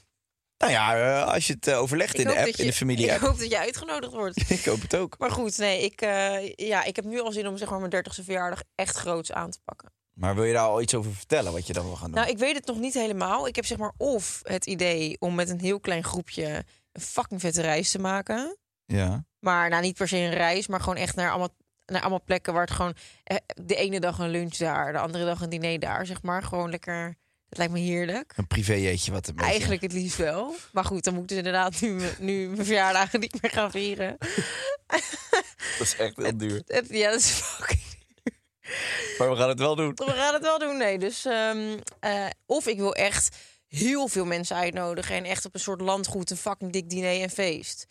Nou 0.60 0.72
ja, 0.72 0.96
eh, 0.96 1.32
als 1.32 1.46
je 1.46 1.52
het 1.52 1.66
eh, 1.66 1.78
overlegt 1.78 2.14
Ik 2.14 2.20
in 2.20 2.26
de 2.26 2.38
app, 2.38 2.46
je, 2.46 2.62
in 2.62 2.66
de 2.68 2.72
familie 2.72 3.04
Ik 3.06 3.12
app. 3.12 3.20
hoop 3.20 3.38
dat 3.38 3.50
je 3.50 3.58
uitgenodigd 3.58 4.12
wordt. 4.12 4.50
Ik 4.50 4.64
hoop 4.64 4.80
het 4.80 4.96
ook. 4.96 5.18
Maar 5.18 5.30
goed, 5.30 5.58
nee, 5.58 5.84
ik, 5.84 6.00
eh, 6.00 6.52
ja, 6.54 6.84
ik 6.84 6.96
heb 6.96 7.04
nu 7.04 7.20
al 7.20 7.32
zin 7.32 7.46
om 7.46 7.56
zeg 7.56 7.68
maar 7.70 7.78
mijn 7.78 7.90
dertigste 7.90 8.24
verjaardag 8.24 8.62
echt 8.74 8.96
groots 8.96 9.32
aan 9.32 9.50
te 9.50 9.58
pakken. 9.64 9.92
Maar 10.12 10.34
wil 10.34 10.44
je 10.44 10.52
daar 10.52 10.66
al 10.66 10.80
iets 10.82 10.94
over 10.94 11.14
vertellen, 11.14 11.52
wat 11.52 11.66
je 11.66 11.72
dan 11.72 11.84
wil 11.84 11.96
gaan 11.96 12.06
doen? 12.10 12.14
Nou, 12.20 12.30
ik 12.30 12.38
weet 12.38 12.54
het 12.56 12.66
nog 12.66 12.78
niet 12.78 12.94
helemaal. 12.94 13.46
Ik 13.46 13.56
heb 13.56 13.64
zeg 13.66 13.78
maar 13.78 13.92
of 13.96 14.40
het 14.42 14.66
idee 14.66 15.16
om 15.18 15.34
met 15.34 15.48
een 15.48 15.60
heel 15.60 15.80
klein 15.80 16.04
groepje 16.04 16.64
een 16.92 17.00
fucking 17.02 17.40
vette 17.40 17.60
reis 17.60 17.90
te 17.90 17.98
maken. 17.98 18.56
ja. 18.86 19.24
Maar 19.38 19.68
nou, 19.70 19.82
niet 19.82 19.96
per 19.96 20.08
se 20.08 20.16
een 20.16 20.32
reis, 20.34 20.66
maar 20.66 20.80
gewoon 20.80 20.96
echt 20.96 21.16
naar 21.16 21.30
allemaal, 21.30 21.54
naar 21.86 22.00
allemaal 22.00 22.22
plekken 22.24 22.52
waar 22.52 22.62
het 22.62 22.70
gewoon 22.70 22.94
de 23.62 23.74
ene 23.76 24.00
dag 24.00 24.18
een 24.18 24.28
lunch 24.30 24.56
daar, 24.56 24.92
de 24.92 24.98
andere 24.98 25.24
dag 25.24 25.40
een 25.40 25.50
diner 25.50 25.78
daar, 25.78 26.06
zeg 26.06 26.22
maar. 26.22 26.42
Gewoon 26.42 26.70
lekker. 26.70 27.16
Dat 27.50 27.58
lijkt 27.58 27.72
me 27.72 27.78
heerlijk. 27.78 28.32
Een 28.36 28.46
privéjeetje 28.46 29.12
wat 29.12 29.28
een 29.28 29.34
beetje... 29.34 29.50
Eigenlijk 29.50 29.82
het 29.82 29.92
liefst 29.92 30.16
wel. 30.16 30.54
Maar 30.72 30.84
goed, 30.84 31.04
dan 31.04 31.12
moet 31.14 31.22
ik 31.22 31.28
dus 31.28 31.36
inderdaad 31.38 31.80
nu, 31.80 32.00
nu 32.18 32.48
mijn 32.48 32.64
verjaardagen 32.66 33.20
niet 33.20 33.42
meer 33.42 33.50
gaan 33.50 33.70
vieren. 33.70 34.16
Dat 35.78 35.86
is 35.86 35.96
echt 35.96 36.16
heel 36.16 36.36
duur. 36.36 36.62
Het- 36.66 36.88
Ja, 36.88 37.10
dat 37.10 37.18
is 37.20 37.26
fucking. 37.30 37.80
Maar 39.18 39.30
we 39.30 39.36
gaan 39.36 39.48
het 39.48 39.58
wel 39.58 39.76
doen. 39.76 39.92
We 39.94 40.10
gaan 40.10 40.34
het 40.34 40.42
wel 40.42 40.58
doen, 40.58 40.76
nee. 40.76 40.98
Dus, 40.98 41.24
ehm, 41.24 41.78
eh, 42.00 42.26
of 42.46 42.66
ik 42.66 42.76
wil 42.78 42.94
echt 42.94 43.36
heel 43.68 44.08
veel 44.08 44.24
mensen 44.24 44.56
uitnodigen 44.56 45.16
en 45.16 45.24
echt 45.24 45.44
op 45.44 45.54
een 45.54 45.60
soort 45.60 45.80
landgoed 45.80 46.30
een 46.30 46.36
fucking 46.36 46.72
dik 46.72 46.90
diner 46.90 47.20
en 47.22 47.30
feest. 47.30 47.86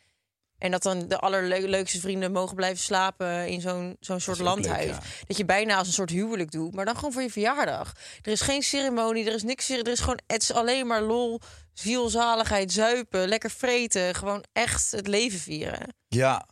En 0.59 0.71
dat 0.71 0.83
dan 0.83 1.07
de 1.07 1.17
allerleukste 1.17 1.99
vrienden 1.99 2.31
mogen 2.31 2.55
blijven 2.55 2.83
slapen 2.83 3.47
in 3.47 3.61
zo'n 3.61 3.97
zo'n 3.99 4.19
soort 4.19 4.37
leuk, 4.37 4.47
landhuis. 4.47 4.85
ja. 4.85 4.99
Dat 5.27 5.37
je 5.37 5.45
bijna 5.45 5.77
als 5.77 5.87
een 5.87 5.93
soort 5.93 6.09
huwelijk 6.09 6.51
doet, 6.51 6.73
maar 6.75 6.85
dan 6.85 6.95
gewoon 6.95 7.11
voor 7.11 7.21
je 7.21 7.29
verjaardag. 7.31 7.91
Er 8.21 8.31
is 8.31 8.41
geen 8.41 8.61
ceremonie, 8.61 9.25
er 9.27 9.33
is 9.33 9.43
niks. 9.43 9.69
Er 9.69 9.87
is 9.87 9.99
gewoon, 9.99 10.19
het 10.27 10.41
is 10.41 10.53
alleen 10.53 10.87
maar 10.87 11.01
lol, 11.01 11.39
zielzaligheid, 11.73 12.71
zuipen, 12.71 13.27
lekker 13.27 13.49
vreten. 13.51 14.15
Gewoon 14.15 14.43
echt 14.53 14.91
het 14.91 15.07
leven 15.07 15.39
vieren. 15.39 15.93
Ja. 16.07 16.47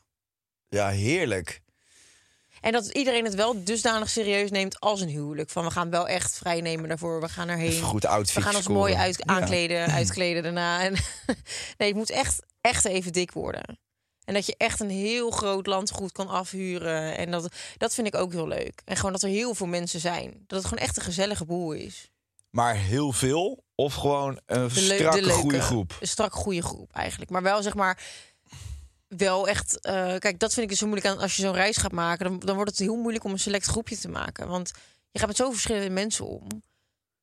Ja, 0.69 0.89
heerlijk. 0.89 1.61
En 2.61 2.71
dat 2.71 2.85
iedereen 2.87 3.23
het 3.25 3.35
wel 3.35 3.63
dusdanig 3.63 4.09
serieus 4.09 4.51
neemt 4.51 4.79
als 4.79 5.01
een 5.01 5.07
huwelijk. 5.09 5.49
Van 5.49 5.63
we 5.63 5.71
gaan 5.71 5.89
wel 5.89 6.07
echt 6.07 6.35
vrij 6.37 6.61
nemen 6.61 6.87
daarvoor. 6.89 7.21
We 7.21 7.29
gaan 7.29 7.49
erheen. 7.49 7.67
Even 7.71 7.83
goed 7.87 8.05
outfit 8.05 8.35
we 8.35 8.41
gaan 8.41 8.55
ons 8.55 8.63
scoren. 8.63 8.81
mooi 8.81 8.93
uit, 8.95 9.17
Ja. 9.17 9.33
aankleden, 9.33 9.85
uitkleden 10.01 10.43
daarna. 10.43 10.81
En 10.83 10.91
nee, 11.77 11.87
het 11.87 11.95
moet 11.95 12.09
echt, 12.09 12.41
echt 12.61 12.85
even 12.85 13.13
dik 13.13 13.31
worden. 13.31 13.79
En 14.27 14.33
dat 14.33 14.45
je 14.45 14.55
echt 14.57 14.79
een 14.79 14.89
heel 14.89 15.31
groot 15.31 15.67
landgoed 15.67 16.11
kan 16.11 16.27
afhuren. 16.27 17.17
En 17.17 17.31
dat, 17.31 17.47
dat 17.77 17.93
vind 17.93 18.07
ik 18.07 18.15
ook 18.15 18.31
heel 18.31 18.47
leuk. 18.47 18.81
En 18.85 18.95
gewoon 18.95 19.11
dat 19.11 19.21
er 19.21 19.29
heel 19.29 19.53
veel 19.53 19.67
mensen 19.67 19.99
zijn. 19.99 20.43
Dat 20.47 20.59
het 20.59 20.67
gewoon 20.67 20.83
echt 20.83 20.97
een 20.97 21.03
gezellige 21.03 21.45
boel 21.45 21.71
is. 21.71 22.11
Maar 22.49 22.75
heel 22.75 23.11
veel 23.11 23.63
of 23.75 23.93
gewoon 23.93 24.39
een 24.45 24.71
strakke 24.71 25.19
de 25.19 25.25
leuke. 25.25 25.39
goede 25.39 25.61
groep? 25.61 25.97
Een 25.99 26.07
strak 26.07 26.33
goede 26.33 26.61
groep 26.61 26.91
eigenlijk. 26.93 27.31
Maar 27.31 27.41
wel 27.43 27.61
zeg 27.61 27.75
maar. 27.75 28.03
Wel 29.07 29.47
echt. 29.47 29.79
eh, 29.79 29.93
kijk, 29.93 30.39
dat 30.39 30.53
vind 30.53 30.63
ik 30.63 30.69
dus 30.69 30.79
zo 30.79 30.87
moeilijk 30.87 31.13
aan 31.13 31.21
als 31.21 31.35
je 31.35 31.41
zo'n 31.41 31.53
reis 31.53 31.77
gaat 31.77 31.91
maken. 31.91 32.25
Dan, 32.25 32.39
dan 32.39 32.55
wordt 32.55 32.69
het 32.69 32.79
heel 32.79 32.95
moeilijk 32.95 33.23
om 33.23 33.31
een 33.31 33.39
select 33.39 33.65
groepje 33.65 33.97
te 33.97 34.09
maken. 34.09 34.47
Want 34.47 34.71
je 35.11 35.19
gaat 35.19 35.27
met 35.27 35.37
zoveel 35.37 35.53
verschillende 35.53 35.89
mensen 35.89 36.25
om. 36.25 36.47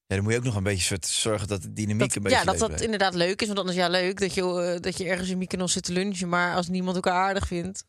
Ja, 0.06 0.14
dan 0.14 0.24
moet 0.24 0.32
je 0.32 0.38
ook 0.38 0.44
nog 0.44 0.56
een 0.56 0.62
beetje 0.62 0.98
zorgen 1.00 1.48
dat 1.48 1.62
de 1.62 1.72
dynamiek 1.72 1.98
Dat, 1.98 2.16
een 2.16 2.22
beetje 2.22 2.38
ja, 2.38 2.44
dat 2.44 2.58
dat 2.58 2.66
blijft. 2.66 2.84
inderdaad 2.84 3.14
leuk 3.14 3.40
is. 3.40 3.46
Want 3.46 3.58
anders 3.58 3.76
ja, 3.76 3.88
leuk 3.88 4.20
dat 4.20 4.34
je, 4.34 4.42
eh, 4.42 4.80
dat 4.80 4.98
je 4.98 5.04
ergens 5.04 5.28
in 5.28 5.38
Mykonos 5.38 5.72
zit 5.72 5.82
te 5.82 5.92
lunchen. 5.92 6.28
Maar 6.28 6.54
als 6.54 6.68
niemand 6.68 6.96
elkaar 6.96 7.14
aardig 7.14 7.46
vindt. 7.46 7.84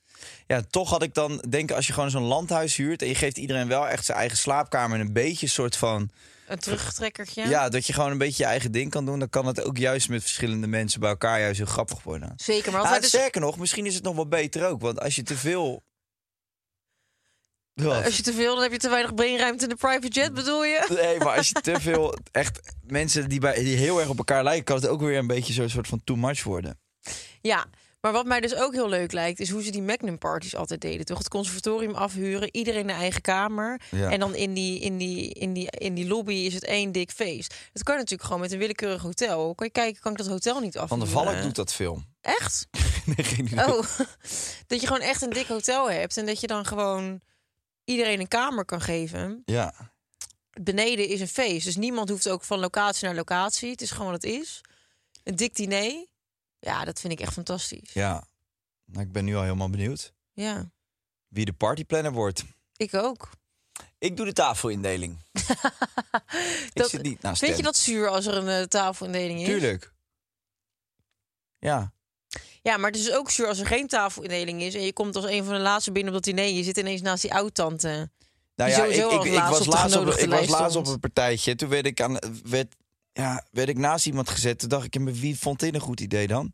Ja, 0.47 0.62
toch 0.69 0.89
had 0.89 1.04
ik 1.04 1.13
dan 1.13 1.43
denken 1.49 1.75
als 1.75 1.88
je 1.88 1.93
gewoon 1.93 2.10
zo'n 2.10 2.23
landhuis 2.23 2.75
huurt 2.75 3.01
en 3.01 3.08
je 3.08 3.15
geeft 3.15 3.38
iedereen 3.38 3.67
wel 3.67 3.88
echt 3.88 4.06
zijn 4.06 4.17
eigen 4.17 4.38
slaapkamer 4.38 4.99
en 4.99 5.06
een 5.06 5.13
beetje 5.13 5.47
soort 5.47 5.75
van 5.75 6.10
Een 6.47 6.60
terugtrekkertje. 6.60 7.47
ja. 7.47 7.69
dat 7.69 7.88
je 7.88 7.93
gewoon 7.93 8.12
een 8.12 8.17
beetje 8.17 8.43
je 8.43 8.49
eigen 8.49 8.71
ding 8.71 8.91
kan 8.91 9.06
doen, 9.06 9.19
dan 9.19 9.30
kan 9.30 9.45
het 9.45 9.63
ook 9.63 9.78
juist 9.78 10.10
met 10.10 10.21
verschillende 10.21 10.67
mensen 10.67 10.99
bij 10.99 11.10
elkaar 11.10 11.39
juist 11.39 11.58
heel 11.58 11.65
grappig 11.65 12.04
worden. 12.04 12.34
Zeker. 12.36 12.71
Maar 12.71 12.82
wat 12.82 12.91
Ja, 12.91 12.99
dus, 12.99 13.08
sterker 13.08 13.41
nog, 13.41 13.58
misschien 13.58 13.86
is 13.86 13.95
het 13.95 14.04
nog 14.04 14.15
wel 14.15 14.28
beter 14.28 14.67
ook, 14.67 14.82
want 14.82 14.99
als 14.99 15.15
je 15.15 15.23
te 15.23 15.38
veel 15.38 15.84
Wat? 17.76 18.06
als 18.06 18.18
je 18.18 18.24
te 18.24 18.34
veel, 18.34 18.54
dan 18.54 18.64
heb 18.64 18.72
je 18.72 18.78
te 18.78 18.90
weinig 18.90 19.14
brainruimte 19.14 19.64
in 19.64 19.70
de 19.70 19.76
private 19.76 20.08
jet, 20.08 20.34
bedoel 20.34 20.64
je? 20.66 20.86
Nee, 20.90 21.18
maar 21.18 21.38
als 21.38 21.48
je 21.48 21.54
te 21.54 21.80
veel 21.90 22.18
echt 22.32 22.60
mensen 22.88 23.30
die, 23.30 23.40
bij, 23.40 23.64
die 23.64 23.78
heel 23.78 24.00
erg 24.00 24.10
op 24.10 24.18
elkaar 24.18 24.44
lijken, 24.44 24.64
kan 24.64 24.76
het 24.76 24.88
ook 24.88 25.02
weer 25.02 25.18
een 25.18 25.28
beetje 25.28 25.54
zo'n 25.54 25.70
soort 25.70 25.88
van 25.88 26.02
too 26.04 26.16
much 26.16 26.44
worden. 26.44 26.80
Ja, 27.42 27.66
maar 28.02 28.14
wat 28.14 28.26
mij 28.26 28.40
dus 28.42 28.56
ook 28.56 28.74
heel 28.74 28.90
leuk 28.90 29.12
lijkt, 29.12 29.40
is 29.40 29.50
hoe 29.50 29.64
ze 29.64 29.72
die 29.72 29.82
Magnum 29.82 30.18
parties 30.18 30.56
altijd 30.56 30.82
deden. 30.82 31.06
Toch 31.06 31.18
het 31.18 31.28
conservatorium 31.28 31.96
afhuren, 31.96 32.50
iedereen 32.52 32.90
een 32.90 32.96
eigen 32.96 33.22
kamer. 33.22 33.82
Ja. 33.92 34.12
En 34.12 34.20
dan 34.20 34.36
in 34.36 34.54
die, 34.54 34.80
in, 34.80 34.98
die, 34.98 35.34
in, 35.34 35.54
die, 35.54 35.72
in 35.72 35.94
die 35.94 36.08
lobby 36.08 36.34
is 36.34 36.54
het 36.54 36.64
één 36.64 36.92
dik 36.92 37.12
feest. 37.12 37.56
Dat 37.74 37.84
kan 37.84 37.96
natuurlijk 37.96 38.24
gewoon 38.24 38.40
met 38.40 38.52
een 38.52 38.58
willekeurig 38.60 39.02
hotel. 39.02 39.56
Kan 39.56 39.66
je 39.66 39.72
kijken, 39.72 40.02
kan 40.02 40.12
ik 40.12 40.18
dat 40.18 40.28
hotel 40.28 40.60
niet 40.60 40.74
Van 40.74 40.82
afhuren? 40.82 41.06
de 41.06 41.12
Valk 41.12 41.42
doet 41.42 41.56
dat 41.56 41.74
veel. 41.74 42.04
Echt? 42.22 42.68
Nee, 43.06 43.26
geen 43.26 43.46
idee. 43.46 43.66
Oh, 43.66 43.84
dat 44.68 44.82
je 44.82 44.88
gewoon 44.88 45.02
echt 45.02 45.22
een 45.22 45.30
dik 45.30 45.48
hotel 45.48 45.92
hebt. 45.92 46.18
En 46.18 46.26
dat 46.26 46.40
je 46.40 46.48
dan 46.48 46.66
gewoon 46.66 47.22
iedereen 47.86 48.19
een 48.19 48.28
kamer 48.28 48.65
kan 48.65 48.82
geven. 48.82 49.41
Ja. 49.45 49.93
Beneden 50.62 51.08
is 51.08 51.19
een 51.19 51.28
feest. 51.28 51.65
Dus 51.65 51.76
niemand 51.76 52.10
hoeft 52.10 52.30
ook 52.30 52.43
van 52.43 52.60
locatie 52.60 53.06
naar 53.06 53.15
locatie. 53.15 53.69
Het 53.71 53.82
is 53.82 53.91
gewoon 53.91 54.12
wat 54.12 54.21
het 54.24 54.32
is. 54.32 54.62
Een 55.24 55.36
dik 55.36 55.56
diner. 55.56 56.06
Ja, 56.60 56.86
dat 56.86 57.00
vind 57.00 57.13
ik 57.13 57.19
echt 57.19 57.34
fantastisch. 57.34 57.93
ja. 57.93 58.28
Nou, 58.86 59.06
ik 59.06 59.12
ben 59.12 59.26
nu 59.26 59.36
al 59.36 59.41
helemaal 59.43 59.69
benieuwd 59.69 60.13
Ja, 60.34 60.71
wie 61.28 61.45
de 61.45 61.54
partyplanner 61.54 62.12
wordt. 62.12 62.43
ik 62.76 62.93
ook. 62.93 63.30
Ik 63.98 64.17
doe 64.17 64.26
de 64.26 64.34
tafelindeling. 64.34 65.19
ik 65.32 66.71
Dat- 66.74 66.89
zit 66.89 67.02
niet 67.02 67.21
naast 67.21 67.39
Vind 67.43 67.58
je 67.58 67.63
dat 67.63 67.78
zuur 67.78 68.08
als 68.10 68.26
er 68.26 68.34
een 68.36 68.48
eh, 68.62 68.63
tafelindeling 68.67 69.39
is? 69.39 69.45
Tuurlijk. 69.45 69.93
Ja. 71.60 71.93
Ja, 72.65 72.78
maar 72.78 72.91
het 72.91 72.99
is 72.99 73.12
ook 73.12 73.32
zuur 73.32 73.47
als 73.47 73.60
er 73.60 73.65
geen 73.65 73.88
tafelindeling 73.88 74.62
is... 74.62 74.75
en 74.75 74.82
je 74.82 74.93
komt 74.93 75.15
als 75.15 75.25
een 75.25 75.43
van 75.43 75.54
de 75.54 75.60
laatste 75.60 75.91
binnen 75.91 76.13
op 76.13 76.23
dat 76.23 76.36
diner... 76.36 76.54
je 76.54 76.63
zit 76.63 76.78
ineens 76.78 77.01
naast 77.01 77.21
die 77.21 77.34
oud-tante. 77.34 78.10
Nou 78.56 78.69
ja, 78.69 78.84
ik, 78.84 79.12
ik, 79.12 79.23
ik 79.23 79.39
was 79.39 79.65
laatst 79.65 79.95
op, 79.95 80.08
ik 80.08 80.30
was 80.30 80.47
laatst 80.47 80.78
op 80.78 80.88
een 80.88 80.99
partijtje. 80.99 81.56
Toen 81.56 81.69
werd 81.69 81.86
ik, 81.86 82.01
aan, 82.01 82.17
werd, 82.43 82.75
ja, 83.13 83.45
werd 83.51 83.69
ik 83.69 83.78
naast 83.78 84.06
iemand 84.06 84.30
gezet. 84.30 84.60
Toen 84.60 84.69
dacht 84.69 84.86
ik, 84.86 84.99
maar 84.99 85.13
wie 85.13 85.39
vond 85.39 85.60
dit 85.60 85.73
een 85.73 85.80
goed 85.80 85.99
idee 85.99 86.28
dan? 86.28 86.54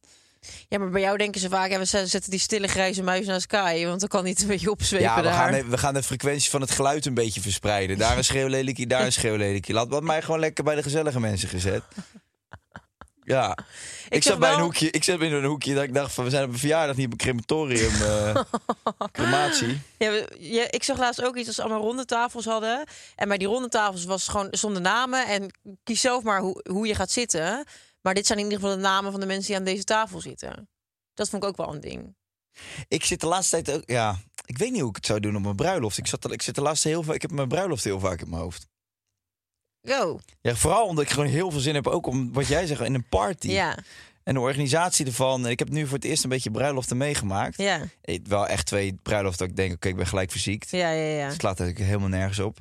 Ja, 0.68 0.80
maar 0.80 0.90
bij 0.90 1.02
jou 1.02 1.18
denken 1.18 1.42
ze 1.42 1.50
vaak... 1.50 1.72
Ja, 1.72 1.80
we 1.80 1.86
zetten 1.86 2.30
die 2.30 2.40
stille 2.40 2.68
grijze 2.68 3.04
muis 3.04 3.26
naast 3.26 3.48
Kai... 3.48 3.86
want 3.86 4.00
dan 4.00 4.10
kan 4.10 4.24
niet 4.24 4.42
een 4.42 4.48
beetje 4.48 4.72
opzwepen 4.72 5.08
Ja, 5.08 5.16
we 5.16 5.22
daar. 5.22 5.34
gaan, 5.34 5.52
de, 5.52 5.66
we 5.66 5.78
gaan 5.78 5.94
de 5.94 6.04
frequentie 6.04 6.50
van 6.50 6.62
het 6.62 6.72
geluid 6.72 7.06
een 7.06 7.14
beetje 7.14 7.42
verspreiden. 7.42 7.98
Daar 7.98 8.18
een 8.18 8.24
schreeuwlelijkie, 8.34 8.88
daar 8.88 9.06
een 9.06 9.12
schreeuwlelijkie. 9.12 9.74
Laat 9.74 9.90
wat 9.90 10.04
mij 10.04 10.22
gewoon 10.22 10.40
lekker 10.40 10.64
bij 10.64 10.76
de 10.76 10.84
gezellige 10.84 11.20
mensen 11.20 11.50
gezet. 11.50 11.84
Ja. 13.24 13.58
Ik, 14.10 14.24
zat 14.24 14.40
bij 14.40 14.54
een 14.54 14.60
hoekje, 14.60 14.92
ik 14.92 15.04
zat 15.04 15.22
in 15.22 15.34
een 15.34 15.44
hoekje 15.44 15.74
dat 15.74 15.84
ik 15.84 15.94
dacht 15.94 16.14
van 16.14 16.24
we 16.24 16.30
zijn 16.30 16.44
op 16.44 16.52
een 16.52 16.58
verjaardag 16.60 16.96
niet 16.96 17.06
op 17.06 17.12
een 17.12 17.18
crematorium. 17.18 17.92
eh, 18.02 18.42
crematie. 19.12 19.82
Ja, 19.98 20.10
we- 20.12 20.36
ja, 20.40 20.72
ik 20.72 20.84
zag 20.84 20.98
laatst 20.98 21.24
ook 21.24 21.36
iets 21.38 21.48
als 21.48 21.56
ze 21.56 21.62
allemaal 21.62 21.82
ronde 21.82 22.06
tafels 22.06 22.46
hadden. 22.46 22.84
En 23.16 23.28
bij 23.28 23.38
die 23.38 23.48
ronde 23.48 23.68
tafels 23.68 24.06
was 24.06 24.28
gewoon 24.28 24.48
zonder 24.52 24.82
namen. 24.82 25.28
En 25.28 25.52
kies 25.84 26.02
zelf 26.02 26.24
maar 26.24 26.40
hoe, 26.42 26.64
hoe 26.70 26.88
je 26.88 26.96
gaat 26.96 27.12
zitten. 27.12 27.66
Maar 28.02 28.14
dit 28.14 28.26
zijn 28.28 28.38
in 28.40 28.44
ieder 28.44 28.60
geval 28.60 28.76
de 28.76 28.82
namen 28.82 29.12
van 29.12 29.20
de 29.20 29.26
mensen 29.26 29.48
die 29.48 29.56
aan 29.58 29.64
deze 29.64 29.84
tafel 29.84 30.22
zitten. 30.22 30.70
Dat 31.14 31.30
vond 31.30 31.44
ik 31.44 31.50
ook 31.50 31.58
wel 31.58 31.74
een 31.74 31.82
ding. 31.82 32.16
Ik 32.88 33.06
zit 33.06 33.20
de 33.22 33.28
laatste 33.28 33.62
tijd 33.62 33.78
ook, 33.78 33.90
ja, 33.90 34.18
ik 34.46 34.58
weet 34.58 34.72
niet 34.72 34.80
hoe 34.82 34.90
ik 34.90 34.96
het 34.96 35.06
zou 35.06 35.20
doen 35.20 35.36
op 35.36 35.42
mijn 35.42 35.56
bruiloft. 35.56 35.98
Ik, 35.98 36.08
zat, 36.08 36.32
ik 36.32 36.42
zit 36.42 36.56
de 36.56 36.62
laatste 36.62 36.88
heel 36.88 37.04
vaak, 37.04 37.16
ik 37.16 37.22
heb 37.22 37.32
mijn 37.32 37.48
bruiloft 37.48 37.84
heel 37.84 38.00
vaak 38.00 38.22
in 38.22 38.30
mijn 38.30 38.42
hoofd. 38.42 38.68
Go. 39.84 40.20
Ja, 40.42 40.56
vooral 40.56 40.86
omdat 40.88 41.04
ik 41.04 41.10
gewoon 41.10 41.30
heel 41.30 41.52
veel 41.52 41.60
zin 41.60 41.76
heb, 41.76 41.88
ook 41.88 42.08
om 42.08 42.34
wat 42.34 42.48
jij 42.48 42.66
zegt, 42.66 42.82
in 42.82 42.94
een 42.94 43.08
party. 43.10 43.48
Ja, 43.48 43.78
En 44.24 44.34
de 44.34 44.40
organisatie 44.40 45.06
ervan. 45.06 45.48
Ik 45.48 45.60
heb 45.60 45.70
nu 45.70 45.86
voor 45.86 45.96
het 45.96 46.06
eerst 46.06 46.24
een 46.24 46.30
beetje 46.30 46.52
bruiloften 46.52 46.98
meegemaakt. 46.98 47.58
ja, 47.58 47.82
Eh, 48.02 48.18
Wel 48.24 48.48
echt 48.48 48.66
twee 48.66 49.00
bruiloften 49.04 49.40
dat 49.40 49.50
ik 49.50 49.56
denk, 49.56 49.74
oké, 49.74 49.88
ik 49.88 49.96
ben 49.96 50.08
gelijk 50.08 50.32
verziekt. 50.32 50.70
ja, 50.72 50.90
ja. 50.92 51.04
ja. 51.18 51.26
Het 51.28 51.40
slaat 51.40 51.60
eigenlijk 51.60 51.90
helemaal 51.90 52.10
nergens 52.20 52.40
op. 52.40 52.58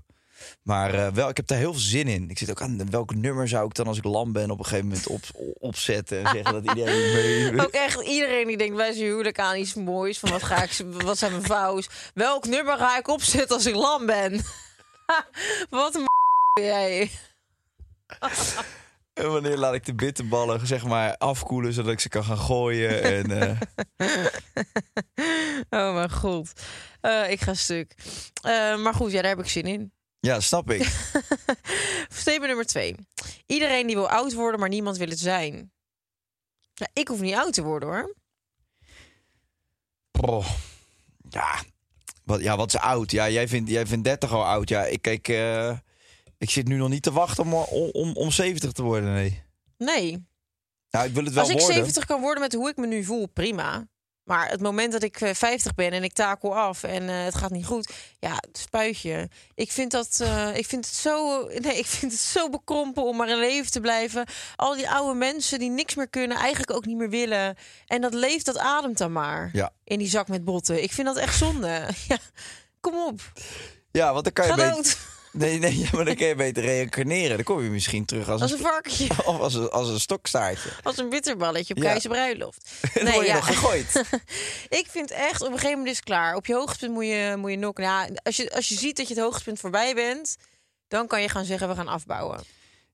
Maar 0.63 0.95
eh, 0.95 1.13
wel, 1.13 1.29
ik 1.29 1.37
heb 1.37 1.47
daar 1.47 1.59
heel 1.59 1.73
veel 1.73 1.81
zin 1.83 2.09
in. 2.09 2.31
Ik 2.31 2.39
zit 2.39 2.51
ook 2.51 2.63
aan 2.63 2.91
welk 2.91 3.15
nummer 3.15 3.49
zou 3.49 3.67
ik 3.67 3.75
dan 3.75 3.87
als 3.87 3.99
ik 3.99 4.05
lam 4.05 4.33
ben 4.33 4.51
op 4.51 4.59
een 4.59 4.65
gegeven 4.65 4.87
moment 4.87 5.07
op, 5.07 5.21
opzetten. 5.59 6.19
En 6.25 6.31
zeggen 6.31 6.53
dat 6.53 6.65
iedereen 6.77 7.55
mee... 7.55 7.63
Ook 7.67 7.73
echt 7.73 8.01
iedereen 8.03 8.47
die 8.47 8.57
denkt 8.57 8.77
bij 8.77 8.93
zijn 8.93 9.05
huwelijk 9.07 9.39
aan 9.39 9.57
iets 9.57 9.75
moois. 9.75 10.19
Van 10.19 10.31
wat, 10.31 10.43
ga 10.43 10.63
ik, 10.63 10.71
wat 10.91 11.19
zijn 11.19 11.33
mijn 11.33 11.45
vouws? 11.45 11.89
Welk 12.15 12.47
nummer 12.47 12.77
ga 12.77 12.99
ik 12.99 13.09
opzetten 13.09 13.57
als 13.57 13.67
ik 13.67 13.75
lam 13.75 14.07
ben? 14.07 14.33
wat 15.71 15.95
een 15.95 16.01
ben 16.01 16.09
jij. 16.53 17.11
En 19.13 19.33
wanneer 19.33 19.57
laat 19.57 19.75
ik 19.75 19.85
de 19.85 19.95
bitterballen 19.95 20.67
zeg 20.67 20.85
maar 20.85 21.17
afkoelen 21.17 21.73
zodat 21.73 21.93
ik 21.93 22.01
ze 22.01 22.09
kan 22.09 22.25
gaan 22.25 22.39
gooien. 22.39 23.03
En, 23.03 23.41
eh, 23.41 23.61
Oh 25.81 25.95
mijn 25.95 26.11
god. 26.11 26.53
Eh, 27.01 27.31
ik 27.31 27.41
ga 27.41 27.55
stuk. 27.55 27.95
Eh, 28.43 28.77
maar 28.77 28.95
goed, 28.95 29.13
ja, 29.13 29.21
daar 29.23 29.31
heb 29.31 29.41
ik 29.41 29.49
zin 29.49 29.65
in. 29.65 29.93
ja, 30.21 30.41
snap 30.41 30.71
ik. 30.71 30.83
Statement 32.09 32.47
nummer 32.47 32.67
twee. 32.67 32.95
Iedereen 33.47 33.87
die 33.87 33.97
wil 33.97 34.09
oud 34.11 34.35
worden, 34.35 34.61
maar 34.61 34.69
niemand 34.69 34.97
wil 34.97 35.09
het 35.09 35.19
zijn. 35.19 35.73
Ik 36.93 37.09
hoef 37.09 37.21
niet 37.21 37.35
oud 37.35 37.53
te 37.53 37.63
worden 37.63 37.89
hoor. 37.89 38.15
Boah. 40.11 40.47
Ja. 41.29 41.63
Wat, 42.25 42.41
ja, 42.41 42.57
wat 42.57 42.75
is 42.75 42.81
oud? 42.81 43.11
Ja, 43.11 43.29
jij 43.29 43.49
vindt, 43.49 43.71
jij 43.71 43.87
vindt 43.87 44.05
30 44.05 44.33
al 44.33 44.45
oud. 44.47 44.69
Ja, 44.69 44.85
ik 44.85 45.03
kijk... 45.03 45.29
eh, 46.41 46.47
ik 46.47 46.51
zit 46.51 46.69
nu 46.69 46.77
nog 46.77 46.89
niet 46.89 47.03
te 47.03 47.13
wachten 47.13 47.45
om, 47.45 47.55
om, 47.55 47.91
om, 47.93 48.17
om 48.17 48.31
70 48.31 48.73
te 48.73 48.83
worden, 48.83 49.13
nee. 49.13 49.43
Nee. 49.77 50.29
Nou, 50.91 51.07
ik 51.07 51.15
wil 51.15 51.25
het 51.25 51.33
wel 51.35 51.43
Als 51.43 51.53
ik 51.53 51.59
worden. 51.59 51.77
70 51.77 52.05
kan 52.05 52.21
worden 52.21 52.43
met 52.43 52.53
hoe 52.53 52.69
ik 52.69 52.77
me 52.77 52.87
nu 52.87 53.05
voel, 53.05 53.27
prima. 53.27 53.89
Maar 54.31 54.49
het 54.49 54.61
moment 54.61 54.93
dat 54.93 55.03
ik 55.03 55.21
eh, 55.21 55.35
50 55.35 55.75
ben 55.75 55.91
en 55.91 56.05
ik 56.05 56.13
takel 56.13 56.57
af 56.57 56.83
en 56.83 57.09
eh, 57.09 57.25
het 57.25 57.35
gaat 57.35 57.51
niet 57.51 57.67
goed, 57.67 57.93
ja, 58.19 58.35
het 58.35 58.59
spuitje. 58.59 59.29
Ik 59.55 59.71
vind 59.71 59.91
dat, 59.91 60.21
eh, 60.23 60.57
ik 60.57 60.67
vind 60.67 60.87
het 60.87 60.95
zo, 60.95 61.45
nee, 61.65 61.79
ik 61.79 61.87
vind 61.87 62.13
het 62.13 62.21
zo 62.21 62.49
bekrompen 62.49 63.03
om 63.03 63.17
maar 63.17 63.29
in 63.29 63.39
leven 63.39 63.71
te 63.71 63.81
blijven. 63.81 64.27
Al 64.57 64.77
die 64.77 64.91
oude 64.91 65.15
mensen 65.15 65.59
die 65.59 65.71
niks 65.71 65.95
meer 65.95 66.09
kunnen, 66.09 66.37
eigenlijk 66.37 66.73
ook 66.73 66.87
niet 66.87 66.97
meer 66.97 67.11
willen. 67.11 67.57
En 67.87 68.01
dat 68.01 68.15
leeft, 68.15 68.47
dat 68.47 68.59
ademt 68.59 68.99
dan 68.99 69.13
maar. 69.13 69.51
Ja. 69.53 69.73
In 69.85 69.99
die 69.99 70.09
zak 70.09 70.29
met 70.29 70.45
botten. 70.45 70.83
Ik 70.83 70.93
vind 70.93 71.07
dat 71.07 71.17
echt 71.17 71.37
zonde. 71.37 71.89
Ja, 72.09 72.19
kom 72.81 72.95
op. 72.95 73.21
Ja, 73.91 74.13
want 74.13 74.25
dan 74.25 74.33
kan 74.33 74.47
je 74.47 74.53
Ga. 74.53 74.83
Nee, 75.33 75.59
nee, 75.59 75.79
ja, 75.79 75.89
maar 75.93 76.05
dan 76.05 76.15
kun 76.15 76.27
je 76.27 76.35
beter 76.35 76.63
reïncarneren. 76.63 77.37
Dan 77.37 77.45
kom 77.45 77.63
je 77.63 77.71
misschien 77.71 78.05
terug 78.05 78.29
als, 78.29 78.43
Als 78.43 78.51
een, 78.51 78.59
een 78.59 78.65
varkentje. 78.65 79.09
of 79.31 79.41
als 79.41 79.55
een, 79.55 79.71
als 79.71 79.89
een 79.89 80.01
stokstaartje. 80.01 80.71
Als 80.83 80.97
een 80.97 81.09
bitterballetje 81.09 81.75
op 81.75 81.83
Ja. 81.83 81.99
Bruiloft. 81.99 82.71
Dan 82.95 83.13
word 83.13 83.27
je 83.27 83.33
nog 83.33 83.47
gegooid. 83.47 84.03
ik 84.81 84.87
vind 84.89 85.11
echt, 85.11 85.41
op 85.41 85.47
een 85.47 85.53
gegeven 85.53 85.71
moment 85.71 85.89
is 85.89 85.97
het 85.97 86.05
klaar. 86.05 86.35
Op 86.35 86.47
je 86.47 86.55
hoogtepunt 86.55 86.93
moet 86.93 87.07
je, 87.07 87.35
moet 87.39 87.51
je 87.51 87.57
nokken. 87.57 87.85
Ja, 87.85 88.09
als, 88.23 88.37
je, 88.37 88.55
als 88.55 88.69
je 88.69 88.75
ziet 88.75 88.97
dat 88.97 89.09
je 89.09 89.15
het 89.15 89.23
hoogtepunt 89.23 89.61
voorbij 89.61 89.95
bent... 89.95 90.37
dan 90.89 91.07
kan 91.07 91.23
je 91.23 91.29
gaan 91.29 91.45
zeggen, 91.45 91.69
we 91.69 91.75
gaan 91.75 91.89
afbouwen. 91.89 92.41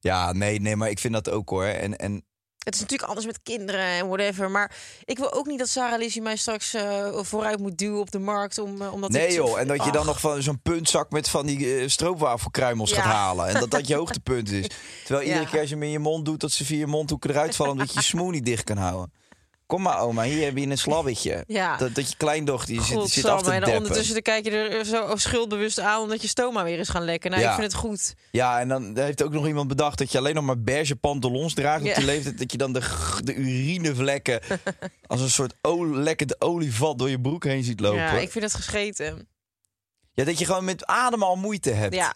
Ja, 0.00 0.32
nee, 0.32 0.60
nee, 0.60 0.76
maar 0.76 0.90
ik 0.90 0.98
vind 0.98 1.14
dat 1.14 1.30
ook 1.30 1.48
hoor. 1.48 1.64
En, 1.64 1.96
en 1.96 2.24
Het 2.66 2.74
is 2.74 2.80
natuurlijk 2.80 3.08
anders 3.08 3.26
met 3.26 3.40
kinderen 3.42 3.80
en 3.84 4.06
whatever. 4.08 4.50
Maar 4.50 4.76
ik 5.04 5.18
wil 5.18 5.32
ook 5.32 5.46
niet 5.46 5.58
dat 5.58 5.68
Sarah 5.68 5.98
Lizzie 5.98 6.22
mij 6.22 6.36
straks 6.36 6.74
eh, 6.74 7.08
vooruit 7.22 7.58
moet 7.58 7.78
duwen 7.78 8.00
op 8.00 8.10
de 8.10 8.18
markt. 8.18 8.58
Om, 8.58 8.82
eh, 8.82 8.92
omdat 8.92 9.10
Nee 9.10 9.32
joh, 9.32 9.58
en 9.58 9.66
dat 9.66 9.84
je 9.84 9.92
dan 9.92 10.06
nog 10.06 10.20
van 10.20 10.42
zo'n 10.42 10.60
puntzak 10.62 11.10
met 11.10 11.28
van 11.28 11.46
die 11.46 11.76
eh, 11.78 11.88
stroopwafelkruimels 11.88 12.90
Ja. 12.90 12.96
gaat 12.96 13.12
halen. 13.12 13.46
En 13.46 13.60
dat 13.60 13.70
dat 13.70 13.86
je 13.88 13.94
hoogtepunt 14.02 14.50
is. 14.50 14.66
Terwijl 15.04 15.26
iedere 15.26 15.44
Ja. 15.44 15.50
keer 15.50 15.60
als 15.60 15.68
je 15.68 15.74
hem 15.74 15.84
in 15.84 15.90
je 15.90 15.98
mond 15.98 16.24
doet, 16.24 16.40
dat 16.40 16.52
ze 16.52 16.64
via 16.64 16.78
je 16.78 16.86
mondhoeken 16.86 17.30
eruit 17.30 17.56
vallen... 17.56 17.72
omdat 17.72 17.92
je 17.92 17.98
je 17.98 18.04
smoel 18.14 18.30
niet 18.30 18.44
dicht 18.44 18.64
kan 18.64 18.76
houden. 18.76 19.12
Kom 19.66 19.82
maar 19.82 20.00
oma, 20.00 20.22
hier 20.22 20.44
heb 20.44 20.56
je 20.56 20.66
een 20.66 20.78
slabbetje. 20.78 21.44
Ja. 21.46 21.76
Dat, 21.76 21.94
dat 21.94 22.10
je 22.10 22.16
kleindochter 22.16 22.74
die 22.74 22.82
zit, 22.82 23.08
zit 23.08 23.24
af 23.24 23.42
te 23.42 23.50
en 23.50 23.60
deppen. 23.60 23.76
ondertussen 23.76 24.12
dan 24.14 24.22
kijk 24.22 24.44
je 24.44 24.50
er 24.50 24.84
zo 24.84 25.16
schuldbewust 25.16 25.80
aan 25.80 26.02
omdat 26.02 26.22
je 26.22 26.28
stoma 26.28 26.64
weer 26.64 26.78
is 26.78 26.88
gaan 26.88 27.04
lekken. 27.04 27.30
Nou, 27.30 27.42
Ja. 27.42 27.48
ik 27.48 27.54
vind 27.58 27.72
het 27.72 27.80
goed. 27.80 28.14
Ja, 28.30 28.60
en 28.60 28.68
dan 28.68 28.98
heeft 28.98 29.22
ook 29.22 29.32
nog 29.32 29.46
iemand 29.46 29.68
bedacht 29.68 29.98
dat 29.98 30.12
je 30.12 30.18
alleen 30.18 30.34
nog 30.34 30.44
maar 30.44 30.60
beige 30.60 30.96
pantalons 30.96 31.54
draagt 31.54 31.80
op 31.80 31.86
Ja. 31.86 31.94
die 31.94 32.04
leeftijd. 32.04 32.38
Dat 32.38 32.52
je 32.52 32.58
dan 32.58 32.72
de, 32.72 32.80
de 33.24 33.34
urinevlekken 33.34 34.40
als 35.06 35.20
een 35.20 35.30
soort 35.30 35.54
ol, 35.62 35.86
lekkende 35.86 36.36
olievat 36.38 36.98
door 36.98 37.10
je 37.10 37.20
broek 37.20 37.44
heen 37.44 37.64
ziet 37.64 37.80
lopen. 37.80 37.98
Ja, 38.00 38.14
Ja, 38.14 38.20
ik 38.20 38.30
vind 38.30 38.44
het 38.44 38.54
gescheten. 38.54 39.28
dat 40.14 40.38
je 40.38 40.44
gewoon 40.44 40.64
met 40.64 40.86
ademen 40.86 41.26
al 41.26 41.36
moeite 41.36 41.70
hebt. 41.70 41.94
Ja. 41.94 42.14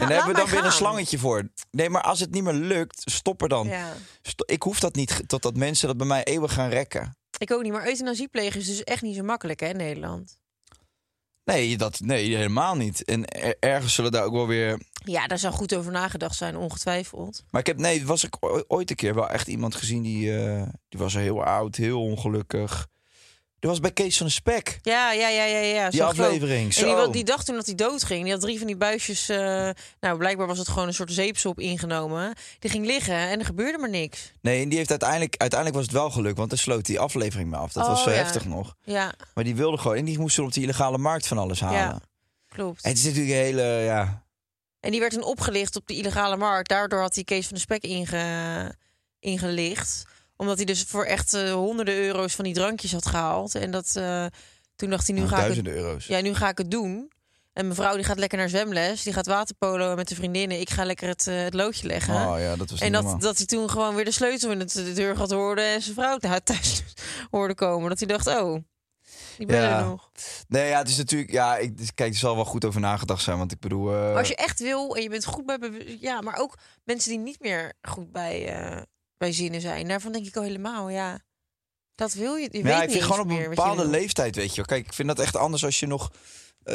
En 0.00 0.08
daar 0.08 0.16
hebben 0.16 0.34
we 0.34 0.40
dan 0.40 0.50
weer 0.50 0.64
een 0.64 0.72
slangetje 0.72 1.18
voor. 1.18 1.48
Nee, 1.70 1.88
maar 1.90 2.02
als 2.02 2.20
het 2.20 2.30
niet 2.30 2.42
meer 2.42 2.52
lukt, 2.52 3.02
stop 3.04 3.42
er 3.42 3.48
dan. 3.48 3.66
Ja. 3.68 3.92
Sto- 4.22 4.44
ik 4.46 4.62
hoef 4.62 4.80
dat 4.80 4.94
niet 4.94 5.22
totdat 5.26 5.56
mensen 5.56 5.88
dat 5.88 5.96
bij 5.96 6.06
mij 6.06 6.24
eeuwig 6.24 6.52
gaan 6.52 6.68
rekken. 6.68 7.16
Ik 7.38 7.52
ook 7.52 7.62
niet, 7.62 7.72
maar 7.72 7.86
euthanasie 7.86 8.28
plegen 8.28 8.60
is 8.60 8.66
dus 8.66 8.84
echt 8.84 9.02
niet 9.02 9.16
zo 9.16 9.22
makkelijk 9.22 9.60
hè, 9.60 9.66
in 9.68 9.76
Nederland. 9.76 10.40
Nee, 11.44 11.76
dat, 11.76 12.00
nee, 12.00 12.36
helemaal 12.36 12.74
niet. 12.76 13.04
En 13.04 13.26
er- 13.28 13.56
ergens 13.60 13.94
zullen 13.94 14.12
daar 14.12 14.24
ook 14.24 14.32
wel 14.32 14.46
weer. 14.46 14.80
Ja, 15.04 15.26
daar 15.26 15.38
zou 15.38 15.54
goed 15.54 15.74
over 15.74 15.92
nagedacht 15.92 16.36
zijn, 16.36 16.56
ongetwijfeld. 16.56 17.42
Maar 17.50 17.60
ik 17.60 17.66
heb, 17.66 17.78
nee, 17.78 18.06
was 18.06 18.24
ik 18.24 18.36
ooit 18.68 18.90
een 18.90 18.96
keer 18.96 19.14
wel 19.14 19.28
echt 19.28 19.48
iemand 19.48 19.74
gezien 19.74 20.02
die, 20.02 20.38
eh, 20.44 20.62
die 20.88 21.00
was 21.00 21.14
heel 21.14 21.44
oud, 21.44 21.76
heel 21.76 22.02
ongelukkig. 22.02 22.86
Die 23.62 23.70
was 23.70 23.80
bij 23.80 23.92
Kees 23.92 24.16
van 24.16 24.26
de 24.26 24.32
Spek, 24.32 24.78
Ja, 24.82 25.12
ja, 25.12 25.28
ja, 25.28 25.44
ja, 25.44 25.58
ja. 25.58 25.90
die 25.90 26.04
aflevering. 26.04 26.66
En 26.66 26.72
Zo. 26.72 26.84
die, 26.86 26.94
wa- 26.94 27.06
die 27.06 27.24
dacht 27.24 27.46
toen 27.46 27.54
dat 27.54 27.66
hij 27.66 27.74
dood 27.74 28.02
ging. 28.04 28.22
Die 28.22 28.32
had 28.32 28.40
drie 28.40 28.58
van 28.58 28.66
die 28.66 28.76
buisjes. 28.76 29.28
eh, 29.28 29.68
nou, 30.00 30.18
blijkbaar 30.18 30.46
was 30.46 30.58
het 30.58 30.68
gewoon 30.68 30.86
een 30.88 30.94
soort 30.94 31.12
zeepsop 31.12 31.60
ingenomen. 31.60 32.34
Die 32.58 32.70
ging 32.70 32.86
liggen 32.86 33.14
en 33.14 33.38
er 33.38 33.44
gebeurde 33.44 33.78
maar 33.78 33.90
niks. 33.90 34.32
Nee, 34.40 34.62
en 34.62 34.68
die 34.68 34.78
heeft 34.78 34.90
uiteindelijk, 34.90 35.34
uiteindelijk 35.36 35.78
was 35.80 35.88
het 35.88 35.96
wel 36.00 36.10
gelukt, 36.10 36.36
want 36.38 36.50
hij 36.50 36.58
sloot 36.60 36.84
die 36.86 37.00
aflevering 37.00 37.50
mee 37.50 37.60
af. 37.60 37.72
Dat 37.72 37.86
was 37.86 37.98
Oh, 37.98 38.04
zo 38.04 38.10
ja. 38.10 38.16
heftig 38.16 38.44
nog. 38.44 38.74
Ja, 38.84 39.12
Maar 39.34 39.44
die 39.44 39.54
wilde 39.54 39.78
gewoon, 39.78 39.96
en 39.96 40.04
die 40.04 40.18
moest 40.18 40.38
op 40.38 40.52
de 40.52 40.60
illegale 40.60 40.98
markt 40.98 41.26
van 41.26 41.38
alles 41.38 41.60
halen. 41.60 41.78
Ja. 41.78 42.00
klopt. 42.48 42.82
En 42.82 42.88
het 42.90 42.98
is 42.98 43.04
natuurlijk 43.04 43.32
een 43.32 43.40
hele, 43.44 43.62
ja, 43.62 44.24
En 44.80 44.90
die 44.90 45.00
werd 45.00 45.12
toen 45.12 45.22
opgelicht 45.24 45.76
op 45.76 45.86
de 45.86 45.94
illegale 45.96 46.36
markt. 46.36 46.68
Daardoor 46.68 47.00
had 47.00 47.14
hij 47.14 47.24
Kees 47.24 47.46
van 47.46 47.54
de 47.54 47.60
Spek 47.60 47.82
inge, 47.82 48.74
ingelicht. 49.20 50.04
Omdat 50.42 50.56
hij 50.56 50.66
dus 50.66 50.82
voor 50.82 51.04
echt 51.04 51.34
eh, 51.34 51.52
honderden 51.52 51.94
euro's 51.94 52.34
van 52.34 52.44
die 52.44 52.54
drankjes 52.54 52.92
had 52.92 53.06
gehaald. 53.06 53.54
En 53.54 53.70
dat, 53.70 53.90
eh, 53.96 54.26
toen 54.76 54.90
dacht 54.90 55.06
hij, 55.06 55.14
nu 55.14 55.22
nou, 55.22 55.32
ga 55.32 55.40
ik 55.40 55.44
het 55.46 55.54
duizenden 55.54 55.84
euro's. 55.84 56.06
ja, 56.06 56.20
nu 56.20 56.34
ga 56.34 56.48
ik 56.48 56.58
het 56.58 56.70
doen. 56.70 57.12
En 57.52 57.68
mevrouw 57.68 57.94
die 57.94 58.04
gaat 58.04 58.18
lekker 58.18 58.38
naar 58.38 58.48
zwemles. 58.48 59.02
Die 59.02 59.12
gaat 59.12 59.26
waterpolo 59.26 59.94
met 59.94 60.08
de 60.08 60.14
vriendinnen. 60.14 60.60
Ik 60.60 60.70
ga 60.70 60.84
lekker 60.84 61.08
het, 61.08 61.26
eh, 61.26 61.42
het 61.42 61.54
loodje 61.54 61.86
leggen. 61.86 62.14
Oh 62.14 62.38
ja, 62.38 62.56
dat 62.56 62.70
was 62.70 62.80
en 62.80 62.92
dat, 62.92 63.02
normaal. 63.02 63.20
dat 63.20 63.36
hij 63.36 63.46
toen 63.46 63.70
gewoon 63.70 63.94
weer 63.94 64.04
de 64.04 64.10
sleutel 64.10 64.50
in 64.50 64.58
het, 64.60 64.72
de 64.72 64.92
deur 64.92 65.16
had 65.16 65.30
horen. 65.30 65.64
En 65.64 65.82
zijn 65.82 65.94
vrouw 65.94 66.18
thuis 66.38 66.82
hoorde 67.30 67.54
komen. 67.54 67.88
Dat 67.88 67.98
hij 67.98 68.08
dacht, 68.08 68.26
oh, 68.26 68.62
die 69.36 69.46
ben 69.46 69.60
Ja. 69.60 69.78
er 69.78 69.84
nog. 69.84 70.10
Nee, 70.48 70.68
ja, 70.68 70.78
het 70.78 70.88
is 70.88 70.96
natuurlijk, 70.96 71.30
ja, 71.30 71.56
ik, 71.56 71.78
dus 71.78 71.94
kijk, 71.94 72.12
er 72.12 72.18
zal 72.18 72.34
wel 72.34 72.44
goed 72.44 72.64
over 72.64 72.80
nagedacht 72.80 73.22
zijn, 73.22 73.38
want 73.38 73.52
ik 73.52 73.60
bedoel... 73.60 73.94
als 73.94 74.28
je 74.28 74.36
echt 74.36 74.60
wil 74.60 74.96
en 74.96 75.02
je 75.02 75.08
bent 75.08 75.24
goed 75.24 75.46
bij... 75.46 75.58
Ja, 76.00 76.20
maar 76.20 76.38
ook 76.38 76.58
mensen 76.84 77.10
die 77.10 77.18
niet 77.18 77.40
meer 77.40 77.72
goed 77.82 78.12
bij, 78.12 78.46
bij 79.22 79.32
zinnen 79.32 79.60
zijn. 79.60 79.88
Daarvan 79.88 80.12
denk 80.12 80.26
ik 80.26 80.36
al 80.36 80.42
helemaal, 80.42 80.88
ja... 80.88 81.20
Dat 81.94 82.12
wil 82.12 82.34
je. 82.34 82.48
je 82.52 82.58
Ja, 82.58 82.64
weet 82.64 82.74
ik 82.74 82.80
niet 82.80 82.90
vind 82.90 83.04
gewoon 83.04 83.20
op 83.20 83.30
een 83.30 83.48
bepaalde 83.48 83.88
leeftijd, 83.88 84.36
weet 84.36 84.50
je 84.50 84.56
wel. 84.56 84.64
Kijk, 84.64 84.86
ik 84.86 84.92
vind 84.92 85.08
dat 85.08 85.18
echt 85.18 85.36
anders 85.36 85.64
als 85.64 85.80
je 85.80 85.86
nog 85.86 86.12
eh, 86.62 86.74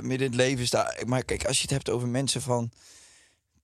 midden 0.00 0.26
in 0.26 0.32
het 0.32 0.34
leven 0.34 0.66
staat. 0.66 1.04
Maar 1.06 1.24
kijk, 1.24 1.46
als 1.46 1.56
je 1.56 1.62
het 1.62 1.70
hebt 1.70 1.90
over 1.90 2.08
mensen 2.08 2.42
van 2.42 2.72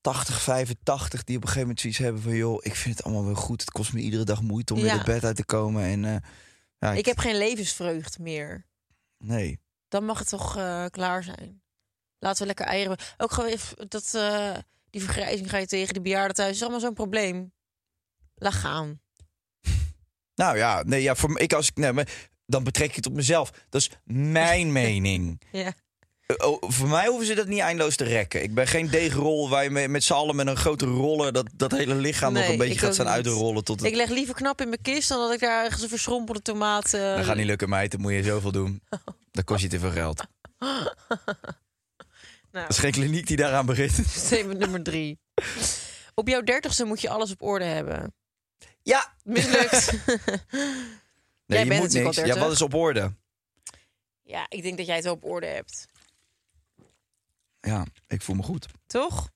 80, 0.01 0.41
85... 0.41 1.25
die 1.25 1.37
op 1.37 1.43
een 1.43 1.49
gegeven 1.49 1.61
moment 1.61 1.81
zoiets 1.81 1.99
hebben 1.99 2.23
van... 2.23 2.37
joh, 2.37 2.59
ik 2.61 2.75
vind 2.75 2.97
het 2.97 3.05
allemaal 3.05 3.25
wel 3.25 3.35
goed. 3.35 3.61
Het 3.61 3.71
kost 3.71 3.93
me 3.93 4.01
iedere 4.01 4.25
dag 4.25 4.43
moeite 4.43 4.75
om 4.75 4.81
weer 4.81 4.93
het 4.93 5.05
bed 5.05 5.25
uit 5.25 5.37
te 5.37 5.45
komen. 5.45 5.85
En, 5.85 6.05
eh, 6.05 6.17
ja, 6.79 6.93
Ik 6.93 7.07
heb 7.07 7.19
geen 7.19 7.37
levensvreugd 7.37 8.19
meer. 8.19 8.67
Nee. 9.19 9.61
dan 9.89 10.05
mag 10.05 10.19
het 10.19 10.29
toch 10.29 10.57
eh, 10.57 10.85
klaar 10.91 11.23
zijn. 11.23 11.63
Laten 12.19 12.41
we 12.41 12.47
lekker 12.47 12.67
eieren. 12.67 12.97
Ook 13.17 13.33
gewoon 13.33 13.51
even 13.51 13.89
dat 13.89 14.11
die 14.91 15.03
vergrijzing 15.03 15.51
ga 15.51 15.59
je 15.59 15.67
tegen 15.67 15.95
de 15.95 16.01
bejaarden 16.01 16.37
thuis 16.37 16.55
is 16.55 16.63
allemaal 16.63 16.81
zo'n 16.81 16.95
probleem. 16.95 17.53
Laat 18.35 18.53
gaan. 18.55 19.01
Nou 20.35 20.57
ja, 20.57 20.83
nee, 20.87 21.03
ja 21.03 21.15
voor, 21.15 21.41
ik 21.41 21.53
als 21.53 21.69
ik... 21.69 21.77
Nee, 21.77 21.93
maar 21.93 22.09
dan 22.47 22.65
betrek 22.65 22.91
je 22.91 22.97
het 22.97 23.07
op 23.07 23.13
mezelf. 23.13 23.51
Dat 23.69 23.81
is 23.81 23.91
mijn 24.05 24.73
mening. 24.83 25.41
Ja. 25.53 25.73
Eh, 26.27 26.47
oh, 26.49 26.63
voor 26.71 26.89
mij 26.89 27.07
hoeven 27.07 27.27
ze 27.27 27.35
dat 27.35 27.47
niet 27.47 27.59
eindeloos 27.61 27.97
te 27.97 28.05
rekken. 28.05 28.43
Ik 28.43 28.55
ben 28.55 28.67
geen 28.67 28.89
deegrol 28.91 29.49
waar 29.49 29.63
je 29.65 29.71
met, 29.71 29.91
met 29.91 30.05
z'n 30.05 30.13
allen 30.13 30.37
met 30.37 30.47
een 30.47 30.57
grote 30.57 30.87
roller... 30.87 31.33
dat, 31.33 31.47
dat 31.55 31.73
hele 31.73 31.95
lichaam 31.95 32.33
nog 32.33 32.49
een 32.49 32.59
beetje 32.59 32.75
ik 32.75 32.79
gaat 32.81 32.95
staan 32.95 33.07
niet. 33.07 33.15
uitrollen. 33.15 33.65
Tot 33.65 33.81
het... 33.81 33.89
Ik 33.91 33.97
leg 33.97 34.09
liever 34.09 34.35
knap 34.35 34.61
in 34.61 34.69
mijn 34.69 34.83
kist 34.83 35.09
dan 35.09 35.19
dat 35.19 35.33
ik 35.33 35.41
daar 35.41 35.65
ergens 35.65 35.83
een 35.83 35.89
verschrompelde 35.89 36.43
tomaat. 36.43 36.95
eh, 36.95 37.17
Dat 37.17 37.25
gaat 37.25 37.37
niet 37.37 37.47
lukken, 37.47 37.69
meid. 37.69 37.91
Dat 37.91 38.01
moet 38.01 38.13
je 38.13 38.23
zoveel 38.23 38.53
doen. 38.53 38.83
Dat 39.33 39.45
kost 39.45 39.63
je 39.63 39.69
te 39.69 39.79
veel 39.79 39.91
geld. 39.91 40.25
nou, 40.59 40.85
Dat 42.53 42.69
is 42.69 42.79
geen 42.79 42.93
kliniek 42.93 43.27
die 43.27 43.37
daaraan 43.37 43.67
begint. 43.67 44.07
statement 44.09 44.59
nummer 44.59 44.83
drie. 44.83 45.19
Op 46.15 46.29
jouw 46.29 46.41
dertigste 46.43 46.85
moet 46.85 47.01
je 47.01 47.09
alles 47.09 47.31
op 47.31 47.43
orde 47.43 47.65
hebben. 47.65 48.15
Ja! 48.85 49.15
Mislukt. 49.25 49.93
Nee, 51.47 51.59
Jij 51.59 51.65
je 51.65 51.71
bent 51.71 51.81
moet 51.83 51.93
natuurlijk 51.93 52.17
niks. 52.17 52.37
al 52.37 52.41
Ja, 52.41 52.41
30. 52.41 52.43
wat 52.43 52.53
is 52.53 52.63
op 52.63 52.75
orde? 52.83 53.13
ja, 54.23 54.47
ik 54.49 54.63
denk 54.63 54.77
dat 54.77 54.87
jij 54.87 54.95
het 54.95 55.05
wel 55.05 55.13
op 55.15 55.25
orde 55.25 55.47
hebt. 55.47 55.87
Ja, 57.61 57.87
ik 58.09 58.23
voel 58.23 58.37
me 58.37 58.43
goed. 58.43 58.67
Toch? 58.87 59.29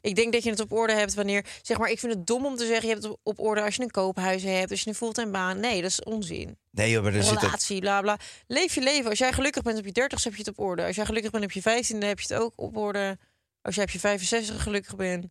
Ik 0.00 0.14
denk 0.14 0.32
dat 0.32 0.42
je 0.42 0.50
het 0.50 0.60
op 0.60 0.72
orde 0.72 0.92
hebt 0.92 1.14
wanneer... 1.14 1.46
Zeg 1.62 1.78
maar, 1.78 1.90
ik 1.90 1.98
vind 1.98 2.12
het 2.14 2.26
dom 2.26 2.46
om 2.46 2.56
te 2.56 2.66
zeggen... 2.66 2.88
je 2.88 2.92
hebt 2.94 3.04
het 3.06 3.16
op 3.22 3.38
orde 3.40 3.62
als 3.62 3.74
je 3.76 3.82
een 3.82 3.90
koophuis 3.90 4.42
hebt... 4.42 4.70
als 4.70 4.80
je 4.82 4.88
een 4.88 4.94
fulltime 4.96 5.30
baan. 5.30 5.60
Nee, 5.60 5.82
dat 5.82 5.90
is 5.90 6.02
onzin. 6.02 6.58
Nee, 6.70 6.90
joh, 6.90 7.02
maar 7.02 7.14
er 7.14 7.22
zit 7.22 7.32
het... 7.32 7.40
relatie, 7.42 7.80
bla 7.80 8.00
bla. 8.00 8.18
Leef 8.46 8.74
je 8.74 8.80
leven. 8.80 9.10
Als 9.10 9.18
jij 9.18 9.32
gelukkig 9.32 9.62
bent 9.62 9.78
op 9.78 9.84
je 9.84 9.92
30 9.92 10.24
heb 10.24 10.32
je 10.32 10.38
het 10.38 10.48
op 10.48 10.58
orde. 10.58 10.84
Als 10.84 10.96
jij 10.96 11.04
gelukkig 11.04 11.30
bent 11.30 11.44
op 11.44 11.52
je 11.52 11.62
15 11.62 12.02
heb 12.02 12.20
je 12.20 12.34
het 12.34 12.42
ook 12.42 12.52
op 12.56 12.76
orde. 12.76 13.18
Als 13.62 13.74
jij 13.74 13.84
op 13.84 13.90
je 13.90 13.98
65 13.98 14.62
gelukkig 14.62 14.96
bent. 14.96 15.26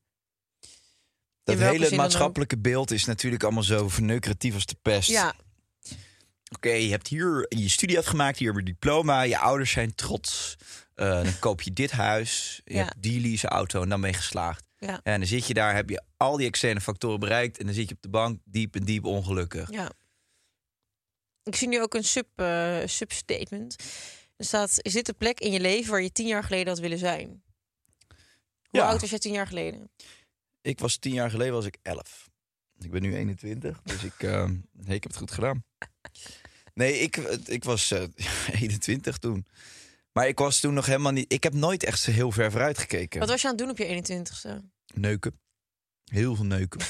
Dat 1.43 1.57
hele 1.57 1.95
maatschappelijke 1.95 2.57
verneukeratief 2.57 2.91
is 2.91 3.05
natuurlijk 3.05 3.43
allemaal 3.43 3.63
zo 3.63 3.89
verneukeratief 3.89 4.53
als 4.53 4.65
de 4.65 4.75
pest. 4.81 5.09
Ja, 5.09 5.33
Oké, 6.55 6.69
je 6.71 6.89
hebt 6.89 7.07
hier 7.07 7.45
je 7.49 7.69
studie 7.69 7.97
afgemaakt, 7.97 8.37
hier 8.37 8.47
heb 8.47 8.57
je 8.59 8.65
diploma, 8.65 9.21
je 9.21 9.37
ouders 9.37 9.71
zijn 9.71 9.95
trots. 9.95 10.55
Eh, 10.95 11.23
dan 11.23 11.39
koop 11.39 11.61
je 11.61 11.73
dit 11.73 11.91
huis, 11.91 12.61
je 12.65 12.73
Ja. 12.73 12.83
hebt 12.83 13.01
die 13.01 13.21
lease 13.21 13.47
auto 13.47 13.81
en 13.81 13.89
dan 13.89 14.01
ben 14.01 14.09
je 14.09 14.15
geslaagd. 14.15 14.65
ja, 14.77 14.99
En 15.03 15.19
dan 15.19 15.27
zit 15.27 15.47
je 15.47 15.53
daar, 15.53 15.75
heb 15.75 15.89
je 15.89 16.01
al 16.17 16.37
die 16.37 16.47
externe 16.47 16.81
factoren 16.81 17.19
bereikt 17.19 17.57
en 17.57 17.65
dan 17.65 17.73
zit 17.73 17.89
je 17.89 17.95
op 17.95 18.01
de 18.01 18.09
bank 18.09 18.39
diep 18.45 18.75
en 18.75 18.83
diep 18.83 19.05
ongelukkig. 19.05 19.71
ja. 19.71 19.91
Ik 21.43 21.55
zie 21.55 21.67
nu 21.67 21.81
ook 21.81 21.93
een 21.93 22.03
sub, 22.03 22.27
eh, 22.35 22.77
substatement. 22.85 23.75
Er 24.37 24.45
staat, 24.45 24.79
is 24.81 24.93
dit 24.93 25.05
de 25.05 25.13
plek 25.13 25.39
in 25.39 25.51
je 25.51 25.59
leven 25.59 25.91
waar 25.91 26.01
je 26.01 26.11
tien 26.11 26.27
jaar 26.27 26.43
geleden 26.43 26.67
had 26.67 26.79
willen 26.79 26.97
zijn? 26.97 27.27
Hoe 28.69 28.79
Ja. 28.81 28.87
oud 28.87 29.01
was 29.01 29.09
jij 29.09 29.19
tien 29.19 29.33
jaar 29.33 29.47
geleden? 29.47 29.91
Ik 30.63 30.79
was 30.79 30.97
tien 30.97 31.13
jaar 31.13 31.29
geleden 31.29 31.53
was 31.53 31.65
ik 31.65 31.77
elf. 31.81 32.29
Ik 32.79 32.91
ben 32.91 33.01
nu 33.01 33.15
21, 33.15 33.81
dus 33.83 34.03
ik, 34.03 34.21
nee, 34.85 34.95
ik 34.95 35.03
heb 35.03 35.03
het 35.03 35.17
goed 35.17 35.31
gedaan. 35.31 35.63
Nee, 36.73 36.99
ik, 36.99 37.17
ik 37.45 37.63
was 37.63 37.91
eh, 37.91 38.07
21 38.61 39.17
toen. 39.17 39.47
Maar 40.11 40.27
ik 40.27 40.39
was 40.39 40.59
toen 40.59 40.73
nog 40.73 40.85
helemaal 40.85 41.11
niet. 41.11 41.33
Ik 41.33 41.43
heb 41.43 41.53
nooit 41.53 41.83
echt 41.83 41.99
zo 41.99 42.11
heel 42.11 42.31
ver 42.31 42.51
vooruit 42.51 42.77
gekeken. 42.77 43.19
Wat 43.19 43.29
was 43.29 43.41
je 43.41 43.47
aan 43.47 43.53
het 43.53 43.61
doen 43.61 43.71
op 43.71 43.77
je 43.77 44.21
21ste? 44.21 44.49
Neuken. 44.93 45.39
Heel 46.03 46.35
veel 46.35 46.45
neuken. 46.45 46.81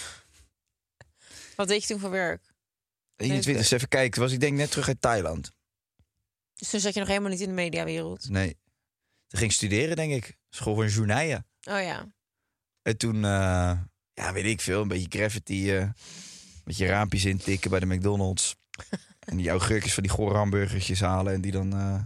Wat 1.56 1.68
deed 1.68 1.82
je 1.82 1.88
toen 1.88 2.00
voor 2.00 2.10
werk? 2.10 2.54
21, 3.16 3.56
eens 3.56 3.72
even 3.72 3.88
kijken. 3.88 4.22
Was 4.22 4.32
ik 4.32 4.40
denk 4.40 4.58
net 4.58 4.72
terug 4.72 4.88
uit 4.88 5.02
Thailand. 5.02 5.52
Dus 6.54 6.70
toen 6.70 6.80
zat 6.80 6.94
je 6.94 7.00
nog 7.00 7.10
helemaal 7.10 7.30
niet 7.30 7.40
in 7.40 7.48
de 7.48 7.54
mediawereld. 7.54 8.30
Nee. 8.30 8.58
Toen 9.28 9.40
ging 9.40 9.52
ik 9.52 9.58
studeren, 9.58 9.96
denk 9.96 10.12
ik. 10.12 10.38
School 10.50 10.76
van 10.76 10.88
journaaien. 10.88 11.48
Oh 11.64 11.82
ja. 11.82 12.14
En 12.84 12.98
toen, 12.98 13.16
eh, 13.16 13.72
ja, 14.14 14.34
weet 14.34 14.46
ik 14.46 14.62
veel. 14.62 14.82
Een 14.82 14.88
beetje 14.88 15.20
graffiti. 15.20 15.78
eh 15.78 15.90
met 16.64 16.78
je 16.78 16.86
raampjes 16.86 17.26
intikken 17.26 17.70
bij 17.70 17.80
de 17.80 17.86
McDonald's. 17.86 18.56
en 19.30 19.38
die 19.38 19.50
augurkjes 19.50 19.94
van 19.94 20.04
die 20.04 20.12
gore 20.12 20.38
hamburgertjes 20.38 21.00
halen. 21.00 21.34
En 21.34 21.42
die 21.42 21.52
dan 21.52 21.74
eh, 21.74 22.00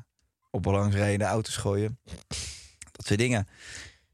op 0.52 0.64
balansrijden 0.64 1.28
auto's 1.28 1.56
gooien. 1.56 2.00
Dat 2.92 3.06
soort 3.06 3.20
dingen. 3.20 3.48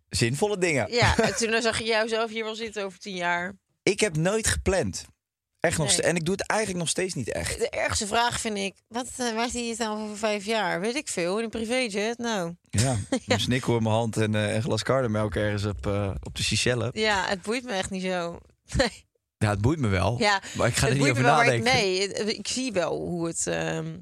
Zinvolle 0.09 0.57
dingen. 0.57 0.91
Ja, 0.91 1.17
en 1.17 1.35
toen 1.37 1.61
zag 1.61 1.77
je 1.77 1.85
jou 1.85 2.07
zelf 2.07 2.31
hier 2.31 2.43
wel 2.43 2.55
zitten 2.55 2.83
over 2.83 2.99
tien 2.99 3.15
jaar. 3.15 3.53
Ik 3.83 3.99
heb 3.99 4.17
nooit 4.17 4.47
gepland. 4.47 5.05
Echt 5.63 5.77
nog 5.77 5.87
Nee. 5.87 6.01
En 6.01 6.15
ik 6.15 6.25
doe 6.25 6.35
het 6.35 6.47
eigenlijk 6.47 6.79
nog 6.79 6.89
steeds 6.89 7.13
niet 7.13 7.31
echt. 7.31 7.59
De 7.59 7.69
ergste 7.69 8.07
vraag 8.07 8.39
vind 8.39 8.57
ik, 8.57 8.73
wat, 8.87 9.07
eh, 9.17 9.33
waar 9.33 9.49
zie 9.49 9.63
je 9.63 9.69
het 9.69 9.77
dan 9.77 10.01
over 10.03 10.17
vijf 10.17 10.45
jaar? 10.45 10.79
Weet 10.79 10.95
ik 10.95 11.07
veel, 11.07 11.37
in 11.37 11.43
een 11.43 11.49
privéjet? 11.49 12.17
Nou, 12.17 12.55
Ja, 12.69 12.97
een 13.27 13.39
snikkel 13.39 13.77
in 13.77 13.83
mijn 13.83 13.95
hand 13.95 14.17
en 14.17 14.35
eh, 14.35 14.55
een 14.55 14.61
glas 14.61 14.83
karnemelk 14.83 15.35
ergens 15.35 15.65
op, 15.65 15.87
eh, 15.87 16.11
op 16.23 16.35
de 16.35 16.43
Seychelles. 16.43 16.89
ja, 16.93 17.27
het 17.27 17.41
boeit 17.41 17.63
me 17.63 17.71
echt 17.71 17.89
niet 17.89 18.01
zo. 18.03 18.39
Nee. 18.77 19.05
Ja, 19.37 19.49
het 19.49 19.61
boeit 19.61 19.79
me 19.79 19.87
wel. 19.87 20.19
Ja, 20.19 20.41
maar 20.55 20.67
ik 20.67 20.75
ga 20.75 20.87
er 20.87 20.93
niet 20.95 21.09
over 21.09 21.23
nadenken. 21.23 21.67
Ik, 21.67 21.73
nee, 21.73 22.07
het- 22.07 22.29
ik 22.37 22.47
zie 22.47 22.71
wel 22.71 22.97
hoe 22.97 23.27
het... 23.27 23.47
ehm, 23.47 23.97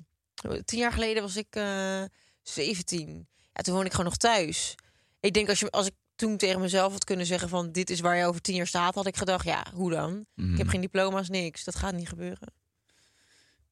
tien 0.66 0.80
jaar 0.80 0.92
geleden 0.92 1.22
was 1.24 1.36
ik 1.36 1.48
eh 1.50 2.02
17. 2.44 3.28
Ja, 3.54 3.62
toen 3.62 3.74
woonde 3.74 3.88
ik 3.88 3.92
gewoon 3.96 4.06
nog 4.10 4.18
thuis. 4.18 4.76
Ik 5.20 5.34
denk 5.34 5.50
als, 5.50 5.60
je, 5.60 5.70
als 5.72 5.86
ik 5.88 5.94
toen 6.22 6.38
tegen 6.38 6.60
mezelf 6.62 6.92
had 6.92 7.04
kunnen 7.04 7.26
zeggen 7.26 7.50
van... 7.50 7.72
dit 7.72 7.90
is 7.90 8.00
waar 8.00 8.16
je 8.18 8.26
over 8.26 8.42
tien 8.42 8.56
jaar 8.56 8.68
staat, 8.68 8.96
had 8.96 9.08
ik 9.08 9.18
gedacht... 9.18 9.46
ja, 9.46 9.66
hoe 9.74 9.92
dan? 9.92 10.26
Mhm. 10.36 10.52
Ik 10.52 10.58
heb 10.58 10.68
geen 10.68 10.82
diploma's, 10.82 11.30
niks. 11.30 11.64
Dat 11.64 11.76
gaat 11.76 11.94
niet 11.94 12.10
gebeuren. 12.10 12.54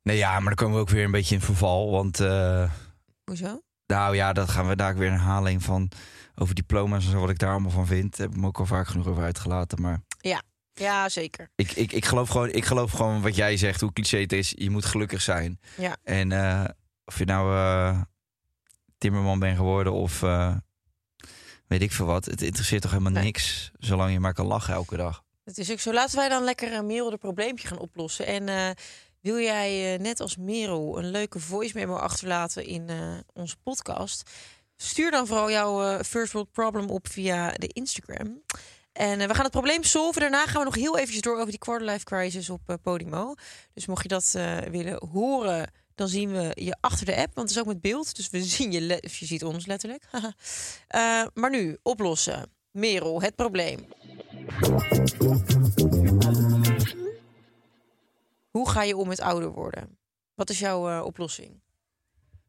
Nee, 0.04 0.18
ja, 0.18 0.32
maar 0.32 0.43
dan 0.43 0.56
komen 0.56 0.76
we 0.76 0.82
ook 0.82 0.89
weer 0.89 1.04
een 1.04 1.12
beetje 1.12 1.36
in 1.36 1.41
verval. 1.41 1.91
Want, 1.91 2.20
eh, 2.20 2.72
Hoezo? 3.24 3.62
nou 3.86 4.16
ja, 4.16 4.34
dat 4.34 4.50
gaan 4.50 4.68
we 4.68 4.76
daar 4.76 4.95
weer 4.95 5.08
een 5.08 5.14
herhaling 5.14 5.64
van... 5.64 5.91
over 6.36 6.56
diploma's 6.56 7.06
en 7.06 7.12
zo, 7.12 7.20
wat 7.20 7.30
ik 7.30 7.39
daar 7.39 7.52
allemaal 7.52 7.72
van 7.72 7.88
vind. 7.88 8.18
Heb 8.18 8.30
ik 8.30 8.38
me 8.38 8.47
ook 8.47 8.60
al 8.60 8.66
vaak 8.66 8.88
genoeg 8.88 9.08
over 9.08 9.24
uitgelaten. 9.24 9.82
Maar 9.82 10.02
Ja, 10.74 11.10
zeker. 11.10 11.50
ik, 11.56 11.72
ik, 11.72 11.91
ik, 11.91 12.06
geloof 12.06 12.30
gewoon, 12.30 12.50
ik 12.50 12.66
geloof 12.66 12.91
gewoon 12.91 13.22
wat 13.22 13.36
jij 13.36 13.58
zegt, 13.58 13.82
hoe 13.82 13.93
cliché 13.93 14.18
het 14.20 14.32
is. 14.32 14.54
Je 14.58 14.70
moet 14.70 14.86
gelukkig 14.86 15.22
zijn. 15.22 15.60
Ja. 15.78 15.97
En 16.04 16.32
eh, 16.32 16.66
of 17.06 17.18
je 17.18 17.26
nou 17.26 17.54
eh, 17.56 18.02
timmerman 18.97 19.39
bent 19.39 19.58
geworden 19.58 19.93
of 19.93 20.24
weet 21.70 21.82
ik 21.82 21.92
veel 21.92 22.06
wat. 22.06 22.26
Het 22.26 22.42
interesseert 22.42 22.82
toch 22.82 22.92
helemaal 22.92 23.12
Nee. 23.12 23.24
niks, 23.24 23.72
zolang 23.80 24.12
je 24.12 24.20
maar 24.20 24.34
kan 24.34 24.46
lachen 24.46 24.74
elke 24.74 24.98
dag. 24.98 25.24
Het 25.44 25.58
is 25.58 25.72
ook 25.72 25.80
zo. 25.80 25.94
Laten 25.94 26.16
wij 26.18 26.30
dan 26.30 26.44
lekker 26.44 26.74
een 26.74 26.86
Merel 26.86 27.10
de 27.10 27.18
probleempje 27.18 27.68
gaan 27.68 27.80
oplossen. 27.80 28.26
En 28.26 28.50
eh, 28.50 28.70
wil 29.22 29.40
jij 29.40 29.94
eh, 29.94 30.00
net 30.00 30.20
als 30.20 30.38
Merel 30.38 30.98
een 30.98 31.12
leuke 31.12 31.40
voice 31.40 31.78
memo 31.78 31.96
achterlaten 31.96 32.66
in 32.66 32.90
eh, 32.90 33.18
onze 33.34 33.56
podcast? 33.64 34.30
Stuur 34.76 35.12
dan 35.12 35.28
vooral 35.28 35.52
jouw 35.52 35.84
eh, 35.84 36.04
first 36.04 36.34
world 36.34 36.52
problem 36.52 36.90
op 36.90 37.08
via 37.08 37.52
de 37.52 37.68
Instagram. 37.68 38.42
En 38.94 39.20
eh, 39.22 39.28
we 39.28 39.34
gaan 39.34 39.44
het 39.44 39.52
probleem 39.52 39.84
solven. 39.84 40.22
Daarna 40.22 40.46
gaan 40.46 40.60
we 40.60 40.66
nog 40.66 40.76
heel 40.76 40.98
eventjes 40.98 41.22
door 41.22 41.36
over 41.38 41.50
die 41.50 41.58
quarterlife 41.60 42.04
crisis 42.04 42.50
op 42.50 42.62
eh, 42.66 42.76
Podimo. 42.82 43.34
Dus 43.74 43.86
mocht 43.86 44.02
je 44.04 44.08
dat 44.08 44.32
eh, 44.36 44.58
willen 44.58 45.08
horen, 45.12 45.72
dan 46.00 46.08
zien 46.08 46.32
we 46.32 46.52
je 46.56 46.76
achter 46.80 47.06
de 47.06 47.16
app. 47.16 47.36
Want 47.36 47.50
het 47.50 47.58
is 47.58 47.60
ook 47.60 47.68
met 47.68 47.82
beeld. 47.82 48.16
Dus 48.16 48.30
we 48.30 48.43
zien 48.58 48.72
je, 48.72 49.02
of 49.06 49.16
je 49.18 49.26
ziet 49.26 49.43
ons 49.43 49.66
letterlijk. 49.66 50.04
Eh, 50.88 51.26
maar 51.34 51.50
nu, 51.50 51.78
oplossen. 51.84 52.52
Merel, 52.72 53.22
het 53.22 53.36
probleem. 53.36 53.88
Hoe 58.50 58.70
ga 58.70 58.84
je 58.84 58.97
om 58.97 59.08
met 59.08 59.20
ouder 59.22 59.50
worden? 59.52 59.97
Wat 60.36 60.50
is 60.50 60.60
jouw 60.60 60.89
eh, 60.89 61.06
oplossing? 61.06 61.62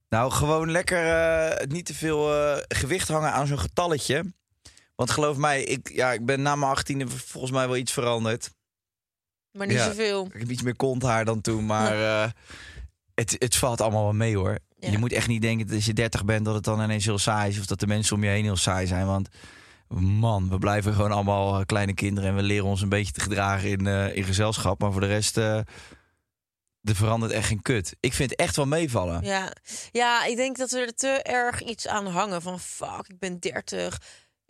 Nou, 0.08 0.30
gewoon 0.30 0.70
lekker 0.70 1.06
eh, 1.06 1.66
niet 1.66 1.86
te 1.86 1.94
veel 1.94 2.22
gewicht 2.68 3.08
hangen 3.08 3.32
aan 3.32 3.46
zo'n 3.46 3.58
getalletje. 3.58 4.32
Want 4.94 5.10
geloof 5.10 5.36
mij, 5.36 5.62
ik, 5.62 5.90
ja, 5.92 6.12
ik 6.12 6.26
ben 6.26 6.42
na 6.42 6.56
mijn 6.56 6.70
achttiende 6.72 7.08
volgens 7.08 7.52
mij 7.52 7.66
wel 7.66 7.76
iets 7.76 7.92
veranderd. 7.92 8.50
Maar 9.52 9.66
niet 9.66 9.76
Ja. 9.76 9.84
zoveel. 9.84 10.26
Ik 10.32 10.40
heb 10.40 10.50
iets 10.50 10.62
meer 10.62 10.76
konthaar 10.76 11.24
dan 11.24 11.40
toen, 11.40 11.66
maar 11.66 11.94
het, 13.20 13.36
het 13.38 13.56
valt 13.56 13.80
allemaal 13.80 14.02
wel 14.02 14.12
mee 14.12 14.36
hoor. 14.36 14.58
Ja. 14.78 14.90
Je 14.90 14.98
moet 14.98 15.12
echt 15.12 15.28
niet 15.28 15.42
denken 15.42 15.66
dat 15.66 15.76
als 15.76 15.86
je 15.86 15.92
30 15.92 16.24
bent 16.24 16.44
dat 16.44 16.54
het 16.54 16.64
dan 16.64 16.82
ineens 16.82 17.04
heel 17.04 17.18
saai 17.18 17.50
is. 17.50 17.58
Of 17.58 17.66
dat 17.66 17.80
de 17.80 17.86
mensen 17.86 18.16
om 18.16 18.24
je 18.24 18.30
heen 18.30 18.44
heel 18.44 18.56
saai 18.56 18.86
zijn. 18.86 19.06
Want 19.06 19.28
man, 19.98 20.48
we 20.48 20.58
blijven 20.58 20.94
gewoon 20.94 21.12
allemaal 21.12 21.58
eh, 21.58 21.66
kleine 21.66 21.94
kinderen. 21.94 22.30
En 22.30 22.36
we 22.36 22.42
leren 22.42 22.66
ons 22.66 22.82
een 22.82 22.88
beetje 22.88 23.12
te 23.12 23.20
gedragen 23.20 23.70
in, 23.70 23.86
eh, 23.86 24.16
in 24.16 24.24
gezelschap. 24.24 24.80
Maar 24.80 24.92
voor 24.92 25.00
de 25.00 25.06
rest, 25.06 25.36
eh 25.36 25.60
er 26.82 26.94
verandert 26.94 27.32
echt 27.32 27.46
geen 27.46 27.62
kut. 27.62 27.96
Ik 28.00 28.12
vind 28.12 28.30
het 28.30 28.38
echt 28.38 28.56
wel 28.56 28.66
meevallen. 28.66 29.24
Ja. 29.24 29.52
ja, 29.90 30.24
ik 30.24 30.36
denk 30.36 30.56
dat 30.56 30.70
we 30.70 30.78
er 30.78 30.94
te 30.94 31.08
erg 31.22 31.62
iets 31.62 31.86
aan 31.86 32.06
hangen. 32.06 32.42
Van 32.42 32.60
fuck, 32.60 33.04
ik 33.06 33.18
ben 33.18 33.40
30. 33.40 34.00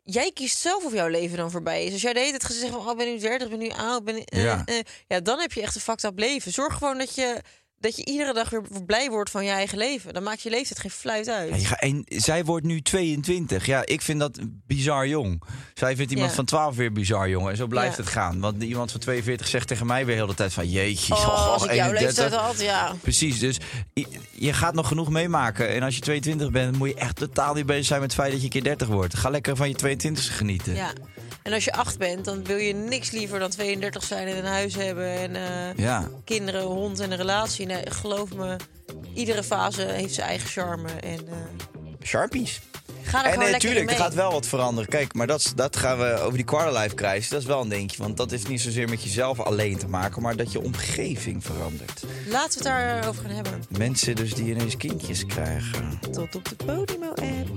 Jij 0.02 0.30
kiest 0.32 0.58
zelf 0.58 0.84
of 0.84 0.92
jouw 0.92 1.08
leven 1.08 1.36
dan 1.36 1.50
voorbij 1.50 1.84
is. 1.84 1.92
Als 1.92 2.02
jij 2.02 2.12
de 2.12 2.18
hele 2.18 2.30
tijd 2.30 2.44
gaat 2.44 2.52
zeggen 2.52 2.72
van, 2.72 2.86
oh, 2.86 2.90
ik 2.90 2.96
ben 2.96 3.06
nu 3.06 3.18
30, 3.18 3.48
ik 3.48 3.58
ben 3.58 3.58
nu 3.58 3.70
oud, 3.70 4.04
ben 4.04 4.22
Ja. 4.24 4.64
ja, 5.06 5.20
dan 5.20 5.38
heb 5.38 5.52
je 5.52 5.62
echt 5.62 5.74
een 5.74 5.80
fucked 5.80 6.04
up 6.04 6.18
leven. 6.18 6.52
Zorg 6.52 6.74
gewoon 6.74 6.98
dat 6.98 7.14
je, 7.14 7.42
dat 7.80 7.96
je 7.96 8.04
iedere 8.04 8.32
dag 8.32 8.50
weer 8.50 8.62
blij 8.86 9.10
wordt 9.10 9.30
van 9.30 9.44
je 9.44 9.50
eigen 9.50 9.78
leven. 9.78 10.14
Dan 10.14 10.22
maakt 10.22 10.42
je 10.42 10.50
leeftijd 10.50 10.78
geen 10.80 10.90
fluit 10.90 11.28
uit. 11.28 11.48
Ja, 11.50 11.56
je 11.56 11.64
gaat- 11.64 11.80
en 11.80 12.02
zij 12.06 12.44
wordt 12.44 12.66
nu 12.66 12.82
22. 12.82 13.66
Ja, 13.66 13.86
ik 13.86 14.02
vind 14.02 14.20
dat 14.20 14.38
bizar 14.66 15.06
jong. 15.08 15.42
Zij 15.74 15.96
vindt 15.96 16.10
iemand 16.12 16.30
Ja. 16.30 16.36
van 16.36 16.44
12 16.44 16.76
weer 16.76 16.92
bizar 16.92 17.28
jong. 17.28 17.48
En 17.48 17.56
zo 17.56 17.66
blijft 17.66 17.96
Ja. 17.96 18.02
het 18.02 18.12
gaan. 18.12 18.40
Want 18.40 18.62
iemand 18.62 18.90
van 18.90 19.00
42 19.00 19.46
zegt 19.48 19.68
tegen 19.68 19.86
mij 19.86 20.06
weer 20.06 20.14
heel 20.14 20.26
de 20.26 20.34
tijd 20.34 20.52
van... 20.52 20.68
Jeetje, 20.70 21.14
oh, 21.14 21.46
als 21.52 21.64
ik 21.64 21.72
jouw 21.72 21.86
31. 21.92 22.18
leeftijd 22.22 22.40
had, 22.40 22.60
ja. 22.60 22.94
Precies, 23.00 23.38
dus 23.38 23.58
je, 24.32 24.52
gaat 24.52 24.74
nog 24.74 24.88
genoeg 24.88 25.10
meemaken. 25.10 25.68
En 25.68 25.82
als 25.82 25.94
je 25.94 26.00
22 26.00 26.50
bent, 26.50 26.78
moet 26.78 26.88
je 26.88 26.94
echt 26.94 27.16
totaal 27.16 27.54
niet 27.54 27.66
bezig 27.66 27.84
zijn 27.86 28.00
met 28.00 28.10
het 28.12 28.20
feit 28.20 28.32
dat 28.32 28.42
je 28.42 28.48
keer 28.48 28.62
30 28.62 28.88
wordt. 28.88 29.16
Ga 29.16 29.30
lekker 29.30 29.56
van 29.56 29.68
je 29.68 29.74
22 29.74 30.36
genieten. 30.36 30.74
ja. 30.74 30.92
En 31.50 31.56
als 31.56 31.64
je 31.64 31.72
acht 31.72 31.98
bent, 31.98 32.24
dan 32.24 32.44
wil 32.44 32.56
je 32.56 32.74
niks 32.74 33.10
liever 33.10 33.38
dan 33.38 33.50
32 33.50 34.04
zijn 34.04 34.28
en 34.28 34.36
een 34.36 34.44
huis 34.44 34.74
hebben 34.74 35.12
en 35.18 35.36
eh, 35.36 35.84
Ja. 35.84 36.08
kinderen, 36.24 36.62
hond 36.62 37.00
en 37.00 37.10
een 37.10 37.16
relatie. 37.16 37.66
Nee, 37.66 37.90
geloof 37.90 38.34
me, 38.34 38.56
iedere 39.14 39.42
fase 39.42 39.82
heeft 39.82 40.14
zijn 40.14 40.28
eigen 40.28 40.48
charme. 40.48 40.88
En 41.00 41.18
eh, 41.28 41.34
Sharpies. 42.02 42.60
ga 43.02 43.26
er 43.26 43.32
En 43.32 43.50
natuurlijk, 43.52 43.90
in 43.90 43.96
er 43.96 44.02
gaat 44.02 44.14
wel 44.14 44.32
wat 44.32 44.46
veranderen. 44.46 44.88
Kijk, 44.88 45.14
maar 45.14 45.26
dat, 45.26 45.52
dat 45.54 45.76
gaan 45.76 45.98
we 45.98 46.18
over 46.20 46.36
die 46.36 46.44
quarterlife 46.44 46.94
crisis. 46.94 47.28
Dat 47.28 47.40
is 47.40 47.46
wel 47.46 47.60
een 47.60 47.68
dingetje. 47.68 48.02
Want 48.02 48.16
dat 48.16 48.30
heeft 48.30 48.48
niet 48.48 48.60
zozeer 48.60 48.88
met 48.88 49.02
jezelf 49.02 49.40
alleen 49.40 49.78
te 49.78 49.88
maken, 49.88 50.22
maar 50.22 50.36
dat 50.36 50.52
je 50.52 50.60
omgeving 50.62 51.44
verandert. 51.44 52.02
Laten 52.28 52.62
we 52.62 52.68
het 52.68 52.76
daarover 52.78 53.22
gaan 53.22 53.34
hebben. 53.34 53.62
Mensen 53.78 54.16
dus 54.16 54.34
die 54.34 54.50
ineens 54.54 54.76
kindjes 54.76 55.26
krijgen. 55.26 55.98
Tot 56.10 56.34
op 56.34 56.48
de 56.48 56.56
Podimo-app. 56.64 57.48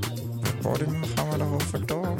Podium 0.61 1.03
gaan 1.15 1.29
we 1.29 1.37
daarover 1.37 1.85
door. 1.85 2.17